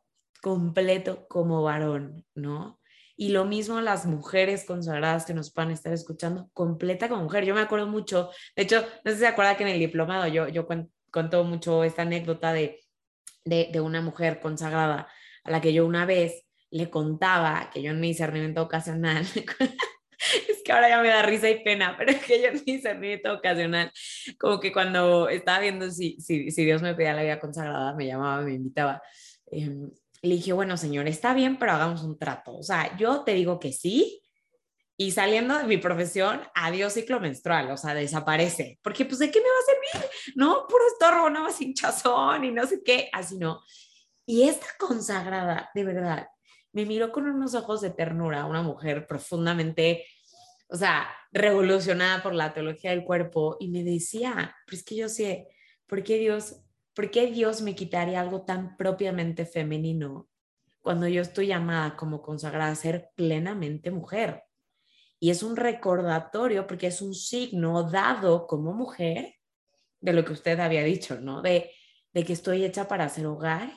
completo 0.42 1.26
como 1.28 1.62
varón, 1.62 2.26
¿no? 2.35 2.81
Y 3.16 3.31
lo 3.31 3.44
mismo 3.44 3.81
las 3.81 4.05
mujeres 4.07 4.64
consagradas 4.64 5.24
que 5.24 5.35
nos 5.35 5.55
van 5.55 5.70
a 5.70 5.74
estar 5.74 5.92
escuchando, 5.92 6.50
completa 6.52 7.09
como 7.09 7.22
mujer. 7.22 7.44
Yo 7.44 7.55
me 7.55 7.61
acuerdo 7.61 7.87
mucho, 7.87 8.31
de 8.57 8.64
hecho, 8.64 8.83
no 9.05 9.11
sé 9.11 9.16
si 9.16 9.20
se 9.20 9.26
acuerda 9.28 9.57
que 9.57 9.62
en 9.62 9.70
el 9.70 9.78
diplomado 9.78 10.26
yo, 10.26 10.48
yo 10.48 10.66
cuento 11.12 11.44
mucho 11.44 11.85
esta 11.85 12.02
anécdota 12.02 12.52
de, 12.52 12.81
de, 13.44 13.70
de 13.72 13.81
una 13.81 14.00
mujer 14.02 14.40
consagrada 14.40 15.09
a 15.44 15.50
la 15.50 15.61
que 15.61 15.72
yo 15.72 15.87
una 15.87 16.05
vez 16.07 16.44
le 16.70 16.90
contaba 16.90 17.70
que 17.72 17.83
yo 17.83 17.92
en 17.92 18.00
mi 18.00 18.09
discernimiento 18.09 18.62
ocasional 18.62 19.24
es 20.48 20.62
que 20.64 20.72
ahora 20.72 20.88
ya 20.88 21.02
me 21.02 21.09
da 21.09 21.22
risa 21.22 21.50
y 21.50 21.62
pena, 21.62 21.94
pero 21.96 22.12
es 22.12 22.24
que 22.24 22.40
yo 22.40 22.48
en 22.48 22.55
mi 22.55 22.72
discernimiento 22.72 23.33
ocasional, 23.33 23.92
como 24.38 24.59
que 24.59 24.72
cuando 24.72 25.28
estaba 25.28 25.61
viendo 25.61 25.90
si, 25.90 26.20
si, 26.20 26.50
si 26.50 26.64
Dios 26.64 26.83
me 26.83 26.94
pedía 26.94 27.12
la 27.14 27.22
vida 27.22 27.40
consagrada, 27.40 27.94
me 27.94 28.07
llamaba, 28.07 28.42
me 28.42 28.55
invitaba. 28.55 29.02
Eh, 29.50 29.70
le 30.22 30.37
dije, 30.37 30.52
bueno, 30.52 30.76
señor, 30.76 31.08
está 31.08 31.35
bien, 31.35 31.58
pero 31.58 31.72
hagamos 31.72 32.02
un 32.02 32.16
trato. 32.16 32.56
O 32.56 32.62
sea, 32.62 32.96
yo 32.96 33.22
te 33.24 33.35
digo 33.35 33.58
que 33.58 33.72
sí, 33.72 34.22
y 34.96 35.11
saliendo 35.11 35.58
de 35.58 35.64
mi 35.64 35.78
profesión, 35.78 36.40
adiós 36.54 36.92
ciclo 36.92 37.18
menstrual, 37.18 37.70
o 37.72 37.76
sea, 37.76 37.92
desaparece. 37.92 38.78
Porque, 38.82 39.04
pues, 39.04 39.18
¿de 39.18 39.30
qué 39.32 39.40
me 39.40 39.46
va 39.46 39.54
a 39.58 40.00
servir? 40.00 40.11
No, 40.37 40.66
puro 40.68 40.87
estorbo, 40.87 41.28
nada 41.28 41.46
más 41.46 41.61
hinchazón 41.61 42.44
y 42.44 42.52
no 42.52 42.64
sé 42.66 42.82
qué, 42.85 43.11
así 43.12 43.37
no. 43.37 43.62
Y 44.24 44.44
esta 44.44 44.66
consagrada, 44.78 45.70
de 45.74 45.85
verdad, 45.85 46.28
me 46.72 46.87
miró 46.87 47.11
con 47.11 47.26
unos 47.28 47.54
ojos 47.54 47.80
de 47.80 47.90
ternura, 47.90 48.46
una 48.46 48.62
mujer 48.62 49.06
profundamente, 49.06 50.06
o 50.68 50.76
sea, 50.76 51.08
revolucionada 51.32 52.22
por 52.22 52.35
la 52.35 52.54
teología 52.54 52.90
del 52.90 53.04
cuerpo 53.04 53.56
y 53.58 53.68
me 53.68 53.82
decía, 53.82 54.54
pero 54.64 54.76
es 54.76 54.85
que 54.85 54.94
yo 54.94 55.08
sé, 55.08 55.48
¿por 55.87 56.02
qué 56.02 56.18
Dios, 56.18 56.62
por 56.94 57.11
qué 57.11 57.26
Dios 57.28 57.62
me 57.62 57.74
quitaría 57.74 58.20
algo 58.20 58.42
tan 58.42 58.76
propiamente 58.76 59.46
femenino 59.46 60.28
cuando 60.81 61.07
yo 61.09 61.22
estoy 61.22 61.46
llamada 61.46 61.96
como 61.96 62.22
consagrada 62.22 62.72
a 62.72 62.76
ser 62.76 63.11
plenamente 63.14 63.90
mujer? 63.90 64.42
Y 65.18 65.31
es 65.31 65.42
un 65.42 65.57
recordatorio 65.57 66.66
porque 66.66 66.88
es 66.88 67.00
un 67.00 67.14
signo 67.14 67.88
dado 67.88 68.46
como 68.46 68.72
mujer 68.72 69.37
de 70.00 70.12
lo 70.12 70.24
que 70.24 70.33
usted 70.33 70.59
había 70.59 70.83
dicho, 70.83 71.20
¿no? 71.20 71.40
De, 71.42 71.70
que 72.12 72.33
estoy 72.33 72.64
hecha 72.64 72.88
para 72.88 73.05
hacer 73.05 73.24
hogar 73.26 73.72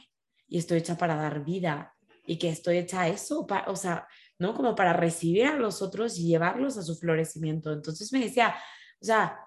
y 0.48 0.58
estoy 0.58 0.80
hecha 0.80 0.98
para 0.98 1.16
dar 1.16 1.46
vida 1.46 1.96
y 2.26 2.38
que 2.38 2.50
estoy 2.50 2.80
hecha 2.80 3.02
a 3.02 3.08
eso, 3.08 3.46
o 3.68 3.76
sea, 3.76 4.08
¿no? 4.40 4.56
Como 4.56 4.76
para 4.76 4.94
recibir 4.94 5.46
a 5.46 5.56
los 5.56 5.82
otros 5.82 6.18
y 6.18 6.28
llevarlos 6.28 6.78
a 6.78 6.84
su 6.84 6.96
florecimiento. 6.98 7.72
Entonces 7.72 8.12
me 8.12 8.20
decía, 8.20 8.56
o 9.00 9.06
sea, 9.06 9.40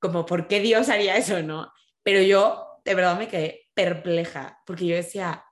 como, 0.00 0.26
¿por 0.26 0.48
qué 0.48 0.58
Dios 0.58 0.88
haría 0.88 1.16
eso, 1.16 1.40
no? 1.42 1.72
Pero 2.02 2.22
yo, 2.22 2.80
de 2.84 2.94
verdad, 2.94 3.18
me 3.18 3.28
quedé 3.28 3.68
perpleja, 3.74 4.60
porque 4.66 4.86
yo 4.86 4.96
decía, 4.96 5.44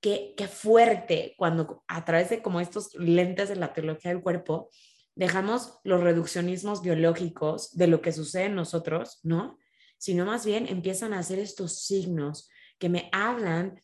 qué, 0.00 0.34
qué 0.36 0.48
fuerte 0.48 1.34
cuando 1.38 1.84
a 1.88 2.04
través 2.04 2.30
de 2.30 2.42
como 2.42 2.60
estos 2.60 2.94
lentes 2.94 3.48
de 3.48 3.56
la 3.56 3.72
teología 3.72 4.10
del 4.10 4.22
cuerpo, 4.22 4.68
dejamos 5.14 5.78
los 5.84 6.00
reduccionismos 6.00 6.82
biológicos 6.82 7.76
de 7.76 7.86
lo 7.86 8.00
que 8.00 8.12
sucede 8.12 8.44
en 8.44 8.54
nosotros, 8.54 9.20
¿no? 9.22 9.58
Sino 9.98 10.24
más 10.24 10.44
bien 10.44 10.66
empiezan 10.68 11.12
a 11.12 11.18
hacer 11.18 11.38
estos 11.38 11.84
signos 11.84 12.48
que 12.78 12.88
me 12.88 13.08
hablan 13.12 13.82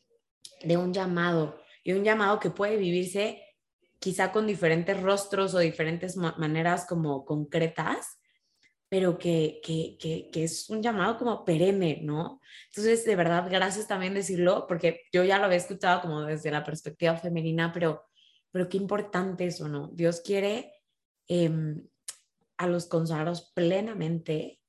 de 0.62 0.76
un 0.76 0.92
llamado 0.92 1.60
y 1.84 1.92
un 1.92 2.04
llamado 2.04 2.40
que 2.40 2.50
puede 2.50 2.76
vivirse 2.76 3.42
quizá 4.00 4.32
con 4.32 4.46
diferentes 4.46 5.00
rostros 5.00 5.54
o 5.54 5.58
diferentes 5.58 6.16
maneras 6.16 6.86
como 6.86 7.24
concretas, 7.24 8.17
pero 8.88 9.18
que, 9.18 9.60
que, 9.62 9.98
que, 9.98 10.44
es 10.44 10.70
un 10.70 10.82
llamado 10.82 11.18
como 11.18 11.44
perenne, 11.44 12.00
¿no? 12.02 12.40
Entonces, 12.70 13.04
de 13.04 13.16
verdad, 13.16 13.48
gracias 13.50 13.86
también 13.86 14.14
decirlo, 14.14 14.66
porque 14.66 15.02
yo 15.12 15.24
ya 15.24 15.38
lo 15.38 15.44
había 15.44 15.58
escuchado 15.58 16.00
como 16.00 16.22
desde 16.22 16.50
la 16.50 16.64
perspectiva 16.64 17.16
femenina, 17.16 17.72
pero 17.72 18.08
pero 18.50 18.68
qué 18.68 18.76
importante 18.76 19.46
eso, 19.46 19.68
¿no? 19.68 19.88
Dios 19.88 20.20
quiere 20.20 20.72
em, 21.26 21.86
a 22.56 22.66
los 22.66 22.86
consagrados 22.86 23.52
plenamente 23.54 24.60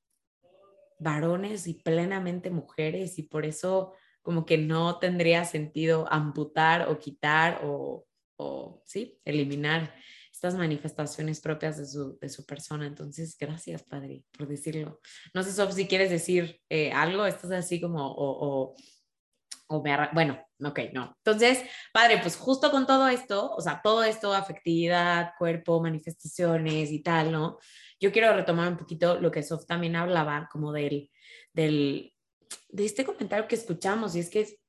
varones 0.98 1.66
y 1.66 1.74
plenamente 1.74 2.50
mujeres 2.50 3.18
y 3.18 3.22
por 3.22 3.46
eso 3.46 3.94
como 4.22 4.44
que 4.44 4.58
no 4.58 4.98
tendría 4.98 5.44
sentido 5.46 6.06
amputar 6.10 6.88
o 6.88 6.98
quitar 6.98 7.62
o, 7.64 8.06
o 8.36 8.82
sí, 8.84 9.18
eliminar 9.24 9.94
estas 10.40 10.54
manifestaciones 10.54 11.38
propias 11.38 11.76
de 11.76 11.84
su, 11.84 12.18
de 12.18 12.30
su 12.30 12.46
persona. 12.46 12.86
Entonces, 12.86 13.36
gracias, 13.38 13.82
Padre, 13.82 14.24
por 14.38 14.48
decirlo. 14.48 14.98
No 15.34 15.42
sé, 15.42 15.52
Sof, 15.52 15.74
si 15.74 15.86
quieres 15.86 16.08
decir 16.08 16.58
eh, 16.70 16.90
algo, 16.92 17.26
estás 17.26 17.50
así 17.50 17.78
como, 17.78 18.10
o, 18.10 18.70
o, 18.70 18.74
o 19.66 19.82
bueno, 19.82 20.42
ok, 20.64 20.80
no. 20.94 21.14
Entonces, 21.18 21.62
Padre, 21.92 22.20
pues 22.22 22.36
justo 22.36 22.70
con 22.70 22.86
todo 22.86 23.06
esto, 23.08 23.52
o 23.54 23.60
sea, 23.60 23.82
todo 23.84 24.02
esto, 24.02 24.32
afectividad, 24.32 25.32
cuerpo, 25.38 25.82
manifestaciones 25.82 26.90
y 26.90 27.02
tal, 27.02 27.32
¿no? 27.32 27.58
Yo 28.00 28.10
quiero 28.10 28.34
retomar 28.34 28.68
un 28.68 28.78
poquito 28.78 29.20
lo 29.20 29.30
que 29.30 29.42
Sof 29.42 29.66
también 29.66 29.94
hablaba, 29.94 30.48
como 30.50 30.72
del, 30.72 31.10
del, 31.52 32.14
de 32.70 32.84
este 32.86 33.04
comentario 33.04 33.46
que 33.46 33.56
escuchamos, 33.56 34.16
y 34.16 34.20
es 34.20 34.30
que 34.30 34.59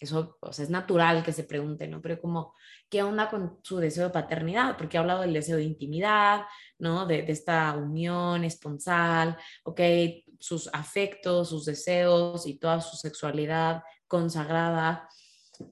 eso, 0.00 0.38
o 0.40 0.52
sea, 0.52 0.64
es 0.64 0.70
natural 0.70 1.22
que 1.22 1.32
se 1.32 1.44
pregunte, 1.44 1.86
¿no? 1.86 2.00
Pero 2.00 2.18
como, 2.20 2.54
¿qué 2.88 3.02
onda 3.02 3.28
con 3.28 3.58
su 3.62 3.76
deseo 3.76 4.04
de 4.04 4.10
paternidad? 4.10 4.78
Porque 4.78 4.96
ha 4.96 5.00
hablado 5.00 5.20
del 5.20 5.34
deseo 5.34 5.58
de 5.58 5.64
intimidad, 5.64 6.44
¿no? 6.78 7.04
De, 7.04 7.22
de, 7.22 7.32
esta 7.32 7.76
unión 7.76 8.42
esponsal, 8.44 9.36
¿ok? 9.64 9.80
Sus 10.38 10.70
afectos, 10.72 11.50
sus 11.50 11.66
deseos 11.66 12.46
y 12.46 12.58
toda 12.58 12.80
su 12.80 12.96
sexualidad 12.96 13.82
consagrada. 14.06 15.06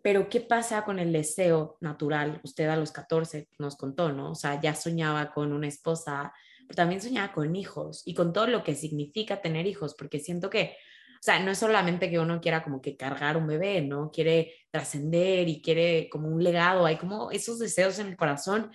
Pero, 0.03 0.29
¿qué 0.29 0.43
pasa 0.43 0.85
con 0.85 0.99
el 0.99 1.11
deseo 1.11 1.79
natural? 1.81 2.41
Usted 2.45 2.69
a 2.69 2.77
los 2.77 2.93
14 2.93 3.49
nos 3.59 3.77
contó, 3.77 4.13
¿no? 4.13 4.33
O 4.33 4.35
sea, 4.35 4.61
ya 4.61 4.75
soñaba 4.75 5.33
con 5.33 5.55
una 5.55 5.69
esposa, 5.69 6.35
pero 6.67 6.77
también 6.77 7.01
soñaba 7.01 7.33
con 7.33 7.57
hijos 7.57 8.03
y 8.05 8.13
con 8.13 8.35
todo 8.35 8.47
lo 8.47 8.63
que 8.63 8.75
significa 8.75 9.41
tener 9.41 9.67
hijos, 9.67 9.95
porque 9.95 10.21
siento 10.21 10.51
que 10.51 10.77
o 11.19 11.23
sea, 11.23 11.41
no 11.41 11.51
es 11.51 11.59
solamente 11.59 12.09
que 12.09 12.21
uno 12.21 12.41
quiera 12.41 12.63
como 12.63 12.81
que 12.81 12.97
cargar 12.97 13.37
un 13.37 13.49
bebé, 13.49 13.83
¿no? 13.83 14.11
Quiere 14.11 14.55
trascender 14.71 15.49
y 15.49 15.61
quiere 15.61 16.09
como 16.09 16.29
un 16.29 16.43
legado, 16.45 16.87
hay 16.87 16.97
como 16.97 17.33
esos 17.33 17.59
deseos 17.59 17.99
en 17.99 18.07
el 18.07 18.17
corazón. 18.17 18.71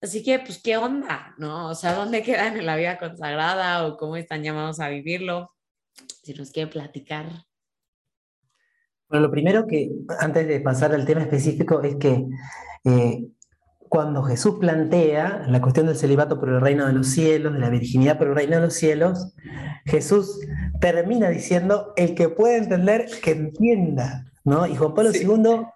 Así 0.00 0.24
que, 0.24 0.40
pues, 0.40 0.60
¿qué 0.60 0.76
onda? 0.76 1.34
¿No? 1.38 1.68
O 1.68 1.74
sea, 1.74 1.94
¿dónde 1.94 2.22
quedan 2.22 2.56
en 2.56 2.66
la 2.66 2.76
vida 2.76 2.98
consagrada 2.98 3.86
o 3.86 3.96
cómo 3.96 4.16
están 4.16 4.42
llamados 4.42 4.80
a 4.80 4.88
vivirlo? 4.88 5.54
Si 6.22 6.34
nos 6.34 6.50
quiere 6.50 6.70
platicar. 6.70 7.26
Bueno, 9.08 9.26
lo 9.26 9.30
primero 9.30 9.66
que, 9.68 9.88
antes 10.18 10.48
de 10.48 10.60
pasar 10.60 10.92
al 10.92 11.06
tema 11.06 11.22
específico, 11.22 11.80
es 11.82 11.94
que 11.96 12.26
eh, 12.84 13.24
cuando 13.88 14.22
Jesús 14.22 14.56
plantea 14.60 15.44
la 15.48 15.60
cuestión 15.60 15.86
del 15.86 15.96
celibato 15.96 16.38
por 16.38 16.48
el 16.48 16.60
reino 16.60 16.86
de 16.86 16.92
los 16.92 17.08
cielos, 17.08 17.52
de 17.52 17.58
la 17.58 17.70
virginidad 17.70 18.18
por 18.18 18.28
el 18.28 18.34
reino 18.34 18.56
de 18.56 18.62
los 18.62 18.74
cielos, 18.74 19.32
Jesús 19.84 20.40
termina 20.80 21.28
diciendo, 21.28 21.92
el 21.96 22.14
que 22.14 22.28
puede 22.28 22.58
entender, 22.58 23.06
que 23.22 23.32
entienda. 23.32 24.24
¿no? 24.44 24.66
Y 24.66 24.76
Juan 24.76 24.94
Pablo 24.94 25.10
II 25.12 25.66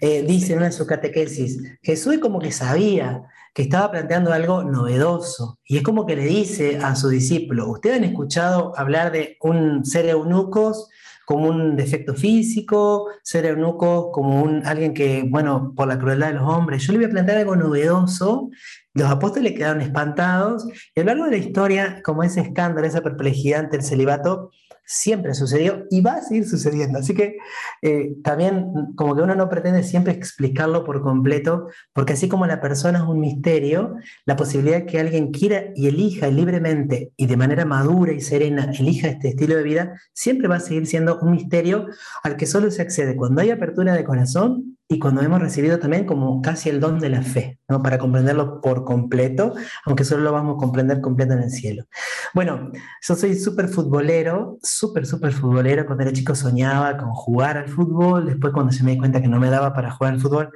eh, 0.00 0.22
dice 0.22 0.52
en 0.52 0.58
una 0.58 0.66
de 0.66 0.72
sus 0.72 0.86
catequesis, 0.86 1.62
Jesús 1.82 2.18
como 2.18 2.38
que 2.38 2.52
sabía 2.52 3.22
que 3.54 3.62
estaba 3.62 3.90
planteando 3.90 4.32
algo 4.32 4.62
novedoso, 4.62 5.58
y 5.64 5.78
es 5.78 5.82
como 5.82 6.06
que 6.06 6.14
le 6.14 6.26
dice 6.26 6.78
a 6.78 6.94
su 6.94 7.08
discípulo, 7.08 7.70
¿ustedes 7.70 7.96
han 7.96 8.04
escuchado 8.04 8.72
hablar 8.76 9.12
de 9.12 9.36
un 9.40 9.84
ser 9.84 10.06
eunucos 10.06 10.88
como 11.28 11.46
un 11.46 11.76
defecto 11.76 12.14
físico, 12.14 13.08
ser 13.22 13.44
eunuco 13.44 14.10
como 14.12 14.42
un, 14.42 14.64
alguien 14.64 14.94
que, 14.94 15.26
bueno, 15.28 15.74
por 15.76 15.86
la 15.86 15.98
crueldad 15.98 16.28
de 16.28 16.34
los 16.36 16.48
hombres. 16.48 16.82
Yo 16.84 16.92
le 16.92 17.00
voy 17.00 17.04
a 17.04 17.10
plantear 17.10 17.36
algo 17.36 17.54
novedoso. 17.54 18.48
Los 18.94 19.10
apóstoles 19.10 19.52
quedaron 19.52 19.82
espantados 19.82 20.64
y 20.94 21.00
a 21.00 21.02
lo 21.02 21.08
largo 21.08 21.24
de 21.26 21.32
la 21.32 21.36
historia, 21.36 22.00
como 22.02 22.22
ese 22.22 22.40
escándalo, 22.40 22.86
esa 22.86 23.02
perplejidad 23.02 23.60
ante 23.60 23.76
el 23.76 23.82
celibato, 23.82 24.52
siempre 24.90 25.34
sucedió 25.34 25.84
y 25.90 26.00
va 26.00 26.14
a 26.14 26.22
seguir 26.22 26.48
sucediendo. 26.48 26.98
Así 26.98 27.14
que 27.14 27.36
eh, 27.82 28.14
también 28.24 28.72
como 28.96 29.14
que 29.14 29.20
uno 29.20 29.34
no 29.34 29.50
pretende 29.50 29.82
siempre 29.82 30.14
explicarlo 30.14 30.82
por 30.82 31.02
completo, 31.02 31.68
porque 31.92 32.14
así 32.14 32.26
como 32.26 32.46
la 32.46 32.62
persona 32.62 33.00
es 33.00 33.04
un 33.04 33.20
misterio, 33.20 33.96
la 34.24 34.34
posibilidad 34.34 34.78
de 34.78 34.86
que 34.86 34.98
alguien 34.98 35.30
quiera 35.30 35.64
y 35.74 35.88
elija 35.88 36.28
libremente 36.28 37.12
y 37.18 37.26
de 37.26 37.36
manera 37.36 37.66
madura 37.66 38.12
y 38.12 38.22
serena, 38.22 38.72
elija 38.78 39.08
este 39.08 39.28
estilo 39.28 39.56
de 39.56 39.62
vida, 39.62 40.00
siempre 40.14 40.48
va 40.48 40.56
a 40.56 40.60
seguir 40.60 40.86
siendo 40.86 41.20
un 41.20 41.32
misterio 41.32 41.86
al 42.24 42.36
que 42.36 42.46
solo 42.46 42.70
se 42.70 42.80
accede 42.80 43.14
cuando 43.14 43.42
hay 43.42 43.50
apertura 43.50 43.92
de 43.92 44.04
corazón 44.04 44.77
y 44.90 44.98
cuando 44.98 45.20
hemos 45.20 45.40
recibido 45.40 45.78
también 45.78 46.06
como 46.06 46.40
casi 46.40 46.70
el 46.70 46.80
don 46.80 46.98
de 46.98 47.10
la 47.10 47.20
fe, 47.20 47.60
¿no? 47.68 47.82
para 47.82 47.98
comprenderlo 47.98 48.62
por 48.62 48.84
completo, 48.86 49.52
aunque 49.84 50.04
solo 50.04 50.22
lo 50.22 50.32
vamos 50.32 50.56
a 50.56 50.58
comprender 50.58 51.02
completo 51.02 51.34
en 51.34 51.40
el 51.40 51.50
cielo. 51.50 51.84
Bueno, 52.32 52.72
yo 53.02 53.14
soy 53.14 53.34
súper 53.34 53.68
futbolero, 53.68 54.58
súper, 54.62 55.04
súper 55.04 55.32
futbolero. 55.32 55.84
Cuando 55.84 56.04
era 56.04 56.12
chico 56.14 56.34
soñaba 56.34 56.96
con 56.96 57.10
jugar 57.10 57.58
al 57.58 57.68
fútbol, 57.68 58.26
después 58.26 58.54
cuando 58.54 58.72
se 58.72 58.82
me 58.82 58.92
di 58.92 58.98
cuenta 58.98 59.20
que 59.20 59.28
no 59.28 59.38
me 59.38 59.50
daba 59.50 59.74
para 59.74 59.90
jugar 59.90 60.14
al 60.14 60.20
fútbol, 60.20 60.50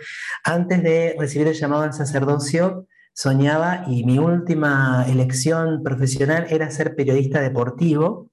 antes 0.45 0.83
de 0.83 1.15
recibir 1.19 1.49
el 1.49 1.55
llamado 1.55 1.83
al 1.83 1.93
sacerdocio, 1.93 2.87
soñaba 3.13 3.85
y 3.87 4.05
mi 4.05 4.19
última 4.19 5.05
elección 5.09 5.83
profesional 5.83 6.47
era 6.49 6.71
ser 6.71 6.97
periodista 6.97 7.41
deportivo 7.41 8.32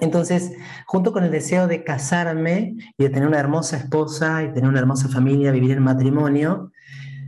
entonces, 0.00 0.52
junto 0.86 1.12
con 1.12 1.24
el 1.24 1.30
deseo 1.30 1.66
de 1.66 1.82
casarme 1.82 2.74
y 2.96 3.02
de 3.02 3.10
tener 3.10 3.26
una 3.26 3.40
hermosa 3.40 3.76
esposa 3.76 4.42
y 4.42 4.52
tener 4.52 4.68
una 4.68 4.78
hermosa 4.78 5.08
familia, 5.08 5.50
vivir 5.50 5.72
en 5.72 5.82
matrimonio, 5.82 6.72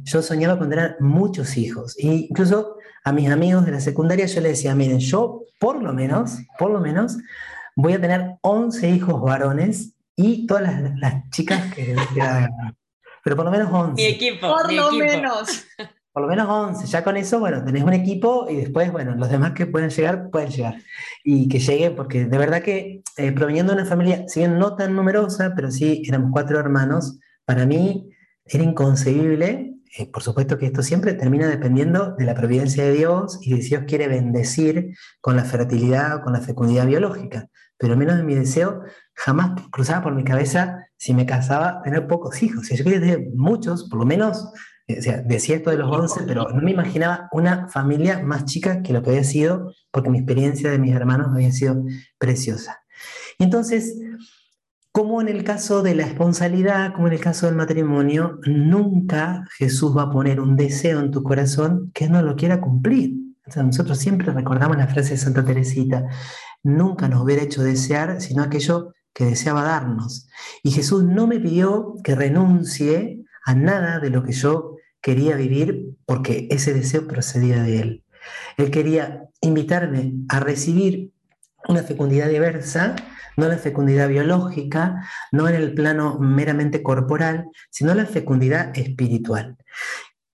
yo 0.04 0.22
soñaba 0.22 0.58
con 0.58 0.70
tener 0.70 0.96
muchos 1.00 1.56
hijos. 1.56 1.96
E 1.98 2.06
incluso 2.06 2.76
a 3.04 3.12
mis 3.12 3.30
amigos 3.30 3.64
de 3.64 3.72
la 3.72 3.80
secundaria 3.80 4.26
yo 4.26 4.40
les 4.40 4.52
decía, 4.52 4.74
miren, 4.74 5.00
yo 5.00 5.42
por 5.58 5.82
lo 5.82 5.92
menos, 5.92 6.38
por 6.58 6.70
lo 6.70 6.80
menos, 6.80 7.16
voy 7.76 7.94
a 7.94 8.00
tener 8.00 8.36
11 8.42 8.90
hijos 8.90 9.20
varones 9.20 9.94
y 10.16 10.46
todas 10.46 10.62
las, 10.96 11.30
chicas 11.30 11.72
que... 11.74 11.96
Pero 13.22 13.36
por 13.36 13.44
lo 13.44 13.50
menos 13.50 13.70
11. 13.70 13.94
Mi 13.94 14.08
equipo. 14.08 14.48
Por 14.48 14.72
lo 14.72 14.92
menos. 14.92 15.66
por 16.12 16.22
lo 16.22 16.28
menos 16.28 16.48
11. 16.48 16.86
Ya 16.86 17.04
con 17.04 17.16
eso, 17.16 17.38
bueno, 17.38 17.64
tenés 17.64 17.84
un 17.84 17.92
equipo 17.92 18.46
y 18.48 18.56
después, 18.56 18.90
bueno, 18.90 19.14
los 19.14 19.30
demás 19.30 19.52
que 19.52 19.66
pueden 19.66 19.90
llegar, 19.90 20.30
pueden 20.30 20.50
llegar. 20.50 20.76
Y 21.24 21.48
que 21.48 21.58
lleguen, 21.61 21.94
porque 21.94 22.24
de 22.24 22.38
verdad 22.38 22.62
que 22.62 23.02
eh, 23.16 23.30
de 23.30 23.62
una 23.62 23.84
familia, 23.84 24.24
si 24.26 24.40
bien 24.40 24.58
no 24.58 24.76
tan 24.76 24.94
numerosa, 24.96 25.52
pero 25.54 25.70
sí 25.70 26.02
éramos 26.06 26.30
cuatro 26.32 26.58
hermanos, 26.58 27.18
para 27.44 27.66
mí 27.66 28.11
era 28.44 28.64
inconcebible. 28.64 29.74
Eh, 29.98 30.11
por 30.11 30.22
supuesto 30.22 30.56
que 30.56 30.66
esto 30.66 30.82
siempre 30.82 31.14
termina 31.14 31.48
dependiendo 31.48 32.14
de 32.16 32.24
la 32.24 32.34
providencia 32.34 32.84
de 32.84 32.92
Dios 32.92 33.38
y 33.42 33.54
de 33.54 33.62
si 33.62 33.70
Dios 33.70 33.84
quiere 33.86 34.06
bendecir 34.06 34.94
con 35.20 35.36
la 35.36 35.44
fertilidad 35.44 36.16
o 36.16 36.22
con 36.22 36.32
la 36.32 36.40
fecundidad 36.40 36.86
biológica. 36.86 37.48
Pero 37.76 37.96
menos 37.96 38.16
de 38.16 38.24
mi 38.24 38.34
deseo 38.34 38.82
jamás 39.14 39.52
cruzaba 39.70 40.02
por 40.02 40.14
mi 40.14 40.22
cabeza 40.22 40.86
si 40.96 41.14
me 41.14 41.26
casaba 41.26 41.82
tener 41.82 42.06
pocos 42.06 42.42
hijos. 42.42 42.66
Si 42.66 42.76
yo 42.76 42.84
quería 42.84 43.00
tener 43.00 43.20
muchos, 43.34 43.88
por 43.88 43.98
lo 43.98 44.04
menos 44.04 44.52
decía 44.97 45.57
esto 45.57 45.70
de 45.70 45.76
los 45.76 45.91
11, 45.91 46.24
pero 46.26 46.49
no 46.49 46.62
me 46.62 46.70
imaginaba 46.70 47.28
una 47.32 47.68
familia 47.68 48.22
más 48.22 48.45
chica 48.45 48.82
que 48.82 48.93
lo 48.93 49.03
que 49.03 49.11
había 49.11 49.24
sido, 49.24 49.72
porque 49.91 50.11
mi 50.11 50.18
experiencia 50.18 50.70
de 50.70 50.78
mis 50.78 50.95
hermanos 50.95 51.28
había 51.32 51.53
sido 51.53 51.84
preciosa. 52.18 52.82
Y 53.38 53.45
entonces, 53.45 53.99
como 54.93 55.20
en 55.20 55.28
el 55.28 55.45
caso 55.45 55.82
de 55.82 55.95
la 55.95 56.05
esponsalidad, 56.05 56.93
como 56.93 57.07
en 57.07 57.14
el 57.14 57.20
caso 57.20 57.47
del 57.47 57.55
matrimonio, 57.55 58.38
nunca 58.47 59.45
Jesús 59.57 59.97
va 59.97 60.03
a 60.03 60.11
poner 60.11 60.41
un 60.41 60.57
deseo 60.57 61.01
en 61.01 61.11
tu 61.11 61.22
corazón 61.22 61.91
que 61.95 62.09
no 62.09 62.22
lo 62.22 62.36
quiera 62.36 62.61
cumplir. 62.61 63.14
nosotros 63.57 63.99
siempre 63.99 64.32
recordamos 64.32 64.76
la 64.76 64.88
frase 64.88 65.11
de 65.11 65.16
Santa 65.18 65.45
Teresita, 65.45 66.07
nunca 66.62 67.09
nos 67.09 67.22
hubiera 67.22 67.43
hecho 67.43 67.62
desear, 67.62 68.20
sino 68.20 68.43
aquello 68.43 68.93
que 69.12 69.24
deseaba 69.24 69.62
darnos. 69.62 70.28
Y 70.62 70.70
Jesús 70.70 71.05
no 71.05 71.26
me 71.26 71.41
pidió 71.41 71.95
que 72.05 72.14
renuncie 72.14 73.24
a 73.45 73.55
nada 73.55 73.99
de 73.99 74.11
lo 74.11 74.22
que 74.22 74.32
yo 74.32 74.69
quería 75.01 75.36
vivir 75.36 75.96
porque 76.07 76.48
ese 76.51 76.74
deseo 76.74 77.07
procedía 77.07 77.62
de 77.62 77.80
él. 77.80 78.05
Él 78.57 78.70
quería 78.70 79.24
invitarme 79.40 80.12
a 80.28 80.40
recibir 80.40 81.12
una 81.68 81.82
fecundidad 81.82 82.28
diversa, 82.28 82.96
no 83.36 83.48
la 83.48 83.59
fecundidad 83.59 84.09
biológica, 84.09 85.07
no 85.32 85.48
en 85.48 85.55
el 85.55 85.74
plano 85.74 86.18
meramente 86.18 86.82
corporal, 86.82 87.46
sino 87.70 87.94
la 87.94 88.07
fecundidad 88.07 88.76
espiritual. 88.76 89.57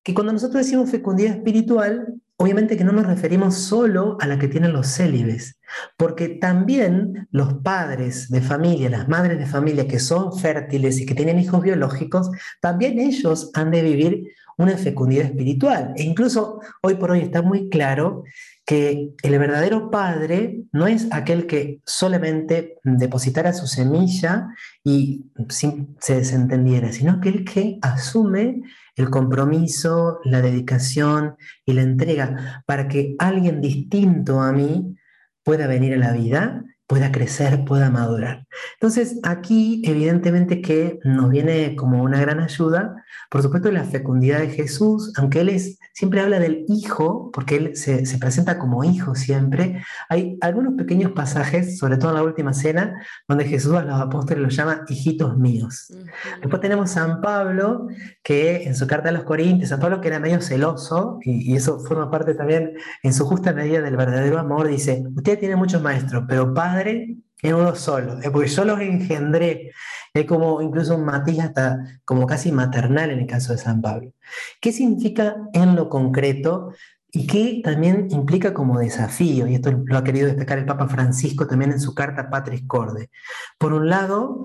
Que 0.03 0.15
cuando 0.15 0.33
nosotros 0.33 0.65
decimos 0.65 0.91
fecundidad 0.91 1.35
espiritual, 1.35 2.15
obviamente 2.37 2.77
que 2.77 2.85
no 2.85 2.93
nos 2.93 3.07
referimos 3.07 3.55
solo 3.57 4.17
a 4.21 4.27
la 4.27 4.39
que 4.39 4.49
tienen 4.49 4.73
los 4.73 4.89
célibes, 4.89 5.59
porque 5.97 6.29
también 6.29 7.29
los 7.31 7.55
padres 7.55 8.29
de 8.29 8.41
familia, 8.41 8.91
las 8.91 9.09
madres 9.09 9.39
de 9.39 9.47
familia 9.47 9.89
que 9.89 9.99
son 9.99 10.37
fértiles 10.39 11.01
y 11.01 11.07
que 11.07 11.15
tienen 11.15 11.39
hijos 11.39 11.63
biológicos, 11.63 12.31
también 12.61 12.99
ellos 12.99 13.51
han 13.55 13.71
de 13.71 13.83
vivir 13.83 14.29
una 14.59 14.77
fecundidad 14.77 15.27
espiritual. 15.27 15.93
E 15.97 16.03
incluso 16.03 16.61
hoy 16.83 16.95
por 16.95 17.11
hoy 17.11 17.21
está 17.21 17.43
muy 17.43 17.69
claro 17.69 18.25
que 18.65 19.11
el 19.23 19.39
verdadero 19.39 19.91
padre 19.91 20.63
no 20.73 20.87
es 20.87 21.07
aquel 21.13 21.47
que 21.47 21.81
solamente 21.85 22.79
depositara 22.83 23.53
su 23.53 23.67
semilla 23.67 24.49
y 24.83 25.27
se 25.49 26.17
desentendiera, 26.17 26.93
sino 26.93 27.13
aquel 27.13 27.45
que 27.45 27.79
asume 27.83 28.63
el 28.97 29.11
compromiso, 29.11 30.21
la 30.25 30.41
dedicación 30.41 31.37
y 31.65 31.75
la 31.75 31.83
entrega 31.83 32.63
para 32.67 32.89
que 32.89 33.15
alguien 33.19 33.61
distinto 33.61 34.41
a 34.41 34.53
mí 34.53 34.97
pueda 35.45 35.67
venir 35.67 35.95
a 35.95 35.99
la 35.99 36.13
vida 36.13 36.65
pueda 36.87 37.11
crecer, 37.11 37.65
pueda 37.65 37.91
madurar. 37.91 38.47
Entonces, 38.75 39.19
aquí 39.25 39.83
evidentemente 39.85 40.63
que 40.63 40.99
nos 41.05 41.31
viene 41.31 41.75
como 41.75 42.03
una 42.03 42.21
gran 42.21 42.41
ayuda, 42.41 43.05
por 43.31 43.43
supuesto, 43.43 43.73
la 43.73 43.85
fecundidad 43.85 44.39
de 44.39 44.51
Jesús, 44.51 45.13
aunque 45.17 45.41
Él 45.41 45.49
es, 45.49 45.79
siempre 45.93 46.21
habla 46.21 46.39
del 46.39 46.65
Hijo, 46.69 47.31
porque 47.33 47.57
Él 47.57 47.77
se, 47.77 48.05
presenta 48.19 48.59
como 48.59 48.85
Hijo 48.85 49.15
siempre, 49.15 49.83
hay 50.09 50.39
algunos 50.41 50.75
pequeños 50.75 51.13
pasajes, 51.13 51.79
sobre 51.79 51.97
todo 51.97 52.11
en 52.11 52.17
la 52.17 52.23
última 52.23 52.53
cena, 52.53 53.03
donde 53.27 53.45
Jesús 53.47 53.75
a 53.75 53.83
los 53.83 54.01
apóstoles 54.01 54.43
los 54.45 54.55
llama 54.55 54.83
hijitos 54.89 55.37
míos. 55.37 55.93
Después 56.41 56.63
tenemos 56.63 56.91
San 56.93 57.21
Pablo, 57.21 57.89
que 58.23 58.63
en 58.63 58.77
su 58.77 58.87
carta 58.87 59.09
a 59.09 59.13
los 59.13 59.25
Corintios, 59.25 59.71
San 59.71 59.81
Pablo 59.81 60.01
que 60.01 60.09
era 60.09 60.21
medio 60.21 60.41
celoso, 60.41 61.19
y, 61.23 61.53
y 61.53 61.57
eso 61.57 61.81
forma 61.81 62.11
parte 62.11 62.35
también 62.35 62.75
en 63.03 63.13
su 63.13 63.25
justa 63.27 63.53
medida 63.53 63.81
del 63.81 63.97
verdadero 63.97 64.39
amor, 64.39 64.69
dice, 64.69 65.05
usted 65.17 65.39
tiene 65.39 65.57
muchos 65.57 65.83
maestros, 65.83 66.25
pero 66.29 66.55
Padre, 66.55 66.76
es 66.81 67.53
uno 67.53 67.75
solo, 67.75 68.19
porque 68.33 68.49
yo 68.49 68.65
los 68.65 68.81
engendré. 68.81 69.73
Hay 70.15 70.25
como 70.25 70.63
incluso 70.63 70.97
un 70.97 71.05
matiz 71.05 71.39
hasta 71.41 72.01
como 72.05 72.27
casi 72.27 72.51
maternal 72.53 73.11
en 73.11 73.21
el 73.21 73.27
caso 73.27 73.53
de 73.53 73.59
San 73.59 73.83
Pablo. 73.83 74.13
¿Qué 74.61 74.73
significa 74.73 75.37
en 75.53 75.77
lo 75.77 75.89
concreto 75.89 76.73
y 77.13 77.27
qué 77.27 77.61
también 77.63 78.09
implica 78.11 78.55
como 78.55 78.79
desafío? 78.79 79.47
Y 79.47 79.55
esto 79.55 79.73
lo 79.73 79.99
ha 79.99 80.05
querido 80.05 80.27
destacar 80.27 80.59
el 80.59 80.67
Papa 80.67 80.89
Francisco 80.89 81.47
también 81.47 81.73
en 81.73 81.81
su 81.81 81.95
carta 81.95 82.31
Patris 82.31 82.63
Corde. 82.67 83.11
Por 83.59 83.75
un 83.75 83.89
lado, 83.91 84.45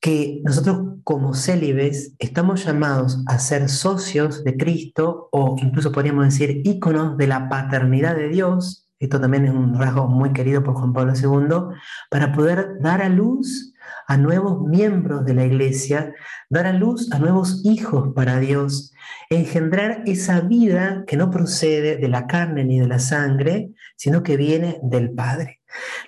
que 0.00 0.40
nosotros 0.44 0.96
como 1.04 1.34
célibes 1.34 2.14
estamos 2.18 2.64
llamados 2.64 3.22
a 3.26 3.38
ser 3.38 3.68
socios 3.68 4.44
de 4.44 4.56
Cristo 4.56 5.28
o 5.30 5.56
incluso 5.60 5.92
podríamos 5.92 6.24
decir 6.24 6.62
íconos 6.64 7.18
de 7.18 7.26
la 7.26 7.48
paternidad 7.48 8.16
de 8.16 8.28
Dios 8.28 8.89
esto 9.00 9.20
también 9.20 9.46
es 9.46 9.50
un 9.52 9.76
rasgo 9.78 10.06
muy 10.06 10.32
querido 10.32 10.62
por 10.62 10.74
Juan 10.74 10.92
Pablo 10.92 11.14
II, 11.14 11.76
para 12.10 12.32
poder 12.32 12.78
dar 12.80 13.02
a 13.02 13.08
luz 13.08 13.72
a 14.06 14.16
nuevos 14.16 14.60
miembros 14.60 15.24
de 15.24 15.34
la 15.34 15.44
iglesia, 15.44 16.14
dar 16.48 16.66
a 16.66 16.72
luz 16.72 17.10
a 17.12 17.18
nuevos 17.18 17.62
hijos 17.64 18.12
para 18.14 18.38
Dios, 18.38 18.92
engendrar 19.30 20.02
esa 20.06 20.40
vida 20.40 21.04
que 21.06 21.16
no 21.16 21.30
procede 21.30 21.96
de 21.96 22.08
la 22.08 22.26
carne 22.26 22.64
ni 22.64 22.78
de 22.78 22.88
la 22.88 22.98
sangre, 22.98 23.70
sino 23.96 24.22
que 24.22 24.36
viene 24.36 24.78
del 24.82 25.10
Padre. 25.12 25.60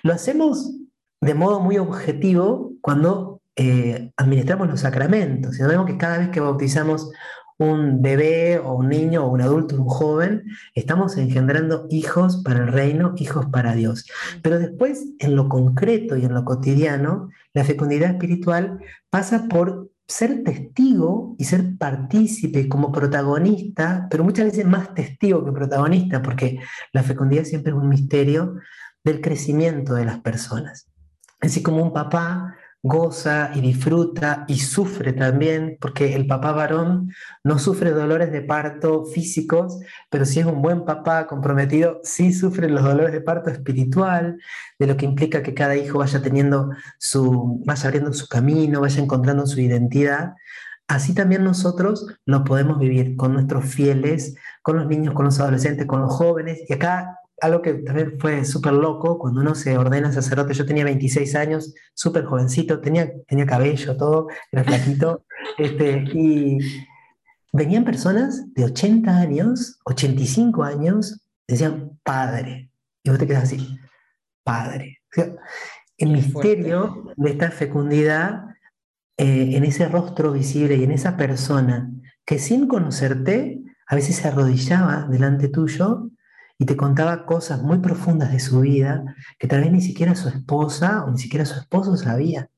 Lo 0.03 0.13
hacemos 0.13 0.71
de 1.19 1.33
modo 1.33 1.61
muy 1.61 1.77
objetivo 1.77 2.73
cuando 2.81 3.41
eh, 3.55 4.11
administramos 4.17 4.67
los 4.67 4.81
sacramentos. 4.81 5.59
Y 5.59 5.63
vemos 5.63 5.85
que 5.85 5.97
cada 5.97 6.17
vez 6.17 6.29
que 6.29 6.39
bautizamos 6.39 7.11
un 7.71 8.01
bebé 8.01 8.59
o 8.59 8.73
un 8.73 8.89
niño 8.89 9.25
o 9.25 9.29
un 9.29 9.41
adulto, 9.41 9.75
un 9.75 9.87
joven, 9.87 10.43
estamos 10.75 11.17
engendrando 11.17 11.87
hijos 11.89 12.41
para 12.43 12.59
el 12.59 12.67
reino, 12.67 13.13
hijos 13.17 13.45
para 13.47 13.73
Dios. 13.73 14.05
Pero 14.41 14.59
después, 14.59 15.05
en 15.19 15.35
lo 15.35 15.49
concreto 15.49 16.17
y 16.17 16.25
en 16.25 16.33
lo 16.33 16.45
cotidiano, 16.45 17.29
la 17.53 17.63
fecundidad 17.63 18.11
espiritual 18.11 18.79
pasa 19.09 19.47
por 19.49 19.91
ser 20.07 20.43
testigo 20.43 21.35
y 21.39 21.45
ser 21.45 21.77
partícipe 21.77 22.67
como 22.67 22.91
protagonista, 22.91 24.07
pero 24.09 24.23
muchas 24.23 24.45
veces 24.45 24.65
más 24.65 24.93
testigo 24.93 25.45
que 25.45 25.51
protagonista, 25.51 26.21
porque 26.21 26.59
la 26.91 27.03
fecundidad 27.03 27.45
siempre 27.45 27.71
es 27.71 27.77
un 27.77 27.89
misterio 27.89 28.55
del 29.03 29.21
crecimiento 29.21 29.93
de 29.95 30.05
las 30.05 30.19
personas. 30.19 30.89
Así 31.39 31.61
como 31.61 31.83
un 31.83 31.93
papá 31.93 32.55
goza 32.83 33.51
y 33.55 33.61
disfruta 33.61 34.43
y 34.49 34.59
sufre 34.59 35.13
también, 35.13 35.77
porque 35.79 36.15
el 36.15 36.27
papá 36.27 36.51
varón 36.51 37.13
no 37.43 37.57
sufre 37.57 37.91
dolores 37.91 38.31
de 38.33 38.41
parto 38.41 39.05
físicos, 39.05 39.79
pero 40.09 40.25
si 40.25 40.41
es 40.41 40.45
un 40.45 40.61
buen 40.61 40.83
papá 40.83 41.25
comprometido, 41.25 42.01
sí 42.03 42.33
sufre 42.33 42.69
los 42.69 42.83
dolores 42.83 43.13
de 43.13 43.21
parto 43.21 43.49
espiritual, 43.49 44.37
de 44.77 44.87
lo 44.87 44.97
que 44.97 45.05
implica 45.05 45.41
que 45.41 45.53
cada 45.53 45.77
hijo 45.77 45.99
vaya 45.99 46.21
teniendo 46.21 46.71
su, 46.99 47.61
vaya 47.65 47.87
abriendo 47.87 48.11
su 48.11 48.27
camino, 48.27 48.81
vaya 48.81 49.01
encontrando 49.01 49.47
su 49.47 49.61
identidad. 49.61 50.33
Así 50.85 51.15
también 51.15 51.45
nosotros 51.45 52.05
lo 52.25 52.43
podemos 52.43 52.79
vivir 52.79 53.15
con 53.15 53.33
nuestros 53.33 53.63
fieles, 53.65 54.35
con 54.61 54.75
los 54.75 54.87
niños, 54.87 55.13
con 55.13 55.23
los 55.25 55.39
adolescentes, 55.39 55.87
con 55.87 56.01
los 56.01 56.13
jóvenes. 56.13 56.59
Y 56.67 56.73
acá 56.73 57.17
algo 57.41 57.61
que 57.61 57.73
también 57.73 58.19
fue 58.19 58.45
súper 58.45 58.73
loco, 58.73 59.17
cuando 59.17 59.41
uno 59.41 59.55
se 59.55 59.77
ordena 59.77 60.11
sacerdote, 60.11 60.53
yo 60.53 60.65
tenía 60.65 60.85
26 60.85 61.35
años, 61.35 61.73
súper 61.93 62.25
jovencito, 62.25 62.79
tenía, 62.79 63.11
tenía 63.27 63.45
cabello, 63.45 63.97
todo, 63.97 64.27
era 64.51 64.63
flaquito, 64.63 65.25
este, 65.57 66.05
y 66.13 66.57
venían 67.51 67.83
personas 67.83 68.53
de 68.53 68.65
80 68.65 69.17
años, 69.17 69.79
85 69.85 70.63
años, 70.63 71.21
decían 71.47 71.99
padre, 72.03 72.69
y 73.03 73.09
vos 73.09 73.19
te 73.19 73.27
quedas 73.27 73.43
así, 73.43 73.77
padre. 74.43 74.99
el 75.97 76.09
misterio 76.09 77.13
de 77.15 77.29
esta 77.29 77.51
fecundidad 77.51 78.45
eh, 79.17 79.55
en 79.55 79.63
ese 79.63 79.87
rostro 79.87 80.31
visible 80.31 80.75
y 80.75 80.83
en 80.83 80.91
esa 80.91 81.17
persona 81.17 81.91
que 82.25 82.39
sin 82.39 82.67
conocerte 82.67 83.61
a 83.87 83.95
veces 83.95 84.15
se 84.15 84.27
arrodillaba 84.27 85.07
delante 85.09 85.49
tuyo 85.49 86.09
y 86.63 86.65
te 86.65 86.77
contaba 86.77 87.25
cosas 87.25 87.61
muy 87.61 87.79
profundas 87.79 88.31
de 88.31 88.39
su 88.39 88.61
vida 88.61 89.03
que 89.37 89.49
tal 89.49 89.63
vez 89.63 89.71
ni 89.73 89.81
siquiera 89.81 90.15
su 90.15 90.29
esposa 90.29 91.03
o 91.03 91.11
ni 91.11 91.17
siquiera 91.17 91.45
su 91.45 91.59
esposo 91.59 91.97
sabía. 91.97 92.49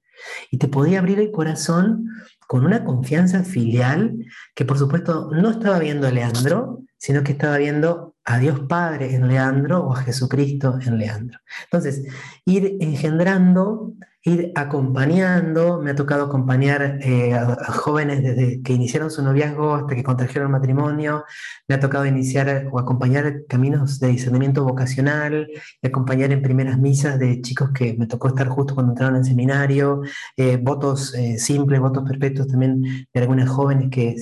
Y 0.52 0.60
te 0.60 0.68
podía 0.68 1.00
abrir 1.00 1.20
el 1.20 1.32
corazón 1.32 2.08
con 2.48 2.68
una 2.68 2.86
confianza 2.86 3.44
filial 3.44 4.16
que 4.54 4.64
por 4.64 4.78
supuesto 4.78 5.32
no 5.32 5.50
estaba 5.50 5.80
viendo 5.80 6.06
a 6.06 6.12
Leandro, 6.12 6.84
sino 6.98 7.24
que 7.24 7.32
estaba 7.32 7.58
viendo 7.58 8.14
a 8.26 8.38
Dios 8.38 8.60
Padre 8.70 9.16
en 9.16 9.28
Leandro 9.28 9.80
o 9.80 9.94
a 9.96 10.04
Jesucristo 10.04 10.78
en 10.86 11.00
Leandro. 11.00 11.40
Entonces, 11.64 12.04
ir 12.46 12.78
engendrando 12.82 13.94
ir 14.26 14.52
acompañando, 14.56 15.80
me 15.80 15.92
ha 15.92 15.96
tocado 15.96 16.26
acompañar 16.26 16.98
eh, 17.02 17.36
a, 17.36 17.56
jóvenes 17.72 18.24
desde 18.24 18.62
que 18.64 18.74
iniciaron 18.74 19.12
su 19.12 19.22
noviazgo 19.22 19.76
hasta 19.76 19.96
que 19.96 20.04
contrajeron 20.04 20.52
matrimonio, 20.52 21.26
me 21.68 21.76
ha 21.76 21.80
tocado 21.80 22.08
iniciar 22.08 22.68
o 22.72 22.80
acompañar 22.80 23.46
caminos 23.48 24.00
de 24.00 24.08
discernimiento 24.08 24.64
vocacional, 24.64 25.48
acompañar 25.84 26.32
en 26.32 26.42
primeras 26.42 26.80
misas 26.80 27.20
de 27.20 27.40
chicos 27.42 27.70
que 27.72 27.94
me 27.94 28.08
tocó 28.08 28.30
estar 28.30 28.48
justo 28.48 28.74
cuando 28.74 28.94
entraron 28.94 29.16
al 29.16 29.26
seminario, 29.26 30.02
eh, 30.36 30.58
votos 30.58 31.14
eh, 31.14 31.38
simples, 31.38 31.80
votos 31.80 32.04
perpetuos 32.04 32.48
también 32.48 32.82
de 33.14 33.22
algunas 33.22 33.48
jóvenes 33.48 33.90
que 33.92 34.16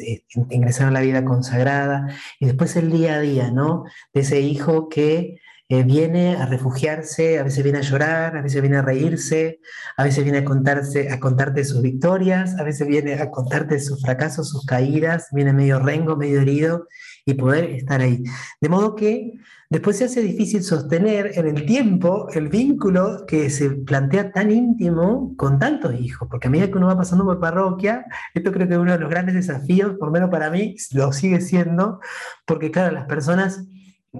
ingresaron 0.49 0.89
a 0.89 0.99
la 0.99 1.05
vida 1.05 1.23
consagrada, 1.23 2.07
y 2.41 2.45
después 2.45 2.75
el 2.75 2.91
día 2.91 3.15
a 3.15 3.21
día, 3.21 3.51
¿no? 3.51 3.85
De 4.13 4.21
ese 4.21 4.41
hijo 4.41 4.89
que 4.89 5.37
eh, 5.69 5.83
viene 5.83 6.35
a 6.35 6.45
refugiarse, 6.45 7.39
a 7.39 7.43
veces 7.43 7.63
viene 7.63 7.79
a 7.79 7.83
llorar, 7.83 8.35
a 8.35 8.41
veces 8.41 8.61
viene 8.61 8.77
a 8.77 8.81
reírse, 8.81 9.59
a 9.95 10.03
veces 10.03 10.23
viene 10.23 10.39
a, 10.39 10.45
contarse, 10.45 11.09
a 11.09 11.19
contarte 11.19 11.63
sus 11.63 11.81
victorias, 11.81 12.55
a 12.59 12.63
veces 12.63 12.87
viene 12.87 13.13
a 13.13 13.31
contarte 13.31 13.79
sus 13.79 14.01
fracasos, 14.01 14.49
sus 14.49 14.65
caídas, 14.65 15.29
viene 15.31 15.53
medio 15.53 15.79
rengo, 15.79 16.17
medio 16.17 16.41
herido 16.41 16.87
y 17.25 17.35
poder 17.35 17.65
estar 17.71 18.01
ahí. 18.01 18.23
De 18.59 18.67
modo 18.69 18.93
que 18.93 19.39
después 19.69 19.97
se 19.97 20.05
hace 20.05 20.21
difícil 20.21 20.63
sostener 20.63 21.31
en 21.35 21.47
el 21.47 21.65
tiempo 21.65 22.27
el 22.33 22.49
vínculo 22.49 23.25
que 23.25 23.49
se 23.49 23.69
plantea 23.69 24.33
tan 24.33 24.51
íntimo 24.51 25.33
con 25.37 25.59
tantos 25.59 25.95
hijos, 25.99 26.27
porque 26.29 26.47
a 26.47 26.51
medida 26.51 26.67
que 26.67 26.77
uno 26.77 26.87
va 26.87 26.97
pasando 26.97 27.23
por 27.23 27.39
parroquia, 27.39 28.05
esto 28.33 28.51
creo 28.51 28.67
que 28.67 28.73
es 28.73 28.79
uno 28.79 28.91
de 28.91 28.99
los 28.99 29.09
grandes 29.09 29.35
desafíos, 29.35 29.95
por 29.97 30.09
lo 30.09 30.11
menos 30.11 30.29
para 30.29 30.49
mí, 30.49 30.75
lo 30.91 31.13
sigue 31.13 31.39
siendo, 31.39 32.01
porque 32.45 32.69
claro, 32.69 32.93
las 32.93 33.05
personas 33.05 33.63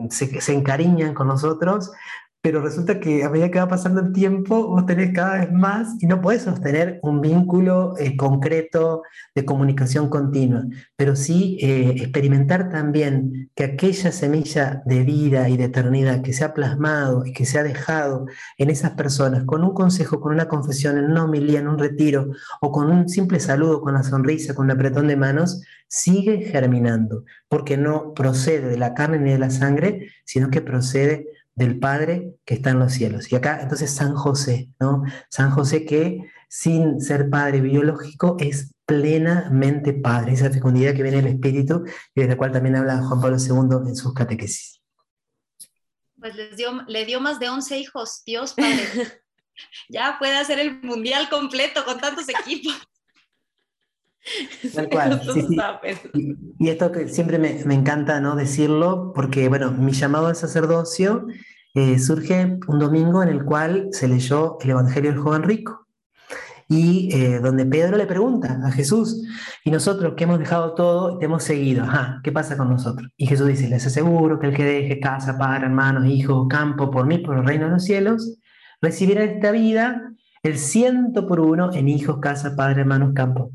se, 0.10 0.54
encariñan 0.54 1.14
con 1.14 1.28
nosotros, 1.28 1.91
pero 2.44 2.62
resulta 2.62 3.00
que 3.00 3.24
a 3.24 3.30
medida 3.30 3.50
que 3.50 3.60
va 3.60 3.70
pasando 3.70 4.02
el 4.02 4.12
tiempo, 4.12 4.68
vos 4.68 4.86
tenés 4.86 5.14
cada 5.14 5.39
vez 5.39 5.54
más 5.54 5.96
y 6.02 6.08
no 6.08 6.20
podés 6.20 6.41
sostener 6.41 7.00
un 7.02 7.22
vínculo 7.22 7.98
eh, 7.98 8.18
concreto 8.18 9.04
de 9.34 9.46
comunicación 9.46 10.10
continua, 10.10 10.66
pero 10.98 11.16
sí 11.16 11.58
eh, 11.62 11.94
experimentar 12.02 12.70
también 12.70 13.50
que 13.56 13.64
aquella 13.64 14.12
semilla 14.12 14.84
de 14.86 15.04
vida 15.06 15.48
y 15.48 15.56
de 15.56 15.64
eternidad 15.64 16.22
que 16.22 16.34
se 16.34 16.44
ha 16.44 16.54
plasmado 16.54 17.26
y 17.26 17.32
que 17.32 17.46
se 17.46 17.60
ha 17.60 17.64
dejado 17.64 18.26
en 18.58 18.70
esas 18.70 18.91
personas, 18.91 19.46
con 19.46 19.64
un 19.64 19.74
consejo, 19.74 20.20
con 20.20 20.34
una 20.34 20.50
confesión, 20.50 20.98
en 20.98 21.06
una 21.06 21.24
homilía, 21.24 21.60
en 21.60 21.70
un 21.70 21.80
retiro, 21.80 22.32
o 22.60 22.74
con 22.74 22.91
un 22.91 23.08
simple 23.08 23.39
saludo, 23.39 23.80
con 23.80 23.94
la 23.94 24.04
sonrisa, 24.04 24.54
con 24.54 24.70
el 24.70 24.76
apretón 24.76 25.08
de 25.08 25.16
manos, 25.16 25.62
sigue 25.88 26.41
germinando, 26.41 27.24
porque 27.48 27.78
no 27.78 28.14
procede 28.14 28.68
de 28.68 28.78
la 28.78 28.94
carne 28.94 29.20
ni 29.20 29.32
de 29.32 29.39
la 29.39 29.50
sangre, 29.50 30.10
sino 30.26 30.50
que 30.50 30.60
procede 30.60 31.30
del 31.56 31.80
Padre 31.80 32.36
que 32.45 32.56
está 32.56 32.72
en 32.72 32.80
los 32.80 32.93
cielos. 32.93 33.32
Y 33.32 33.36
acá 33.36 33.60
entonces 33.62 33.91
San 33.91 34.16
José, 34.16 34.70
¿no? 34.80 35.04
San 35.30 35.51
José 35.51 35.86
que 35.86 36.20
sin 36.49 37.01
ser 37.01 37.32
padre 37.32 37.62
biológico 37.62 38.38
es 38.39 38.76
plenamente 38.86 39.93
padre, 39.93 40.34
esa 40.34 40.51
fecundidad 40.51 40.93
que 40.93 41.01
viene 41.01 41.18
del 41.18 41.34
Espíritu 41.34 41.84
y 42.14 42.22
de 42.22 42.28
la 42.28 42.38
cual 42.38 42.51
también 42.51 42.76
habla 42.76 43.01
Juan 43.01 43.22
Pablo 43.22 43.38
II 43.39 43.89
en 43.89 43.95
sus 43.95 44.14
catequesis. 44.14 44.80
Pues 46.20 46.36
les 46.36 46.56
dio, 46.56 46.84
le 46.88 47.06
dio 47.06 47.20
más 47.20 47.39
de 47.39 47.49
11 47.49 47.80
hijos, 47.80 48.22
Dios 48.24 48.54
Padre. 48.54 48.88
ya 49.89 50.18
puede 50.20 50.38
hacer 50.38 50.60
el 50.60 50.82
mundial 50.84 51.28
completo 51.30 51.84
con 51.86 51.99
tantos 51.99 52.30
equipos. 52.30 52.74
Tal 54.76 54.89
cual. 54.89 55.21
Y, 56.59 56.69
esto 56.69 56.91
que 56.91 57.07
siempre 57.07 57.39
me, 57.39 57.63
me, 57.65 57.76
encanta 57.76 58.19
¿no? 58.19 58.36
decirlo, 58.36 59.11
porque 59.13 59.49
bueno, 59.49 59.71
mi 59.71 59.91
llamado 59.91 60.28
al 60.28 60.36
sacerdocio 60.36 61.28
eh, 61.74 61.99
surge 61.99 62.59
un 62.67 62.80
domingo 62.80 63.24
en 63.24 63.30
el 63.30 63.43
cual 63.43 63.89
se 63.91 64.07
leyó 64.07 64.57
el 64.61 64.69
Evangelio 64.69 65.11
del 65.11 65.19
joven 65.19 65.43
rico 65.43 65.84
y 66.67 67.09
eh, 67.13 67.39
donde 67.39 67.65
Pedro 67.65 67.97
le 67.97 68.05
pregunta 68.05 68.59
a 68.63 68.71
Jesús, 68.71 69.24
y 69.63 69.71
nosotros 69.71 70.13
que 70.15 70.24
hemos 70.24 70.39
dejado 70.39 70.74
todo, 70.74 71.17
te 71.17 71.26
hemos 71.26 71.43
seguido, 71.43 71.84
Ajá, 71.84 72.19
¿qué 72.24 72.32
pasa 72.32 72.57
con 72.57 72.69
nosotros? 72.69 73.09
Y 73.17 73.28
Jesús 73.28 73.47
dice, 73.47 73.67
les 73.69 73.86
aseguro 73.86 74.39
que 74.39 74.47
el 74.47 74.55
que 74.55 74.63
deje 74.63 74.99
casa, 74.99 75.38
padre, 75.38 75.65
hermanos, 75.65 76.05
hijos, 76.05 76.47
campo, 76.49 76.89
por 76.89 77.05
mí, 77.05 77.19
por 77.19 77.38
el 77.38 77.45
reino 77.45 77.65
de 77.65 77.71
los 77.71 77.84
cielos, 77.84 78.39
recibirá 78.82 79.24
esta 79.24 79.51
vida 79.51 80.13
el 80.41 80.57
ciento 80.57 81.28
por 81.28 81.39
uno 81.39 81.71
en 81.74 81.88
hijos, 81.88 82.19
casa, 82.19 82.55
padre, 82.55 82.82
hermanos, 82.82 83.13
campo. 83.13 83.51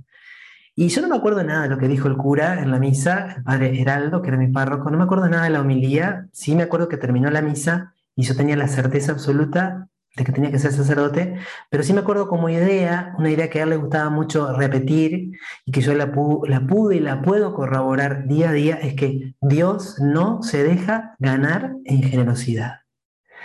Y 0.81 0.91
yo 0.91 1.03
no 1.03 1.09
me 1.09 1.17
acuerdo 1.17 1.43
nada 1.43 1.65
de 1.65 1.71
lo 1.71 1.77
que 1.77 1.89
dijo 1.89 2.07
el 2.07 2.17
cura 2.17 2.63
en 2.63 2.71
la 2.71 2.79
misa, 2.79 3.35
el 3.39 3.43
padre 3.43 3.81
Heraldo, 3.81 4.23
que 4.23 4.29
era 4.29 4.39
mi 4.39 4.47
párroco, 4.47 4.89
no 4.93 4.97
me 4.97 5.03
acuerdo 5.03 5.29
nada 5.29 5.43
de 5.43 5.51
la 5.51 5.61
homilía, 5.61 6.29
sí 6.31 6.55
me 6.55 6.63
acuerdo 6.63 6.89
que 6.89 6.97
terminó 6.97 7.29
la 7.33 7.43
misa 7.43 7.95
y 8.15 8.23
yo 8.23 8.37
tenía 8.37 8.55
la 8.55 8.69
certeza 8.69 9.11
absoluta 9.11 9.89
de 10.15 10.23
que 10.25 10.31
tenía 10.31 10.53
que 10.53 10.61
ser 10.61 10.71
sacerdote, 10.71 11.35
pero 11.69 11.83
sí 11.83 11.93
me 11.93 11.99
acuerdo 11.99 12.29
como 12.29 12.49
idea, 12.49 13.13
una 13.19 13.29
idea 13.29 13.51
que 13.51 13.59
a 13.59 13.65
él 13.65 13.71
le 13.71 13.77
gustaba 13.77 14.09
mucho 14.09 14.57
repetir 14.57 15.33
y 15.65 15.73
que 15.73 15.81
yo 15.81 15.95
la, 15.95 16.13
la 16.47 16.61
pude 16.61 16.95
y 16.95 17.01
la 17.01 17.23
puedo 17.23 17.55
corroborar 17.55 18.29
día 18.29 18.51
a 18.51 18.53
día, 18.53 18.77
es 18.77 18.95
que 18.95 19.35
Dios 19.41 19.97
no 19.99 20.45
se 20.45 20.63
deja 20.63 21.17
ganar 21.19 21.73
en 21.87 22.05
generosidad. 22.05 22.83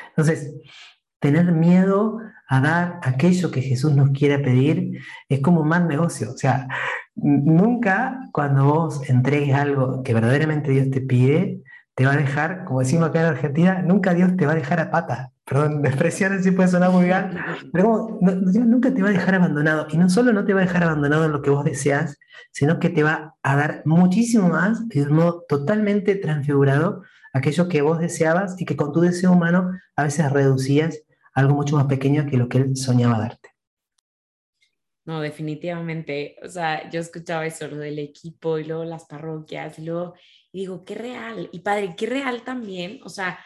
Entonces, 0.10 0.54
tener 1.20 1.52
miedo 1.52 2.20
a 2.54 2.62
dar 2.62 3.00
aquello 3.02 3.50
que 3.50 3.62
Jesús 3.62 3.96
nos 3.96 4.12
quiere 4.12 4.38
pedir 4.38 5.00
es 5.28 5.40
como 5.40 5.62
un 5.62 5.68
mal 5.68 5.88
negocio. 5.88 6.32
O 6.32 6.38
sea, 6.38 6.68
nunca 7.16 8.30
cuando 8.32 8.66
vos 8.66 9.10
entregues 9.10 9.56
algo 9.56 10.04
que 10.04 10.14
verdaderamente 10.14 10.72
Dios 10.72 10.92
te 10.92 11.02
pide, 11.02 11.64
te 11.96 12.06
va 12.06 12.14
a 12.14 12.18
dejar, 12.18 12.66
como 12.66 12.82
decimos 12.82 13.10
acá 13.10 13.22
en 13.22 13.26
Argentina, 13.28 13.82
nunca 13.82 14.14
Dios 14.14 14.36
te 14.38 14.46
va 14.46 14.52
a 14.52 14.56
dejar 14.56 14.80
a 14.80 14.92
pata. 14.92 15.32
Perdón, 15.46 15.82
la 15.84 15.90
expresión 15.90 16.44
si 16.44 16.52
puede 16.52 16.70
sonar 16.70 16.92
muy 16.92 17.06
bien, 17.06 17.36
pero 17.72 18.20
nunca 18.22 18.94
te 18.94 19.02
va 19.02 19.10
a 19.10 19.14
dejar 19.14 19.34
abandonado. 19.34 19.88
Y 19.90 19.98
no 19.98 20.10
solo 20.10 20.32
no 20.32 20.46
te 20.46 20.54
va 20.54 20.62
a 20.62 20.66
dejar 20.66 20.84
abandonado 20.84 21.26
en 21.26 21.32
lo 21.32 21.42
que 21.42 21.50
vos 21.50 21.66
deseas, 21.66 22.20
sino 22.52 22.80
que 22.80 22.90
te 22.90 23.02
va 23.02 23.36
a 23.42 23.56
dar 23.56 23.82
muchísimo 23.86 24.50
más, 24.50 24.88
de 24.90 25.02
un 25.02 25.14
modo 25.14 25.44
totalmente 25.50 26.16
transfigurado, 26.16 27.02
aquello 27.34 27.68
que 27.68 27.82
vos 27.82 27.98
deseabas 28.00 28.62
y 28.62 28.66
que 28.66 28.76
con 28.76 28.92
tu 28.92 29.02
deseo 29.02 29.32
humano 29.32 29.72
a 29.96 30.04
veces 30.04 30.32
reducías 30.32 31.00
algo 31.34 31.56
mucho 31.56 31.76
más 31.76 31.86
pequeño 31.86 32.26
que 32.26 32.38
lo 32.38 32.48
que 32.48 32.60
Él 32.60 32.76
soñaba 32.76 33.20
darte. 33.20 33.50
No, 35.06 35.20
definitivamente. 35.20 36.38
O 36.44 36.48
sea, 36.48 36.90
yo 36.90 37.00
escuchaba 37.00 37.46
eso, 37.46 37.68
lo 37.68 37.78
del 37.78 38.00
equipo 38.00 38.58
y 38.58 38.64
luego 38.64 38.86
las 38.86 39.06
parroquias 39.06 39.78
y 39.80 39.86
luego 39.86 40.14
y 40.54 40.62
digo, 40.62 40.86
qué 40.86 40.96
real. 40.96 41.50
Y 41.52 41.60
padre, 41.60 41.96
qué 41.98 42.06
real 42.06 42.44
también. 42.44 43.00
O 43.04 43.10
sea, 43.10 43.40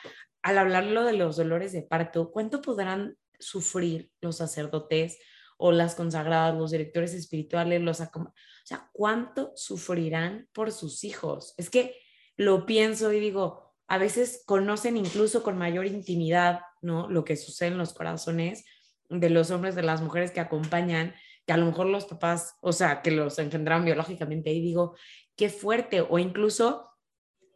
al 0.44 0.58
hablarlo 0.58 1.06
de 1.06 1.14
los 1.14 1.38
dolores 1.38 1.72
de 1.72 1.82
parto, 1.82 2.32
¿cuánto 2.32 2.62
podrán 2.62 3.18
sufrir 3.40 4.12
los 4.22 4.38
sacerdotes 4.38 5.18
o 5.58 5.72
las 5.72 5.96
consagradas, 5.96 6.56
los 6.56 6.72
directores 6.72 7.14
espirituales, 7.14 7.82
los... 7.82 8.02
O 8.02 8.34
sea, 8.64 8.90
¿cuánto 8.92 9.54
sufrirán 9.56 10.48
por 10.54 10.72
sus 10.72 11.04
hijos? 11.04 11.56
Es 11.58 11.70
que 11.70 11.96
lo 12.36 12.66
pienso 12.66 13.12
y 13.14 13.20
digo, 13.20 13.67
a 13.88 13.98
veces 13.98 14.44
conocen 14.46 14.98
incluso 14.98 15.44
con 15.44 15.58
mayor 15.58 15.86
intimidad, 15.86 16.62
¿no? 16.82 17.10
Lo 17.10 17.24
que 17.24 17.38
sucede 17.38 17.70
en 17.70 17.78
los 17.78 17.94
corazones 17.94 18.66
de 19.10 19.30
los 19.30 19.52
hombres, 19.52 19.76
de 19.76 19.84
las 19.84 20.02
mujeres 20.02 20.32
que 20.32 20.42
acompañan, 20.42 21.16
que 21.46 21.54
a 21.54 21.58
lo 21.58 21.66
mejor 21.66 21.88
los 21.88 22.06
papás, 22.06 22.58
o 22.62 22.74
sea, 22.74 23.02
que 23.02 23.12
los 23.12 23.40
engendraron 23.40 23.86
biológicamente, 23.86 24.52
y 24.52 24.62
digo, 24.62 24.96
qué 25.38 25.50
fuerte, 25.50 26.02
o 26.02 26.20
incluso 26.20 26.90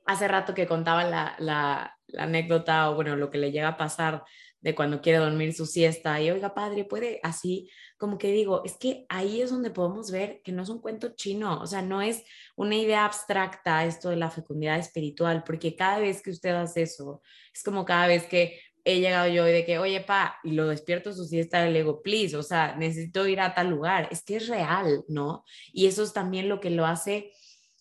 hace 0.05 0.27
rato 0.27 0.53
que 0.53 0.67
contaba 0.67 1.03
la, 1.03 1.35
la, 1.39 1.97
anécdota 2.17 2.89
o 2.89 2.95
bueno, 2.95 3.15
lo 3.15 3.29
que 3.29 3.37
le 3.37 3.51
llega 3.51 3.69
a 3.69 3.77
pasar 3.77 4.23
de 4.61 4.75
cuando 4.75 5.01
quiere 5.01 5.17
dormir 5.17 5.53
su 5.53 5.65
siesta 5.65 6.21
y 6.21 6.29
oiga 6.29 6.53
padre, 6.53 6.85
puede 6.85 7.19
así, 7.23 7.69
como 7.97 8.17
que 8.17 8.31
digo, 8.31 8.61
es 8.63 8.77
que 8.77 9.05
ahí 9.09 9.41
es 9.41 9.49
donde 9.49 9.71
podemos 9.71 10.11
ver 10.11 10.41
que 10.43 10.51
no 10.51 10.63
es 10.63 10.69
un 10.69 10.79
cuento 10.79 11.15
chino, 11.15 11.59
o 11.59 11.67
sea, 11.67 11.81
no 11.81 12.01
es 12.01 12.23
una 12.55 12.75
idea 12.75 13.05
abstracta 13.05 13.85
esto 13.85 14.09
de 14.09 14.17
la 14.17 14.29
fecundidad 14.29 14.77
espiritual, 14.77 15.43
porque 15.43 15.75
cada 15.75 15.99
vez 15.99 16.21
que 16.21 16.29
usted 16.29 16.51
hace 16.51 16.83
eso, 16.83 17.21
es 17.53 17.63
como 17.63 17.85
cada 17.85 18.07
vez 18.07 18.25
que 18.27 18.59
he 18.83 18.99
llegado 18.99 19.27
yo 19.27 19.47
y 19.47 19.51
de 19.51 19.65
que, 19.65 19.79
oye, 19.79 20.01
pa, 20.01 20.39
y 20.43 20.51
lo 20.51 20.67
despierto 20.67 21.13
su 21.13 21.25
siesta 21.25 21.65
le 21.65 21.79
digo, 21.79 22.01
please, 22.01 22.35
o 22.35 22.43
sea, 22.43 22.75
necesito 22.75 23.27
ir 23.27 23.39
a 23.39 23.53
tal 23.53 23.69
lugar, 23.69 24.07
es 24.11 24.23
que 24.23 24.37
es 24.37 24.47
real, 24.47 25.03
¿no? 25.07 25.43
Y 25.73 25.87
eso 25.87 26.03
es 26.03 26.13
también 26.13 26.49
lo 26.49 26.59
que 26.59 26.69
lo 26.69 26.85
hace, 26.85 27.31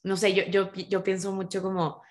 no 0.03 0.17
sé, 0.17 0.33
yo, 0.35 0.45
yo, 0.45 0.73
yo 0.73 1.05
pienso 1.05 1.33
mucho 1.33 1.63
como 1.63 2.03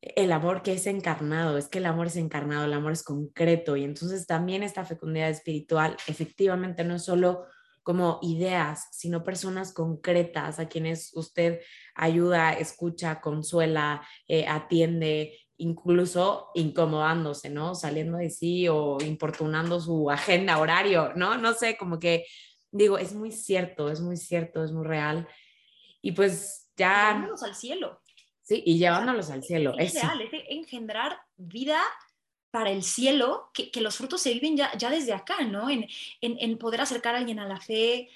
el 0.00 0.32
amor 0.32 0.62
que 0.62 0.72
es 0.72 0.86
encarnado, 0.86 1.58
es 1.58 1.68
que 1.68 1.78
el 1.78 1.86
amor 1.86 2.06
es 2.06 2.16
encarnado, 2.16 2.64
el 2.64 2.72
amor 2.72 2.92
es 2.92 3.02
concreto 3.02 3.76
y 3.76 3.84
entonces 3.84 4.26
también 4.26 4.62
esta 4.62 4.84
fecundidad 4.84 5.28
espiritual 5.28 5.96
efectivamente 6.06 6.84
no 6.84 6.96
es 6.96 7.04
solo 7.04 7.46
como 7.82 8.18
ideas, 8.22 8.88
sino 8.92 9.24
personas 9.24 9.72
concretas 9.72 10.58
a 10.58 10.68
quienes 10.68 11.10
usted 11.16 11.60
ayuda, 11.94 12.52
escucha, 12.52 13.20
consuela, 13.20 14.06
eh, 14.28 14.46
atiende, 14.46 15.38
incluso 15.56 16.50
incomodándose, 16.54 17.48
¿no? 17.48 17.74
Saliendo 17.74 18.18
de 18.18 18.28
sí 18.30 18.68
o 18.68 18.98
importunando 19.00 19.80
su 19.80 20.10
agenda, 20.10 20.58
horario, 20.58 21.12
¿no? 21.16 21.38
No 21.38 21.54
sé, 21.54 21.76
como 21.78 21.98
que 21.98 22.26
digo, 22.70 22.98
es 22.98 23.14
muy 23.14 23.32
cierto, 23.32 23.90
es 23.90 24.00
muy 24.00 24.16
cierto, 24.16 24.62
es 24.62 24.72
muy 24.72 24.86
real. 24.86 25.26
Y 26.02 26.12
pues 26.12 26.70
ya... 26.76 27.14
Vámonos 27.14 27.42
al 27.42 27.54
cielo. 27.54 28.00
Sí, 28.48 28.62
y 28.64 28.78
llevándolos 28.78 29.28
al 29.28 29.44
cielo. 29.44 29.74
Es, 29.76 29.94
es 29.94 30.30
de 30.30 30.44
engendrar 30.48 31.20
vida 31.36 31.82
para 32.50 32.70
el 32.70 32.82
cielo, 32.82 33.50
que, 33.52 33.70
los 33.82 33.96
frutos 33.96 34.22
se 34.22 34.32
viven 34.32 34.56
ya, 34.56 34.74
ya 34.78 34.88
desde 34.88 35.12
acá, 35.12 35.42
¿no? 35.44 35.68
En, 35.68 35.86
en, 36.22 36.56
poder 36.56 36.80
acercar 36.80 37.14
a 37.14 37.18
alguien 37.18 37.40
a 37.40 37.46
la 37.46 37.60
fe, 37.60 38.08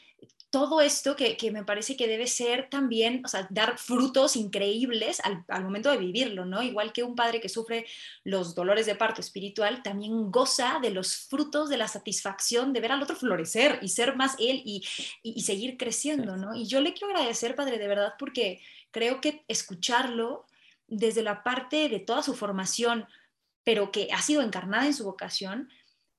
todo 0.49 0.81
esto 0.81 1.17
que, 1.17 1.37
que, 1.37 1.51
me 1.51 1.65
parece 1.65 1.99
que 1.99 2.09
debe 2.09 2.27
ser 2.27 2.71
también, 2.71 3.21
o 3.27 3.29
sea, 3.29 3.47
dar 3.51 3.77
frutos 3.77 4.37
increíbles 4.37 5.21
al, 5.21 5.45
al, 5.49 5.65
momento 5.65 5.91
de 5.91 5.99
vivirlo, 5.99 6.47
¿no? 6.47 6.63
Igual 6.63 6.95
que 6.95 7.03
un 7.03 7.15
padre 7.15 7.39
que 7.39 7.51
sufre 7.51 7.85
los 8.25 8.55
dolores 8.55 8.87
de 8.87 8.95
parto 8.95 9.21
espiritual, 9.21 9.83
también 9.83 10.31
goza 10.31 10.79
de 10.81 10.93
los 10.93 11.15
frutos 11.15 11.69
de 11.69 11.77
la 11.77 11.89
satisfacción 11.89 12.73
de 12.73 12.81
ver 12.81 12.93
al 12.93 13.03
otro 13.03 13.17
florecer 13.17 13.81
y 13.83 13.91
ser 13.91 14.17
más 14.17 14.37
él 14.39 14.63
y, 14.65 14.83
y, 15.23 15.35
y 15.37 15.43
seguir 15.43 15.77
creciendo, 15.77 16.39
¿no? 16.39 16.55
Y 16.55 16.67
yo 16.67 16.81
le 16.81 16.95
quiero 16.95 17.15
agradecer, 17.15 17.55
padre, 17.55 17.77
de 17.77 17.89
verdad, 17.89 18.15
porque 18.19 18.63
creo 18.93 19.21
que 19.21 19.45
escucharlo 19.49 20.47
desde 20.87 21.23
la 21.23 21.43
parte 21.43 21.89
de 21.89 21.99
toda 21.99 22.23
su 22.23 22.35
formación, 22.35 23.09
pero 23.65 23.91
que 23.91 24.09
ha 24.13 24.23
sido 24.23 24.43
encarnada 24.43 24.87
en 24.87 24.95
su 24.95 25.05
vocación, 25.05 25.69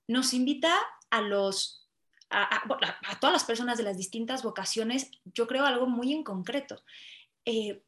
nos 0.06 0.34
invita 0.34 0.74
a 1.10 1.22
los 1.22 1.84
a, 2.30 3.18
todas 3.20 3.32
las 3.32 3.44
personas 3.44 3.78
de 3.78 3.84
las 3.84 3.96
distintas 3.96 4.42
vocaciones, 4.42 5.10
yo 5.24 5.46
creo 5.46 5.64
algo 5.64 5.86
muy 5.86 6.12
en 6.12 6.24
concreto. 6.24 6.82
Eh, 7.44 7.82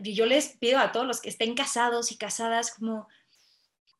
yo 0.00 0.26
les 0.26 0.56
pido 0.58 0.78
a 0.78 0.92
todos 0.92 1.06
los 1.06 1.20
que 1.20 1.30
estén 1.30 1.54
casados 1.54 2.12
y 2.12 2.18
casadas 2.18 2.74
como 2.74 3.08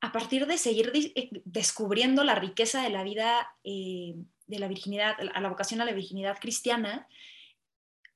a 0.00 0.12
partir 0.12 0.46
de 0.46 0.59
seguir 0.59 0.92
eh, 0.94 1.30
descubriendo 1.44 2.24
la 2.24 2.34
riqueza 2.34 2.82
de 2.82 2.90
la 2.90 3.02
vida 3.02 3.48
eh, 3.64 4.14
de 4.46 4.59
la 4.59 4.68
virginidad, 4.68 5.16
a 5.34 5.40
la 5.40 5.48
vocación 5.48 5.80
a 5.80 5.86
la 5.86 5.92
virginidad 5.92 6.38
cristiana, 6.38 7.09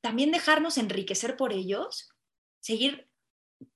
también 0.01 0.31
dejarnos 0.31 0.79
enriquecer 0.79 1.37
por 1.37 1.53
ellos, 1.53 2.09
seguir 2.61 3.09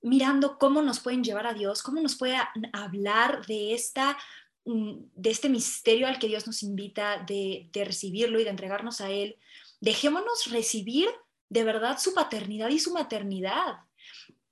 mirando 0.01 0.57
cómo 0.57 0.81
nos 0.81 0.99
pueden 0.99 1.23
llevar 1.23 1.47
a 1.47 1.53
Dios, 1.53 1.83
cómo 1.83 2.01
nos 2.01 2.15
puede 2.15 2.37
hablar 2.71 3.45
de, 3.45 3.73
esta, 3.73 4.17
mm, 4.65 4.93
de 5.15 5.29
este 5.29 5.49
misterio 5.49 6.07
al 6.07 6.19
que 6.19 6.27
Dios 6.27 6.47
nos 6.47 6.63
invita, 6.63 7.23
de, 7.27 7.69
recibirlo 7.73 8.39
y 8.39 8.43
de 8.43 8.49
entregarnos 8.49 9.01
a 9.01 9.09
Él. 9.09 9.37
Dejémonos 9.81 10.51
recibir 10.51 11.09
de 11.49 11.63
verdad 11.63 11.99
su 11.99 12.13
paternidad 12.13 12.69
y 12.69 12.79
su 12.79 12.93
maternidad. 12.93 13.79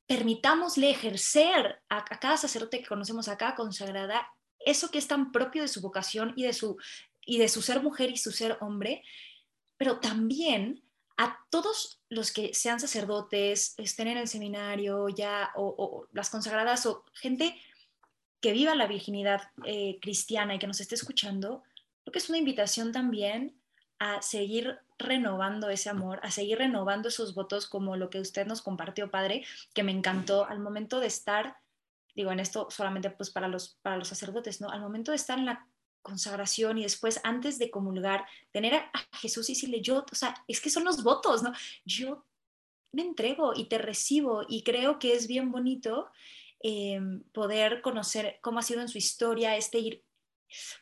Permitámosle 0.05 0.89
ejercer 0.89 1.82
a, 1.88 1.97
a 1.97 2.19
cada 2.19 2.36
sacerdote 2.36 2.80
que 2.82 2.88
conocemos 2.88 3.30
acá, 3.30 3.55
consagrada, 3.55 4.28
eso 4.59 4.91
que 4.91 4.97
es 4.97 5.07
tan 5.07 5.32
propio 5.32 5.61
de 5.61 5.67
su 5.67 5.82
vocación 5.82 6.34
y 6.36 6.43
de 6.43 6.53
su, 6.53 6.78
y 7.26 7.38
de 7.38 7.47
su 7.47 7.61
ser 7.61 7.82
mujer 7.82 8.11
y 8.11 8.17
su 8.17 8.32
ser 8.32 8.57
hombre, 8.61 9.03
pero 9.78 9.99
también 9.99 10.84
a 11.22 11.38
todos 11.51 12.01
los 12.09 12.32
que 12.32 12.55
sean 12.55 12.80
sacerdotes, 12.80 13.76
estén 13.78 14.07
en 14.07 14.17
el 14.17 14.28
seminario 14.28 15.07
ya, 15.07 15.51
o, 15.55 16.07
las 16.13 16.32
consagradas, 16.32 16.88
o 16.88 17.05
gente 17.13 17.55
que 18.39 18.51
viva 18.51 18.74
la 18.74 18.88
virginidad 18.88 19.51
eh, 19.65 19.99
cristiana 20.01 20.55
y 20.55 20.59
que 20.59 20.65
nos 20.65 20.82
esté 20.82 20.95
escuchando, 20.95 21.61
creo 22.03 22.11
que 22.11 22.17
es 22.17 22.30
una 22.30 22.39
invitación 22.39 22.91
también 22.91 23.55
a 23.99 24.24
seguir 24.24 24.80
renovando 24.97 25.69
ese 25.69 25.91
amor, 25.91 26.19
a 26.24 26.32
seguir 26.32 26.57
renovando 26.57 27.09
esos 27.09 27.36
votos 27.36 27.67
como 27.67 27.97
lo 27.97 28.09
que 28.09 28.19
usted 28.19 28.47
nos 28.47 28.63
compartió, 28.63 29.11
padre, 29.11 29.45
que 29.76 29.84
me 29.84 29.91
encantó 29.91 30.45
al 30.45 30.59
momento 30.59 30.99
de 30.99 31.05
estar, 31.05 31.57
digo, 32.15 32.32
en 32.32 32.39
esto 32.39 32.67
solamente 32.72 33.11
pues 33.11 33.30
para 33.30 33.47
los, 33.47 33.78
para 33.84 33.97
los 33.97 34.07
sacerdotes, 34.07 34.59
¿no? 34.59 34.72
Al 34.72 34.82
momento 34.82 35.11
de 35.11 35.17
estar 35.17 35.38
en 35.38 35.45
la 35.45 35.67
consagración 36.02 36.78
y 36.78 36.84
después 36.84 37.20
antes 37.24 37.60
de 37.60 37.70
comulgar, 37.70 38.26
tener 38.52 38.76
a, 38.76 38.91
Jesús 39.14 39.49
y 39.49 39.54
decirle, 39.54 39.82
yo, 39.82 40.06
o 40.12 40.16
sea, 40.16 40.34
es 40.47 40.62
que 40.62 40.70
son 40.70 40.84
los 40.84 41.04
votos, 41.04 41.43
¿no? 41.43 41.54
Yo 41.86 42.26
me 42.91 43.04
entrego 43.04 43.54
y 43.56 43.66
te 43.66 43.78
recibo 43.78 44.43
y 44.47 44.64
creo 44.64 44.99
que 44.99 45.14
es 45.14 45.28
bien 45.28 45.52
bonito 45.52 46.10
em, 46.60 47.24
poder 47.32 47.82
conocer 47.82 48.39
cómo 48.41 48.60
ha 48.60 48.64
sido 48.64 48.82
en 48.82 48.89
su 48.89 48.97
historia 48.97 49.56
este 49.56 49.80
ir 49.80 50.04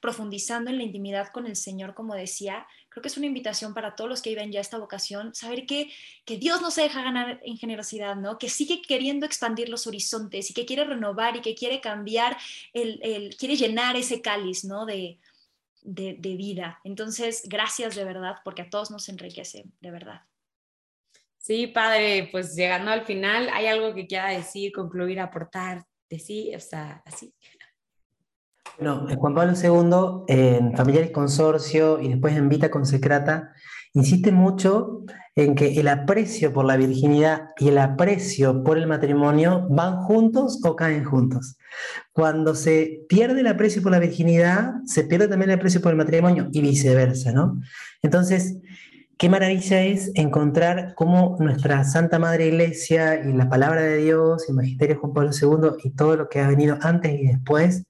profundizando 0.01 0.72
en 0.72 0.78
la 0.78 0.84
intimidad 0.84 1.28
con 1.32 1.45
el 1.45 1.55
Señor, 1.55 1.93
como 1.93 2.15
decía, 2.15 2.67
que 3.01 3.07
es 3.07 3.17
una 3.17 3.27
invitación 3.27 3.73
para 3.73 3.95
todos 3.95 4.09
los 4.09 4.21
que 4.21 4.29
viven 4.29 4.51
ya 4.51 4.61
esta 4.61 4.77
vocación, 4.77 5.33
saber 5.33 5.65
que, 5.65 5.91
que 6.25 6.37
Dios 6.37 6.61
no 6.61 6.71
se 6.71 6.83
deja 6.83 7.03
ganar 7.03 7.39
en 7.43 7.57
generosidad, 7.57 8.15
¿no? 8.15 8.37
que 8.37 8.49
sigue 8.49 8.81
queriendo 8.81 9.25
expandir 9.25 9.69
los 9.69 9.87
horizontes 9.87 10.49
y 10.49 10.53
que 10.53 10.65
quiere 10.65 10.83
renovar 10.83 11.35
y 11.35 11.41
que 11.41 11.55
quiere 11.55 11.81
cambiar, 11.81 12.37
el, 12.73 12.99
el 13.03 13.35
quiere 13.37 13.55
llenar 13.55 13.95
ese 13.95 14.21
cáliz 14.21 14.63
¿no? 14.65 14.85
de, 14.85 15.19
de, 15.81 16.15
de 16.19 16.35
vida. 16.35 16.79
Entonces, 16.83 17.43
gracias 17.45 17.95
de 17.95 18.03
verdad, 18.03 18.37
porque 18.43 18.63
a 18.63 18.69
todos 18.69 18.91
nos 18.91 19.09
enriquece, 19.09 19.65
de 19.79 19.91
verdad. 19.91 20.21
Sí, 21.37 21.67
padre, 21.67 22.27
pues 22.31 22.55
llegando 22.55 22.91
al 22.91 23.05
final, 23.05 23.49
¿hay 23.53 23.65
algo 23.67 23.95
que 23.95 24.05
quiera 24.07 24.29
decir, 24.29 24.71
concluir, 24.73 25.19
aportar? 25.19 25.85
sí, 26.17 26.55
o 26.55 26.59
sea, 26.59 27.03
así. 27.05 27.33
Bueno, 28.80 29.05
Juan 29.17 29.36
Pablo 29.36 29.53
II, 29.61 30.34
en 30.34 30.73
Familiares 30.73 31.11
Consorcio 31.11 31.99
y 31.99 32.07
después 32.07 32.38
en 32.38 32.47
Vita 32.47 32.71
Consecrata, 32.71 33.51
insiste 33.93 34.32
mucho 34.32 35.03
en 35.36 35.55
que 35.55 35.77
el 35.82 35.89
aprecio 35.89 36.53
por 36.53 36.63
la 36.63 36.77
virginidad 36.77 37.49
y 37.57 37.67
el 37.67 37.77
aprecio 37.77 38.63
por 38.63 38.77
el 38.77 38.88
matrimonio 38.88 39.67
van 39.69 39.97
juntos 39.97 40.61
o 40.63 40.77
caen 40.77 41.03
juntos. 41.03 41.57
Cuando 42.13 42.55
se 42.55 43.01
pierde 43.09 43.41
el 43.41 43.47
aprecio 43.47 43.82
por 43.82 43.91
la 43.91 43.99
virginidad, 43.99 44.75
se 44.86 45.03
pierde 45.03 45.27
también 45.27 45.51
el 45.51 45.57
aprecio 45.57 45.82
por 45.82 45.91
el 45.91 45.97
matrimonio 45.97 46.47
y 46.53 46.61
viceversa, 46.61 47.34
¿no? 47.34 47.59
Entonces, 48.01 48.59
qué 49.17 49.27
maravilla 49.27 49.84
es 49.84 50.09
encontrar 50.15 50.93
cómo 50.95 51.36
nuestra 51.41 51.84
Santa 51.84 52.17
Madre 52.17 52.47
Iglesia 52.47 53.27
y 53.27 53.34
la 53.34 53.49
palabra 53.49 53.82
de 53.82 53.97
Dios 53.97 54.45
y 54.47 54.51
el 54.51 54.55
Magisterio 54.55 54.99
Juan 54.99 55.11
Pablo 55.11 55.32
II 55.34 55.82
y 55.84 55.89
todo 55.89 56.15
lo 56.15 56.30
que 56.30 56.39
ha 56.39 56.47
venido 56.47 56.77
antes 56.82 57.11
y 57.19 57.27
después 57.27 57.84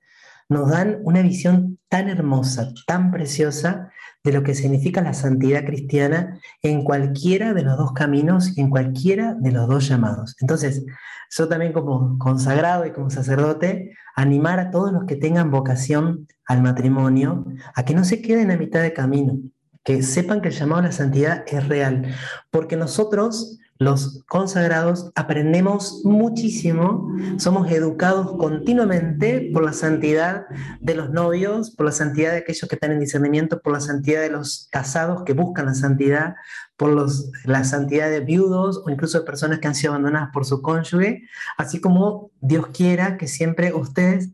nos 0.49 0.69
dan 0.69 0.99
una 1.03 1.21
visión 1.21 1.79
tan 1.89 2.09
hermosa, 2.09 2.73
tan 2.87 3.11
preciosa 3.11 3.91
de 4.23 4.33
lo 4.33 4.43
que 4.43 4.55
significa 4.55 5.01
la 5.01 5.13
santidad 5.13 5.63
cristiana 5.63 6.39
en 6.61 6.83
cualquiera 6.83 7.53
de 7.53 7.63
los 7.63 7.77
dos 7.77 7.93
caminos 7.93 8.57
en 8.57 8.69
cualquiera 8.69 9.35
de 9.35 9.51
los 9.51 9.67
dos 9.67 9.87
llamados. 9.87 10.35
Entonces, 10.41 10.83
yo 11.29 11.47
también 11.47 11.71
como 11.71 12.17
consagrado 12.17 12.85
y 12.85 12.91
como 12.91 13.09
sacerdote, 13.09 13.95
animar 14.15 14.59
a 14.59 14.71
todos 14.71 14.91
los 14.91 15.05
que 15.05 15.15
tengan 15.15 15.51
vocación 15.51 16.27
al 16.45 16.61
matrimonio 16.61 17.45
a 17.75 17.85
que 17.85 17.93
no 17.93 18.03
se 18.03 18.21
queden 18.21 18.51
a 18.51 18.57
mitad 18.57 18.81
de 18.81 18.93
camino, 18.93 19.37
que 19.83 20.01
sepan 20.01 20.41
que 20.41 20.49
el 20.49 20.55
llamado 20.55 20.81
a 20.81 20.85
la 20.85 20.91
santidad 20.91 21.43
es 21.47 21.67
real, 21.67 22.13
porque 22.51 22.75
nosotros 22.75 23.58
los 23.79 24.21
consagrados 24.27 25.09
aprendemos 25.15 26.01
muchísimo, 26.03 27.15
somos 27.37 27.71
educados 27.71 28.35
continuamente 28.37 29.49
por 29.53 29.63
la 29.63 29.71
santidad 29.71 30.47
de 30.81 30.95
los 30.95 31.11
novios, 31.11 31.71
por 31.71 31.85
la 31.85 31.93
santidad 31.93 32.31
de 32.31 32.39
aquellos 32.39 32.67
que 32.67 32.75
están 32.75 32.91
en 32.91 32.99
discernimiento, 32.99 33.61
por 33.61 33.71
la 33.71 33.79
santidad 33.79 34.21
de 34.21 34.31
los 34.31 34.67
casados 34.69 35.23
que 35.23 35.31
buscan 35.31 35.67
la 35.67 35.75
santidad, 35.75 36.35
por 36.75 36.89
los, 36.89 37.31
la 37.45 37.63
santidad 37.63 38.09
de 38.09 38.19
viudos 38.19 38.83
o 38.85 38.89
incluso 38.89 39.19
de 39.19 39.25
personas 39.25 39.59
que 39.59 39.69
han 39.69 39.75
sido 39.75 39.93
abandonadas 39.93 40.29
por 40.33 40.43
su 40.43 40.61
cónyuge, 40.61 41.23
así 41.57 41.79
como 41.79 42.31
Dios 42.41 42.67
quiera 42.73 43.17
que 43.17 43.29
siempre 43.29 43.73
ustedes 43.73 44.29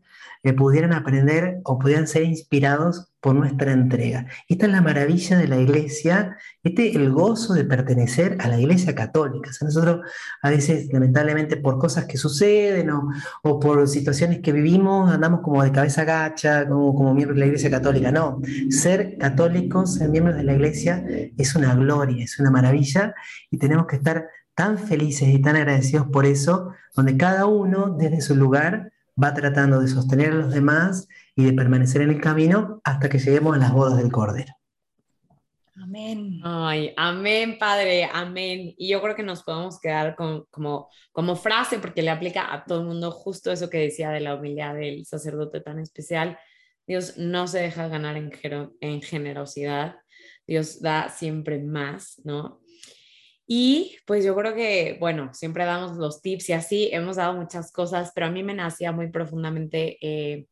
eh, 0.46 0.52
pudieran 0.52 0.92
aprender 0.92 1.60
o 1.64 1.78
pudieran 1.78 2.06
ser 2.06 2.22
inspirados 2.22 3.12
por 3.20 3.34
nuestra 3.34 3.72
entrega. 3.72 4.26
Esta 4.48 4.66
es 4.66 4.72
la 4.72 4.80
maravilla 4.80 5.36
de 5.36 5.48
la 5.48 5.56
iglesia, 5.56 6.36
este 6.62 6.96
el 6.96 7.10
gozo 7.10 7.54
de 7.54 7.64
pertenecer 7.64 8.36
a 8.40 8.48
la 8.48 8.60
iglesia 8.60 8.94
católica. 8.94 9.50
nosotros 9.62 10.00
a 10.42 10.50
veces, 10.50 10.88
lamentablemente, 10.92 11.56
por 11.56 11.78
cosas 11.78 12.04
que 12.04 12.18
suceden 12.18 12.90
o, 12.90 13.58
por 13.58 13.88
situaciones 13.88 14.40
que 14.40 14.52
vivimos, 14.52 15.10
andamos 15.10 15.40
como 15.40 15.64
de 15.64 15.72
cabeza 15.72 16.04
gacha, 16.04 16.68
como, 16.68 16.94
como 16.94 17.14
miembros 17.14 17.36
de 17.36 17.40
la 17.40 17.46
iglesia 17.46 17.70
católica. 17.70 18.12
No, 18.12 18.40
ser 18.70 19.18
católicos, 19.18 19.94
ser 19.94 20.08
miembros 20.10 20.36
de 20.36 20.44
la 20.44 20.52
iglesia 20.52 21.04
es 21.36 21.56
una 21.56 21.74
gloria, 21.74 22.24
es 22.24 22.38
una 22.38 22.50
maravilla 22.50 23.14
y 23.50 23.58
tenemos 23.58 23.86
que 23.86 23.96
estar 23.96 24.28
tan 24.54 24.78
felices 24.78 25.28
y 25.28 25.40
tan 25.40 25.56
agradecidos 25.56 26.06
por 26.08 26.26
eso, 26.26 26.72
donde 26.94 27.16
cada 27.16 27.46
uno 27.46 27.90
desde 27.90 28.20
su 28.22 28.34
lugar 28.34 28.90
va 29.22 29.34
tratando 29.34 29.80
de 29.80 29.88
sostener 29.88 30.32
a 30.32 30.36
los 30.36 30.52
demás 30.52 31.08
y 31.34 31.44
de 31.44 31.52
permanecer 31.52 32.02
en 32.02 32.10
el 32.10 32.20
camino 32.20 32.80
hasta 32.84 33.08
que 33.08 33.18
lleguemos 33.18 33.54
a 33.56 33.58
las 33.58 33.72
bodas 33.72 33.96
del 33.96 34.12
Cordero. 34.12 34.52
Amén. 35.82 36.40
Ay, 36.42 36.92
amén, 36.96 37.58
Padre, 37.58 38.08
amén. 38.12 38.74
Y 38.76 38.88
yo 38.88 39.00
creo 39.02 39.14
que 39.14 39.22
nos 39.22 39.42
podemos 39.42 39.78
quedar 39.78 40.16
con, 40.16 40.44
como, 40.50 40.88
como 41.12 41.36
frase, 41.36 41.78
porque 41.78 42.02
le 42.02 42.10
aplica 42.10 42.52
a 42.52 42.64
todo 42.64 42.80
el 42.80 42.86
mundo 42.86 43.10
justo 43.12 43.52
eso 43.52 43.68
que 43.68 43.78
decía 43.78 44.10
de 44.10 44.20
la 44.20 44.34
humildad 44.34 44.74
del 44.74 45.04
sacerdote 45.04 45.60
tan 45.60 45.78
especial. 45.78 46.38
Dios 46.86 47.18
no 47.18 47.46
se 47.46 47.60
deja 47.60 47.88
ganar 47.88 48.16
en, 48.16 48.30
en 48.80 49.02
generosidad, 49.02 49.96
Dios 50.46 50.80
da 50.80 51.08
siempre 51.08 51.62
más, 51.62 52.20
¿no? 52.24 52.60
Y 53.46 53.96
pues 54.06 54.24
yo 54.24 54.34
creo 54.34 54.54
que, 54.54 54.96
bueno, 54.98 55.32
siempre 55.32 55.64
damos 55.64 55.96
los 55.96 56.20
tips 56.20 56.48
y 56.48 56.52
así, 56.52 56.88
hemos 56.92 57.16
dado 57.16 57.34
muchas 57.34 57.70
cosas, 57.70 58.10
pero 58.14 58.26
a 58.26 58.30
mí 58.30 58.42
me 58.42 58.54
nacía 58.54 58.90
muy 58.90 59.08
profundamente, 59.08 59.98
eh, 60.00 60.46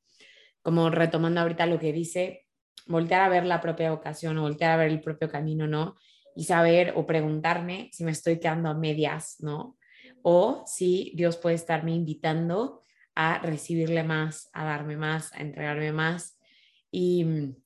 como 0.62 0.90
retomando 0.90 1.40
ahorita 1.40 1.66
lo 1.66 1.80
que 1.80 1.92
dice, 1.92 2.46
voltear 2.86 3.22
a 3.22 3.28
ver 3.28 3.46
la 3.46 3.60
propia 3.60 3.90
vocación 3.90 4.38
o 4.38 4.42
voltear 4.42 4.70
a 4.72 4.76
ver 4.76 4.90
el 4.90 5.00
propio 5.00 5.28
camino, 5.28 5.66
¿no? 5.66 5.96
Y 6.36 6.44
saber 6.44 6.92
o 6.96 7.04
preguntarme 7.06 7.90
si 7.92 8.04
me 8.04 8.12
estoy 8.12 8.38
quedando 8.38 8.68
a 8.68 8.74
medias, 8.74 9.36
¿no? 9.40 9.76
O 10.22 10.62
si 10.66 11.12
Dios 11.16 11.36
puede 11.36 11.56
estarme 11.56 11.92
invitando 11.92 12.80
a 13.16 13.38
recibirle 13.38 14.04
más, 14.04 14.50
a 14.52 14.64
darme 14.64 14.96
más, 14.96 15.32
a 15.32 15.40
entregarme 15.40 15.92
más. 15.92 16.38
Y 16.90 17.24
mm, 17.24 17.56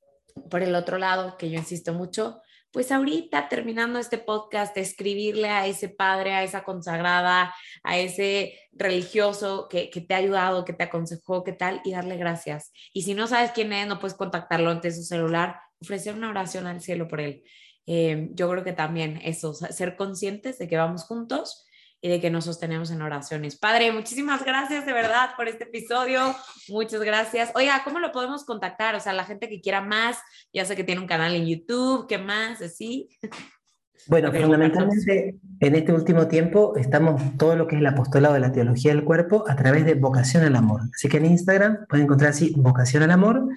por 0.51 0.63
el 0.63 0.75
otro 0.75 0.99
lado, 0.99 1.37
que 1.37 1.51
yo 1.51 1.59
insisto 1.59 1.93
mucho, 1.93 2.41
pues 2.71 2.93
ahorita 2.93 3.49
terminando 3.49 3.99
este 3.99 4.19
podcast, 4.19 4.77
escribirle 4.77 5.49
a 5.49 5.67
ese 5.67 5.89
padre, 5.89 6.35
a 6.35 6.43
esa 6.43 6.65
consagrada, 6.65 7.55
a 7.83 7.99
ese 7.99 8.59
religioso 8.73 9.69
que, 9.69 9.89
te 9.89 10.15
ha 10.15 10.19
ayudado, 10.19 10.65
que 10.65 10.73
te 10.73 10.85
aconsejó, 10.85 11.45
qué 11.45 11.53
tal, 11.53 11.81
y 11.85 11.93
darle 11.93 12.17
gracias. 12.17 12.73
Y 12.93 13.03
si 13.03 13.15
no 13.15 13.27
sabes 13.27 13.53
quién 13.53 13.73
es, 13.73 13.87
no 13.87 13.99
puedes 13.99 14.17
contactarlo 14.17 14.71
ante 14.71 14.91
su 14.93 15.03
celular, 15.03 15.61
ofrecer 15.81 16.15
una 16.15 16.31
oración 16.31 16.67
al 16.67 16.81
cielo 16.81 17.09
por 17.09 17.21
él. 17.21 17.43
Eh, 17.87 18.29
yo 18.33 18.51
creo 18.51 18.65
que 18.65 18.75
también 18.75 19.19
eso, 19.25 19.55
ser 19.55 19.97
conscientes 19.97 20.59
de 20.59 20.69
que 20.69 20.77
vamos 20.77 21.05
juntos 21.05 21.65
y 22.01 22.09
de 22.09 22.21
que 22.21 22.31
nos 22.31 22.45
sostenemos 22.45 22.91
en 22.91 23.03
oraciones. 23.03 23.59
Padre, 23.59 23.93
muchísimas 23.93 24.45
gracias 24.45 24.87
de 24.87 24.93
verdad 24.93 25.31
por 25.37 25.49
este 25.49 25.65
episodio. 25.65 26.35
Muchas 26.69 27.01
gracias. 27.03 27.51
Oiga, 27.55 27.83
¿cómo 27.85 27.99
lo 27.99 28.13
podemos 28.13 28.45
contactar? 28.45 28.95
O 28.95 29.01
sea, 29.01 29.13
la 29.13 29.25
gente 29.25 29.49
que 29.49 29.61
quiera 29.61 29.81
más, 29.81 30.19
ya 30.53 30.65
sé 30.65 30.77
que 30.77 30.85
tiene 30.85 31.01
un 31.01 31.09
canal 31.09 31.35
en 31.35 31.47
YouTube, 31.47 32.07
¿qué 32.07 32.19
más? 32.19 32.63
Así. 32.63 33.09
Bueno, 34.07 34.33
fundamentalmente 34.33 35.37
en 35.61 35.75
este 35.75 35.93
último 35.93 36.29
tiempo 36.29 36.75
estamos 36.77 37.21
todo 37.37 37.57
lo 37.57 37.67
que 37.67 37.75
es 37.75 37.81
el 37.81 37.87
apostolado 37.87 38.35
de 38.35 38.41
la 38.41 38.53
teología 38.53 38.95
del 38.95 39.05
cuerpo 39.05 39.45
a 39.49 39.57
través 39.57 39.85
de 39.85 39.95
Vocación 39.95 40.45
al 40.45 40.57
Amor. 40.57 40.83
Así 40.95 41.09
que 41.09 41.17
en 41.17 41.27
Instagram 41.27 41.85
pueden 41.89 42.05
encontrar 42.05 42.31
así 42.31 42.55
Vocación 42.57 43.03
al 43.03 43.11
Amor 43.11 43.49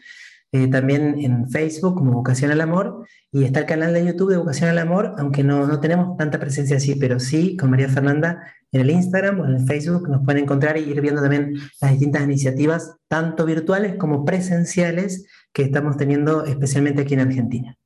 eh, 0.52 0.68
también 0.68 1.16
en 1.20 1.50
Facebook 1.50 1.96
como 1.96 2.12
Vocación 2.12 2.52
al 2.52 2.62
Amor 2.62 3.08
y 3.32 3.46
está 3.46 3.62
el 3.62 3.66
canal 3.66 3.94
de 3.94 4.06
YouTube 4.06 4.32
de 4.32 4.38
Vocación 4.38 4.70
al 4.70 4.80
Amor, 4.80 5.16
aunque 5.18 5.44
no, 5.44 5.66
no 5.66 5.80
tenemos 5.80 6.18
tanta 6.18 6.40
presencia 6.40 6.78
así, 6.78 6.96
pero 6.96 7.20
sí 7.20 7.56
con 7.56 7.70
María 7.72 7.88
Fernanda 7.88 8.44
en 8.72 8.82
el 8.82 8.90
Instagram 8.90 9.40
o 9.40 9.46
en 9.46 9.56
el 9.56 9.66
Facebook 9.66 10.10
nos 10.10 10.24
pueden 10.24 10.44
encontrar 10.44 10.78
y 10.78 10.82
ir 10.82 11.00
viendo 11.02 11.22
también 11.22 11.56
las 11.82 11.92
distintas 11.92 12.24
iniciativas, 12.24 12.96
tanto 13.08 13.46
virtuales 13.46 13.96
como 13.96 14.26
presenciales, 14.26 15.28
que 15.54 15.64
estamos 15.64 15.98
teniendo 15.98 16.46
especialmente 16.46 17.02
aquí 17.02 17.14
en 17.14 17.20
Argentina. 17.22 17.78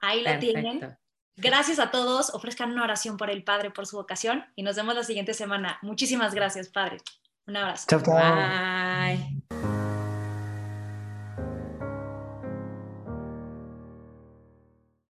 Ahí 0.00 0.22
lo 0.22 0.38
tienen. 0.38 0.96
Gracias 1.36 1.78
a 1.78 1.90
todos. 1.90 2.34
Ofrezcan 2.34 2.72
una 2.72 2.84
oración 2.84 3.16
por 3.16 3.30
el 3.30 3.44
Padre, 3.44 3.70
por 3.70 3.86
su 3.86 3.96
vocación 3.96 4.44
y 4.56 4.62
nos 4.62 4.76
vemos 4.76 4.94
la 4.94 5.04
siguiente 5.04 5.34
semana. 5.34 5.78
Muchísimas 5.82 6.34
gracias, 6.34 6.68
Padre. 6.68 6.98
Un 7.46 7.56
abrazo. 7.56 7.86
Chao, 7.88 8.00
chao. 8.02 8.14
Bye. 8.14 9.79